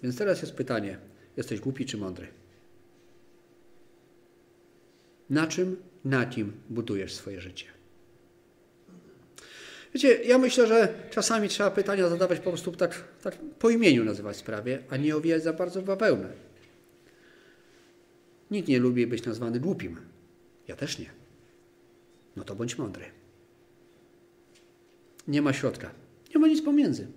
Więc 0.04 0.18
teraz 0.18 0.42
jest 0.42 0.54
pytanie, 0.54 0.98
jesteś 1.38 1.60
głupi 1.60 1.86
czy 1.86 1.98
mądry? 1.98 2.28
Na 5.30 5.47
czym, 5.47 5.78
na 6.05 6.26
kim 6.26 6.53
budujesz 6.69 7.13
swoje 7.13 7.41
życie? 7.41 7.65
Wiecie, 9.93 10.24
ja 10.24 10.38
myślę, 10.38 10.67
że 10.67 10.93
czasami 11.11 11.49
trzeba 11.49 11.71
pytania 11.71 12.09
zadawać 12.09 12.39
po 12.39 12.49
prostu 12.49 12.71
tak, 12.71 13.03
tak 13.24 13.38
po 13.59 13.69
imieniu 13.69 14.05
nazywać 14.05 14.38
sprawie, 14.38 14.84
a 14.89 14.97
nie 14.97 15.15
owijać 15.15 15.43
za 15.43 15.53
bardzo 15.53 15.82
w 15.82 15.86
bawełnę. 15.86 16.30
Nikt 18.51 18.67
nie 18.67 18.80
lubi 18.80 19.07
być 19.07 19.26
nazwany 19.26 19.59
głupim. 19.59 19.97
Ja 20.67 20.76
też 20.76 20.99
nie. 20.99 21.09
No 22.36 22.43
to 22.43 22.55
bądź 22.55 22.78
mądry. 22.78 23.05
Nie 25.28 25.41
ma 25.41 25.53
środka. 25.53 25.91
Nie 26.36 26.41
ma 26.41 26.47
nic 26.47 26.61
pomiędzy. 26.61 27.07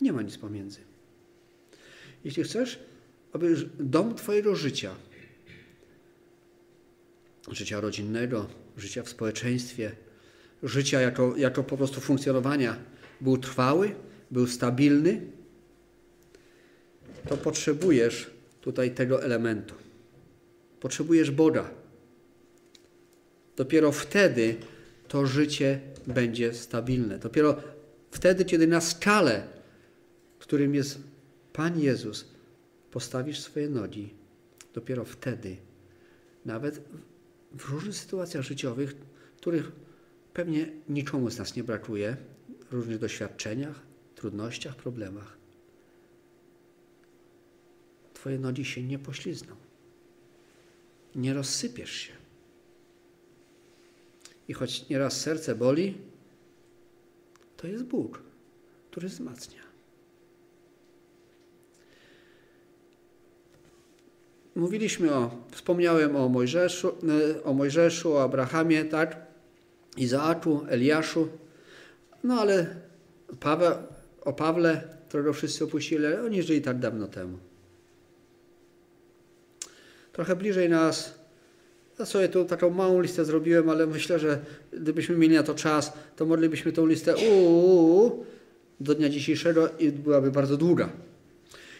Nie 0.00 0.12
ma 0.12 0.22
nic 0.22 0.38
pomiędzy. 0.38 0.78
Jeśli 2.24 2.44
chcesz, 2.44 2.78
aby 3.32 3.56
dom 3.78 4.14
Twojego 4.14 4.56
życia, 4.56 4.94
życia 7.50 7.80
rodzinnego, 7.80 8.46
życia 8.76 9.02
w 9.02 9.08
społeczeństwie, 9.08 9.92
życia 10.62 11.00
jako, 11.00 11.36
jako 11.36 11.64
po 11.64 11.76
prostu 11.76 12.00
funkcjonowania 12.00 12.76
był 13.20 13.38
trwały, 13.38 13.94
był 14.30 14.46
stabilny, 14.46 15.20
to 17.28 17.36
potrzebujesz 17.36 18.30
tutaj 18.60 18.94
tego 18.94 19.24
elementu. 19.24 19.74
Potrzebujesz 20.80 21.30
Boga. 21.30 21.70
Dopiero 23.56 23.92
wtedy 23.92 24.56
to 25.08 25.26
życie 25.26 25.80
będzie 26.06 26.54
stabilne. 26.54 27.18
Dopiero 27.18 27.62
wtedy, 28.10 28.44
kiedy 28.44 28.66
na 28.66 28.80
skalę, 28.80 29.42
którym 30.38 30.74
jest 30.74 30.98
Pan 31.52 31.80
Jezus, 31.80 32.24
postawisz 32.90 33.40
swoje 33.40 33.68
nogi, 33.68 34.14
dopiero 34.74 35.04
wtedy, 35.04 35.56
nawet 36.44 36.80
w 37.52 37.68
różnych 37.68 37.96
sytuacjach 37.96 38.42
życiowych, 38.42 38.96
których 39.36 39.72
pewnie 40.32 40.72
nikomu 40.88 41.30
z 41.30 41.38
nas 41.38 41.56
nie 41.56 41.64
brakuje, 41.64 42.16
w 42.70 42.72
różnych 42.72 42.98
doświadczeniach, 42.98 43.80
trudnościach, 44.14 44.76
problemach, 44.76 45.38
Twoje 48.18 48.38
nogi 48.38 48.64
się 48.64 48.82
nie 48.82 48.98
poślizną. 48.98 49.56
Nie 51.14 51.34
rozsypiesz 51.34 51.92
się. 51.92 52.12
I 54.48 54.52
choć 54.52 54.88
nieraz 54.88 55.20
serce 55.20 55.54
boli, 55.54 55.98
to 57.56 57.66
jest 57.66 57.84
Bóg, 57.84 58.22
który 58.90 59.08
wzmacnia. 59.08 59.67
Mówiliśmy 64.58 65.14
o, 65.14 65.30
wspomniałem 65.50 66.16
o 66.16 66.28
Mojżeszu, 66.28 66.88
e, 66.88 67.44
o 67.44 67.52
Mojżeszu, 67.52 68.12
o 68.12 68.22
Abrahamie, 68.22 68.84
tak? 68.84 69.16
Izaaku, 69.96 70.60
Eliaszu. 70.68 71.28
No 72.24 72.40
ale 72.40 72.66
Paweł, 73.40 73.74
o 74.24 74.32
Pawle, 74.32 74.82
którego 75.08 75.32
wszyscy 75.32 75.64
opuścili, 75.64 76.04
oni 76.26 76.42
żyli 76.42 76.62
tak 76.62 76.78
dawno 76.78 77.06
temu. 77.06 77.38
Trochę 80.12 80.36
bliżej 80.36 80.68
nas 80.68 81.18
ja 81.98 82.06
sobie 82.06 82.28
tu 82.28 82.44
taką 82.44 82.70
małą 82.70 83.00
listę 83.00 83.24
zrobiłem, 83.24 83.70
ale 83.70 83.86
myślę, 83.86 84.18
że 84.18 84.38
gdybyśmy 84.72 85.16
mieli 85.16 85.34
na 85.34 85.42
to 85.42 85.54
czas, 85.54 85.92
to 86.16 86.26
moglibyśmy 86.26 86.72
tą 86.72 86.86
listę 86.86 87.14
uuu, 87.16 88.26
do 88.80 88.94
dnia 88.94 89.08
dzisiejszego 89.08 89.68
i 89.78 89.92
byłaby 89.92 90.30
bardzo 90.30 90.56
długa. 90.56 90.88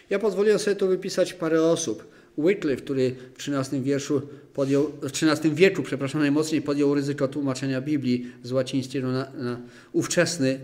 Ja 0.09 0.19
pozwoliłem 0.19 0.59
sobie 0.59 0.75
tu 0.75 0.87
wypisać 0.87 1.33
parę 1.33 1.63
osób. 1.63 2.18
Wycliffe, 2.37 2.83
który 2.83 3.15
w 3.37 3.49
XIII, 3.49 3.81
wierszu 3.81 4.21
podjął, 4.53 4.91
w 5.01 5.05
XIII 5.05 5.55
wieku 5.55 5.83
przepraszam, 5.83 6.21
najmocniej 6.21 6.61
podjął 6.61 6.95
ryzyko 6.95 7.27
tłumaczenia 7.27 7.81
Biblii 7.81 8.31
z 8.43 8.51
łacińskiego 8.51 9.11
na, 9.11 9.31
na 9.31 9.61
ówczesny, 9.91 10.59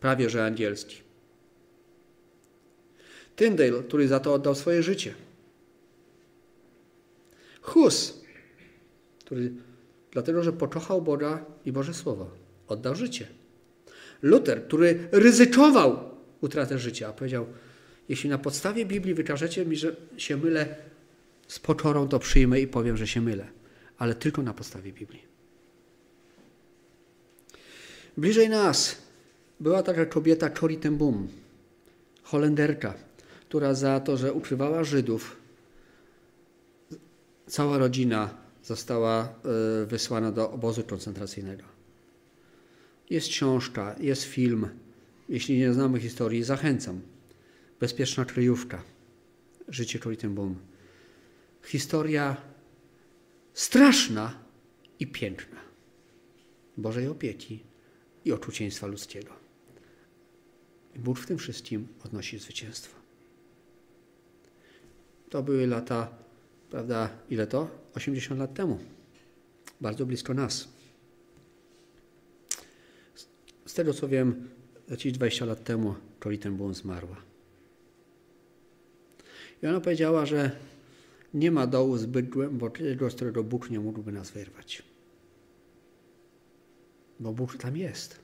prawie 0.00 0.30
że 0.30 0.44
angielski. 0.44 0.96
Tyndale, 3.36 3.82
który 3.82 4.08
za 4.08 4.20
to 4.20 4.34
oddał 4.34 4.54
swoje 4.54 4.82
życie. 4.82 5.14
Hus, 7.62 8.20
który 9.24 9.52
dlatego, 10.10 10.42
że 10.42 10.52
pokochał 10.52 11.02
Boga 11.02 11.44
i 11.64 11.72
Boże 11.72 11.94
Słowo, 11.94 12.30
oddał 12.68 12.94
życie. 12.94 13.26
Luther, 14.22 14.66
który 14.66 15.08
ryzykował 15.12 15.98
utratę 16.40 16.78
życia, 16.78 17.12
powiedział, 17.12 17.46
jeśli 18.08 18.30
na 18.30 18.38
podstawie 18.38 18.86
Biblii 18.86 19.14
wykażecie 19.14 19.66
mi, 19.66 19.76
że 19.76 19.96
się 20.16 20.36
mylę, 20.36 20.76
z 21.48 21.58
pokorą 21.58 22.08
to 22.08 22.18
przyjmę 22.18 22.60
i 22.60 22.66
powiem, 22.66 22.96
że 22.96 23.06
się 23.06 23.20
mylę, 23.20 23.46
ale 23.98 24.14
tylko 24.14 24.42
na 24.42 24.54
podstawie 24.54 24.92
Biblii. 24.92 25.22
Bliżej 28.16 28.48
nas 28.48 28.96
była 29.60 29.82
taka 29.82 30.06
kobieta 30.06 30.50
Corrie 30.50 30.78
ten 30.78 30.96
Boom, 30.96 31.28
Holenderka, 32.22 32.94
która 33.48 33.74
za 33.74 34.00
to, 34.00 34.16
że 34.16 34.32
ukrywała 34.32 34.84
Żydów, 34.84 35.36
cała 37.46 37.78
rodzina 37.78 38.34
została 38.64 39.22
e, 39.82 39.86
wysłana 39.86 40.32
do 40.32 40.50
obozu 40.50 40.82
koncentracyjnego. 40.82 41.62
Jest 43.10 43.28
książka, 43.28 43.96
jest 44.00 44.22
film. 44.24 44.68
Jeśli 45.28 45.58
nie 45.58 45.72
znamy 45.72 46.00
historii, 46.00 46.42
zachęcam. 46.42 47.00
Bezpieczna 47.80 48.24
kryjówka. 48.24 48.82
Życie 49.68 49.98
Boom. 50.28 50.56
Historia 51.64 52.36
straszna 53.54 54.38
i 54.98 55.06
piękna. 55.06 55.60
Bożej 56.76 57.08
opieki 57.08 57.62
i 58.24 58.32
okrucieństwa 58.32 58.86
ludzkiego. 58.86 59.32
Bóg 60.96 61.18
w 61.18 61.26
tym 61.26 61.38
wszystkim 61.38 61.88
odnosi 62.04 62.38
zwycięstwo. 62.38 62.96
To 65.30 65.42
były 65.42 65.66
lata, 65.66 66.18
prawda, 66.70 67.10
ile 67.30 67.46
to? 67.46 67.70
80 67.94 68.40
lat 68.40 68.54
temu. 68.54 68.78
Bardzo 69.80 70.06
blisko 70.06 70.34
nas. 70.34 70.68
Z 73.66 73.74
tego 73.74 73.94
co 73.94 74.08
wiem, 74.08 74.48
jakieś 74.88 75.12
20 75.12 75.44
lat 75.44 75.64
temu 75.64 75.94
Colin 76.20 76.56
Boone 76.56 76.74
zmarła. 76.74 77.35
I 79.62 79.66
ona 79.66 79.80
powiedziała, 79.80 80.26
że 80.26 80.50
nie 81.34 81.50
ma 81.50 81.66
dołu 81.66 81.98
zbyt 81.98 82.28
głębokiego, 82.28 83.10
z 83.10 83.14
którego 83.14 83.44
Bóg 83.44 83.70
nie 83.70 83.80
mógłby 83.80 84.12
nas 84.12 84.30
wyrwać. 84.30 84.82
Bo 87.20 87.32
Bóg 87.32 87.56
tam 87.56 87.76
jest. 87.76 88.18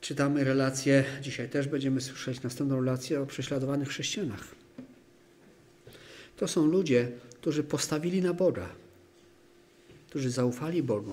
Czytamy 0.00 0.44
relacje, 0.44 1.04
dzisiaj 1.22 1.48
też 1.48 1.68
będziemy 1.68 2.00
słyszeć 2.00 2.42
następną 2.42 2.76
relację 2.76 3.20
o 3.20 3.26
prześladowanych 3.26 3.88
chrześcijanach. 3.88 4.44
To 6.36 6.48
są 6.48 6.66
ludzie, 6.66 7.12
którzy 7.40 7.64
postawili 7.64 8.22
na 8.22 8.34
Boga, 8.34 8.68
którzy 10.08 10.30
zaufali 10.30 10.82
Bogu. 10.82 11.12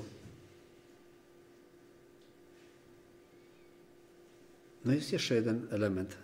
No 4.86 4.93
jest 4.93 5.14
jeszcze 5.14 5.36
jeden 5.36 5.68
element, 5.72 6.18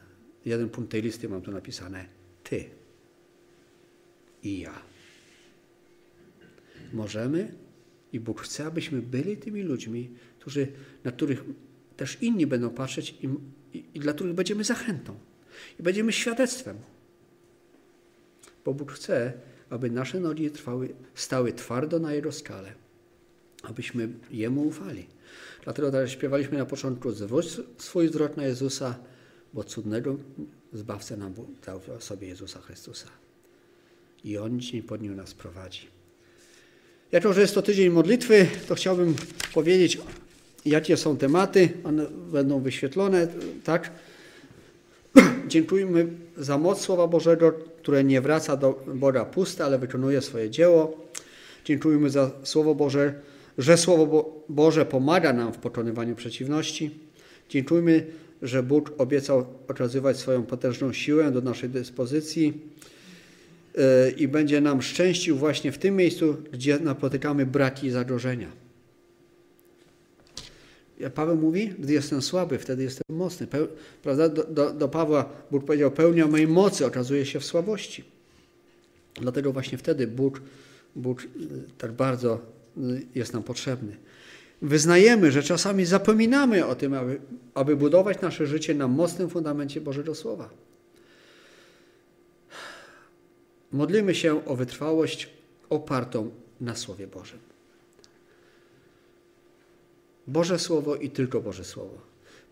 jeden 0.45 0.69
punkt 0.69 0.91
tej 0.91 1.01
listy 1.01 1.29
mam 1.29 1.41
tu 1.41 1.51
napisane. 1.51 2.05
Ty 2.43 2.65
i 4.43 4.59
ja. 4.59 4.81
Możemy 6.93 7.53
i 8.13 8.19
Bóg 8.19 8.41
chce, 8.41 8.65
abyśmy 8.65 9.01
byli 9.01 9.37
tymi 9.37 9.61
ludźmi, 9.61 10.11
którzy, 10.39 10.67
na 11.03 11.11
których 11.11 11.43
też 11.97 12.17
inni 12.21 12.47
będą 12.47 12.69
patrzeć 12.69 13.15
i, 13.21 13.29
i, 13.77 13.85
i 13.93 13.99
dla 13.99 14.13
których 14.13 14.33
będziemy 14.33 14.63
zachętą 14.63 15.19
i 15.79 15.83
będziemy 15.83 16.11
świadectwem 16.11 16.77
bo 18.65 18.73
Bóg 18.73 18.91
chce, 18.91 19.33
aby 19.69 19.89
nasze 19.91 20.19
nogi 20.19 20.51
trwały, 20.51 20.95
stały 21.15 21.53
twardo 21.53 21.99
na 21.99 22.13
Jego 22.13 22.31
skale, 22.31 22.73
abyśmy 23.63 24.09
Jemu 24.31 24.67
ufali. 24.67 25.07
Dlatego 25.63 25.91
też 25.91 26.11
śpiewaliśmy 26.11 26.57
na 26.57 26.65
początku, 26.65 27.11
zwróć 27.11 27.47
swój 27.77 28.09
wzrok 28.09 28.37
na 28.37 28.45
Jezusa, 28.45 28.99
bo 29.55 29.63
cudnego 29.63 30.15
Zbawcę 30.73 31.17
nam 31.17 31.33
dał 31.65 31.79
w 31.79 31.89
osobie 31.89 32.27
Jezusa 32.27 32.61
Chrystusa. 32.61 33.07
I 34.23 34.37
On 34.37 34.59
dzień 34.59 34.81
po 34.81 34.97
dniu 34.97 35.15
nas 35.15 35.33
prowadzi. 35.33 35.87
Jako, 37.11 37.33
że 37.33 37.41
jest 37.41 37.55
to 37.55 37.61
tydzień 37.61 37.89
modlitwy, 37.89 38.47
to 38.67 38.75
chciałbym 38.75 39.15
powiedzieć, 39.53 39.97
jakie 40.65 40.97
są 40.97 41.17
tematy. 41.17 41.69
One 41.83 42.05
będą 42.31 42.59
wyświetlone, 42.59 43.27
tak? 43.63 43.91
Dziękujmy 45.47 46.07
za 46.37 46.57
moc 46.57 46.81
Słowa 46.81 47.07
Bożego, 47.07 47.51
które 47.51 48.03
nie 48.03 48.21
wraca 48.21 48.57
do 48.57 48.83
Boga 48.95 49.25
puste, 49.25 49.65
ale 49.65 49.79
wykonuje 49.79 50.21
swoje 50.21 50.49
dzieło. 50.49 50.97
Dziękujmy 51.65 52.09
za 52.09 52.31
Słowo 52.43 52.75
Boże, 52.75 53.13
że 53.57 53.77
Słowo 53.77 54.43
Boże 54.49 54.85
pomaga 54.85 55.33
nam 55.33 55.53
w 55.53 55.57
pokonywaniu 55.57 56.15
przeciwności. 56.15 56.91
Dziękujmy, 57.49 58.05
że 58.41 58.63
Bóg 58.63 58.93
obiecał 58.97 59.45
okazywać 59.67 60.17
swoją 60.17 60.43
potężną 60.43 60.93
siłę 60.93 61.31
do 61.31 61.41
naszej 61.41 61.69
dyspozycji 61.69 62.53
e, 63.77 64.11
i 64.11 64.27
będzie 64.27 64.61
nam 64.61 64.81
szczęścił 64.81 65.37
właśnie 65.37 65.71
w 65.71 65.77
tym 65.77 65.95
miejscu, 65.95 66.37
gdzie 66.51 66.79
napotykamy 66.79 67.45
braki 67.45 67.87
i 67.87 67.91
zagrożenia. 67.91 68.65
Paweł 71.15 71.35
mówi, 71.35 71.73
gdy 71.79 71.93
jestem 71.93 72.21
słaby, 72.21 72.57
wtedy 72.57 72.83
jestem 72.83 73.03
mocny. 73.09 73.47
Prawda? 74.03 74.29
Do, 74.29 74.43
do, 74.43 74.73
do, 74.73 74.87
Pawła 74.87 75.29
Bóg 75.51 75.65
powiedział, 75.65 75.91
pełnia 75.91 76.27
mojej 76.27 76.47
mocy 76.47 76.85
okazuje 76.85 77.25
się 77.25 77.39
w 77.39 77.45
słabości. 77.45 78.03
Dlatego 79.13 79.53
właśnie 79.53 79.77
wtedy 79.77 80.07
Bóg, 80.07 80.41
Bóg 80.95 81.23
y, 81.23 81.27
tak 81.77 81.91
bardzo 81.91 82.41
y, 82.77 83.01
jest 83.15 83.33
nam 83.33 83.43
potrzebny. 83.43 83.95
Wyznajemy, 84.61 85.31
że 85.31 85.43
czasami 85.43 85.85
zapominamy 85.85 86.65
o 86.65 86.75
tym, 86.75 86.93
aby, 86.93 87.21
aby 87.53 87.75
budować 87.75 88.21
nasze 88.21 88.47
życie 88.47 88.73
na 88.73 88.87
mocnym 88.87 89.29
fundamencie 89.29 89.81
Bożego 89.81 90.15
Słowa. 90.15 90.49
Modlimy 93.71 94.15
się 94.15 94.45
o 94.45 94.55
wytrwałość 94.55 95.29
opartą 95.69 96.31
na 96.61 96.75
Słowie 96.75 97.07
Bożym. 97.07 97.39
Boże 100.27 100.59
Słowo 100.59 100.95
i 100.95 101.09
tylko 101.09 101.41
Boże 101.41 101.63
Słowo. 101.63 101.97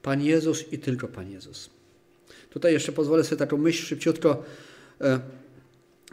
Pan 0.02 0.22
Jezus 0.22 0.74
i 0.74 0.80
tylko 0.80 1.08
Pan 1.08 1.32
Jezus. 1.32 1.70
Tutaj 2.50 2.74
jeszcze 2.74 2.92
pozwolę 2.92 3.24
sobie 3.24 3.40
taką 3.40 3.58
myśl 3.58 3.86
szybciutko. 3.86 4.44
E, 5.02 5.20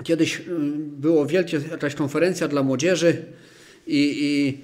kiedyś 0.02 0.42
było 0.76 1.26
wielkie, 1.26 1.60
jakaś 1.70 1.94
konferencja 1.94 2.48
dla 2.48 2.62
młodzieży 2.62 3.24
i, 3.86 4.16
i 4.20 4.58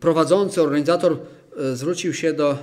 prowadzący, 0.00 0.62
organizator 0.62 1.18
zwrócił 1.74 2.14
się 2.14 2.32
do, 2.32 2.58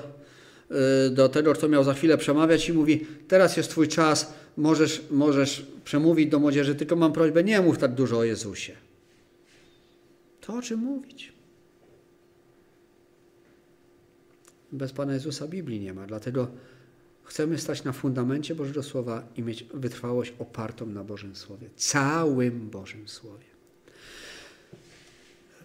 do 1.12 1.30
tego, 1.30 1.54
kto 1.54 1.70
miał 1.70 1.84
za 1.84 1.94
chwilę 1.94 2.18
przemawiać 2.18 2.70
i 2.70 2.74
mówi, 2.74 3.08
teraz 3.28 3.58
jest 3.58 3.70
Twój 3.70 3.88
czas, 3.88 4.34
możesz, 4.58 5.02
możesz 5.12 5.66
przemówić 5.84 6.30
do 6.30 6.40
młodzieży, 6.40 6.76
tylko 6.76 6.96
mam 6.96 7.14
prośbę, 7.14 7.44
nie 7.44 7.62
mów 7.62 7.78
tak 7.78 7.94
dużo 7.94 8.18
o 8.18 8.24
Jezusie. 8.24 8.74
To 10.42 10.54
o 10.54 10.62
czym 10.62 10.80
mówić? 10.80 11.34
Bez 14.72 14.94
Pana 14.94 15.14
Jezusa 15.14 15.48
Biblii 15.48 15.80
nie 15.80 15.94
ma, 15.94 16.08
dlatego 16.08 16.48
chcemy 17.24 17.58
stać 17.58 17.84
na 17.84 17.92
fundamencie 17.92 18.56
Bożego 18.56 18.84
Słowa 18.84 19.28
i 19.38 19.44
mieć 19.44 19.64
wytrwałość 19.74 20.34
opartą 20.40 20.86
na 20.86 21.04
Bożym 21.04 21.36
Słowie, 21.36 21.70
całym 21.76 22.70
Bożym 22.70 23.08
Słowie. 23.08 23.53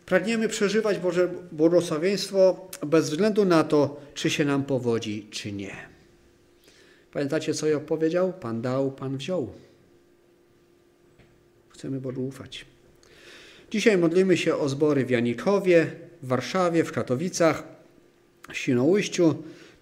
Pragniemy 0.08 0.48
przeżywać 0.48 0.98
Boże 0.98 1.28
błogosławieństwo 1.52 2.68
bez 2.86 3.10
względu 3.10 3.44
na 3.44 3.64
to, 3.64 4.00
czy 4.14 4.30
się 4.30 4.44
nam 4.44 4.64
powodzi, 4.64 5.26
czy 5.30 5.52
nie. 5.52 5.76
Pamiętacie, 7.12 7.54
co 7.54 7.66
Job 7.66 7.84
powiedział? 7.84 8.32
Pan 8.32 8.62
dał, 8.62 8.92
Pan 8.92 9.16
wziął. 9.16 9.52
Chcemy 11.68 12.00
Bogu 12.00 12.26
ufać. 12.26 12.66
Dzisiaj 13.70 13.98
modlimy 13.98 14.36
się 14.36 14.56
o 14.56 14.68
zbory 14.68 15.04
w 15.04 15.10
Janikowie, 15.10 15.90
w 16.22 16.26
Warszawie, 16.26 16.84
w 16.84 16.92
Katowicach, 16.92 17.62
w 18.52 18.56
Świnoujściu, 18.56 19.34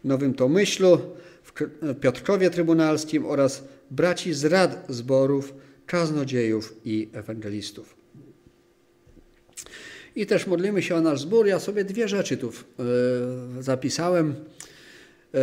Nowym 0.05 0.35
Tomyślu, 0.35 0.99
w 1.43 1.53
Piotrkowie 2.01 2.51
Trybunalskim 2.51 3.27
oraz 3.27 3.65
braci 3.91 4.35
z 4.35 4.45
rad 4.45 4.87
zborów, 4.89 5.55
kaznodziejów 5.87 6.75
i 6.85 7.09
ewangelistów. 7.13 7.96
I 10.17 10.27
też 10.27 10.47
modlimy 10.47 10.83
się 10.83 10.95
o 10.95 11.01
nasz 11.01 11.21
zbór. 11.21 11.47
Ja 11.47 11.61
sobie 11.61 11.85
dwie 11.85 12.09
rzeczy 12.09 12.37
tu 12.37 12.53
yy, 13.57 13.63
zapisałem. 13.63 14.35
Yy, 15.33 15.41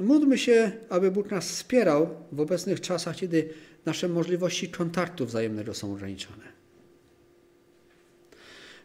módlmy 0.00 0.38
się, 0.38 0.72
aby 0.88 1.10
Bóg 1.10 1.30
nas 1.30 1.50
wspierał 1.50 2.08
w 2.32 2.40
obecnych 2.40 2.80
czasach, 2.80 3.16
kiedy 3.16 3.48
nasze 3.86 4.08
możliwości 4.08 4.68
kontaktu 4.68 5.26
wzajemnego 5.26 5.74
są 5.74 5.92
ograniczone. 5.92 6.44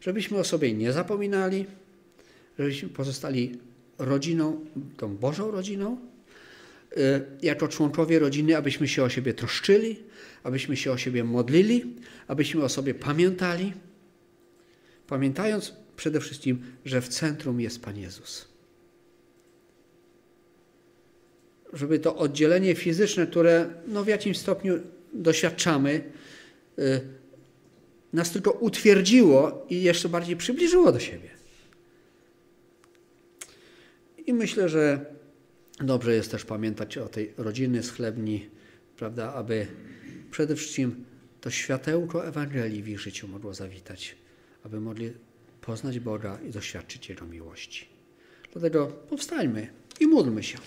Żebyśmy 0.00 0.38
o 0.38 0.44
sobie 0.44 0.74
nie 0.74 0.92
zapominali, 0.92 1.66
żebyśmy 2.58 2.88
pozostali 2.88 3.58
rodziną, 3.98 4.64
tą 4.96 5.16
Bożą 5.16 5.50
rodziną, 5.50 5.98
y, 6.96 6.98
jako 7.42 7.68
członkowie 7.68 8.18
rodziny, 8.18 8.56
abyśmy 8.56 8.88
się 8.88 9.02
o 9.02 9.08
siebie 9.08 9.34
troszczyli, 9.34 9.96
abyśmy 10.42 10.76
się 10.76 10.92
o 10.92 10.96
siebie 10.98 11.24
modlili, 11.24 11.94
abyśmy 12.28 12.62
o 12.62 12.68
sobie 12.68 12.94
pamiętali, 12.94 13.72
pamiętając 15.08 15.72
przede 15.96 16.20
wszystkim, 16.20 16.62
że 16.84 17.00
w 17.00 17.08
centrum 17.08 17.60
jest 17.60 17.82
Pan 17.82 17.98
Jezus. 17.98 18.48
Żeby 21.72 21.98
to 21.98 22.16
oddzielenie 22.16 22.74
fizyczne, 22.74 23.26
które 23.26 23.70
no 23.86 24.04
w 24.04 24.08
jakimś 24.08 24.38
stopniu 24.38 24.78
doświadczamy, 25.12 26.04
y, 26.78 27.00
nas 28.12 28.30
tylko 28.30 28.50
utwierdziło 28.50 29.66
i 29.70 29.82
jeszcze 29.82 30.08
bardziej 30.08 30.36
przybliżyło 30.36 30.92
do 30.92 31.00
siebie. 31.00 31.30
I 34.26 34.32
myślę, 34.32 34.68
że 34.68 35.06
dobrze 35.80 36.14
jest 36.14 36.30
też 36.30 36.44
pamiętać 36.44 36.98
o 36.98 37.08
tej 37.08 37.32
rodziny 37.36 37.82
z 37.82 37.90
chlebni, 37.90 38.48
prawda, 38.96 39.34
aby 39.34 39.66
przede 40.30 40.56
wszystkim 40.56 41.04
to 41.40 41.50
światełko 41.50 42.26
Ewangelii 42.26 42.82
w 42.82 42.88
ich 42.88 43.00
życiu 43.00 43.28
mogło 43.28 43.54
zawitać, 43.54 44.16
aby 44.68 44.80
mogli 44.80 45.12
poznać 45.60 45.98
Boga 45.98 46.38
i 46.48 46.50
doświadczyć 46.50 47.08
Jego 47.08 47.26
miłości. 47.26 47.86
Dlatego 48.52 48.86
powstańmy 48.86 49.68
i 50.00 50.06
módlmy 50.06 50.42
się. 50.42 50.58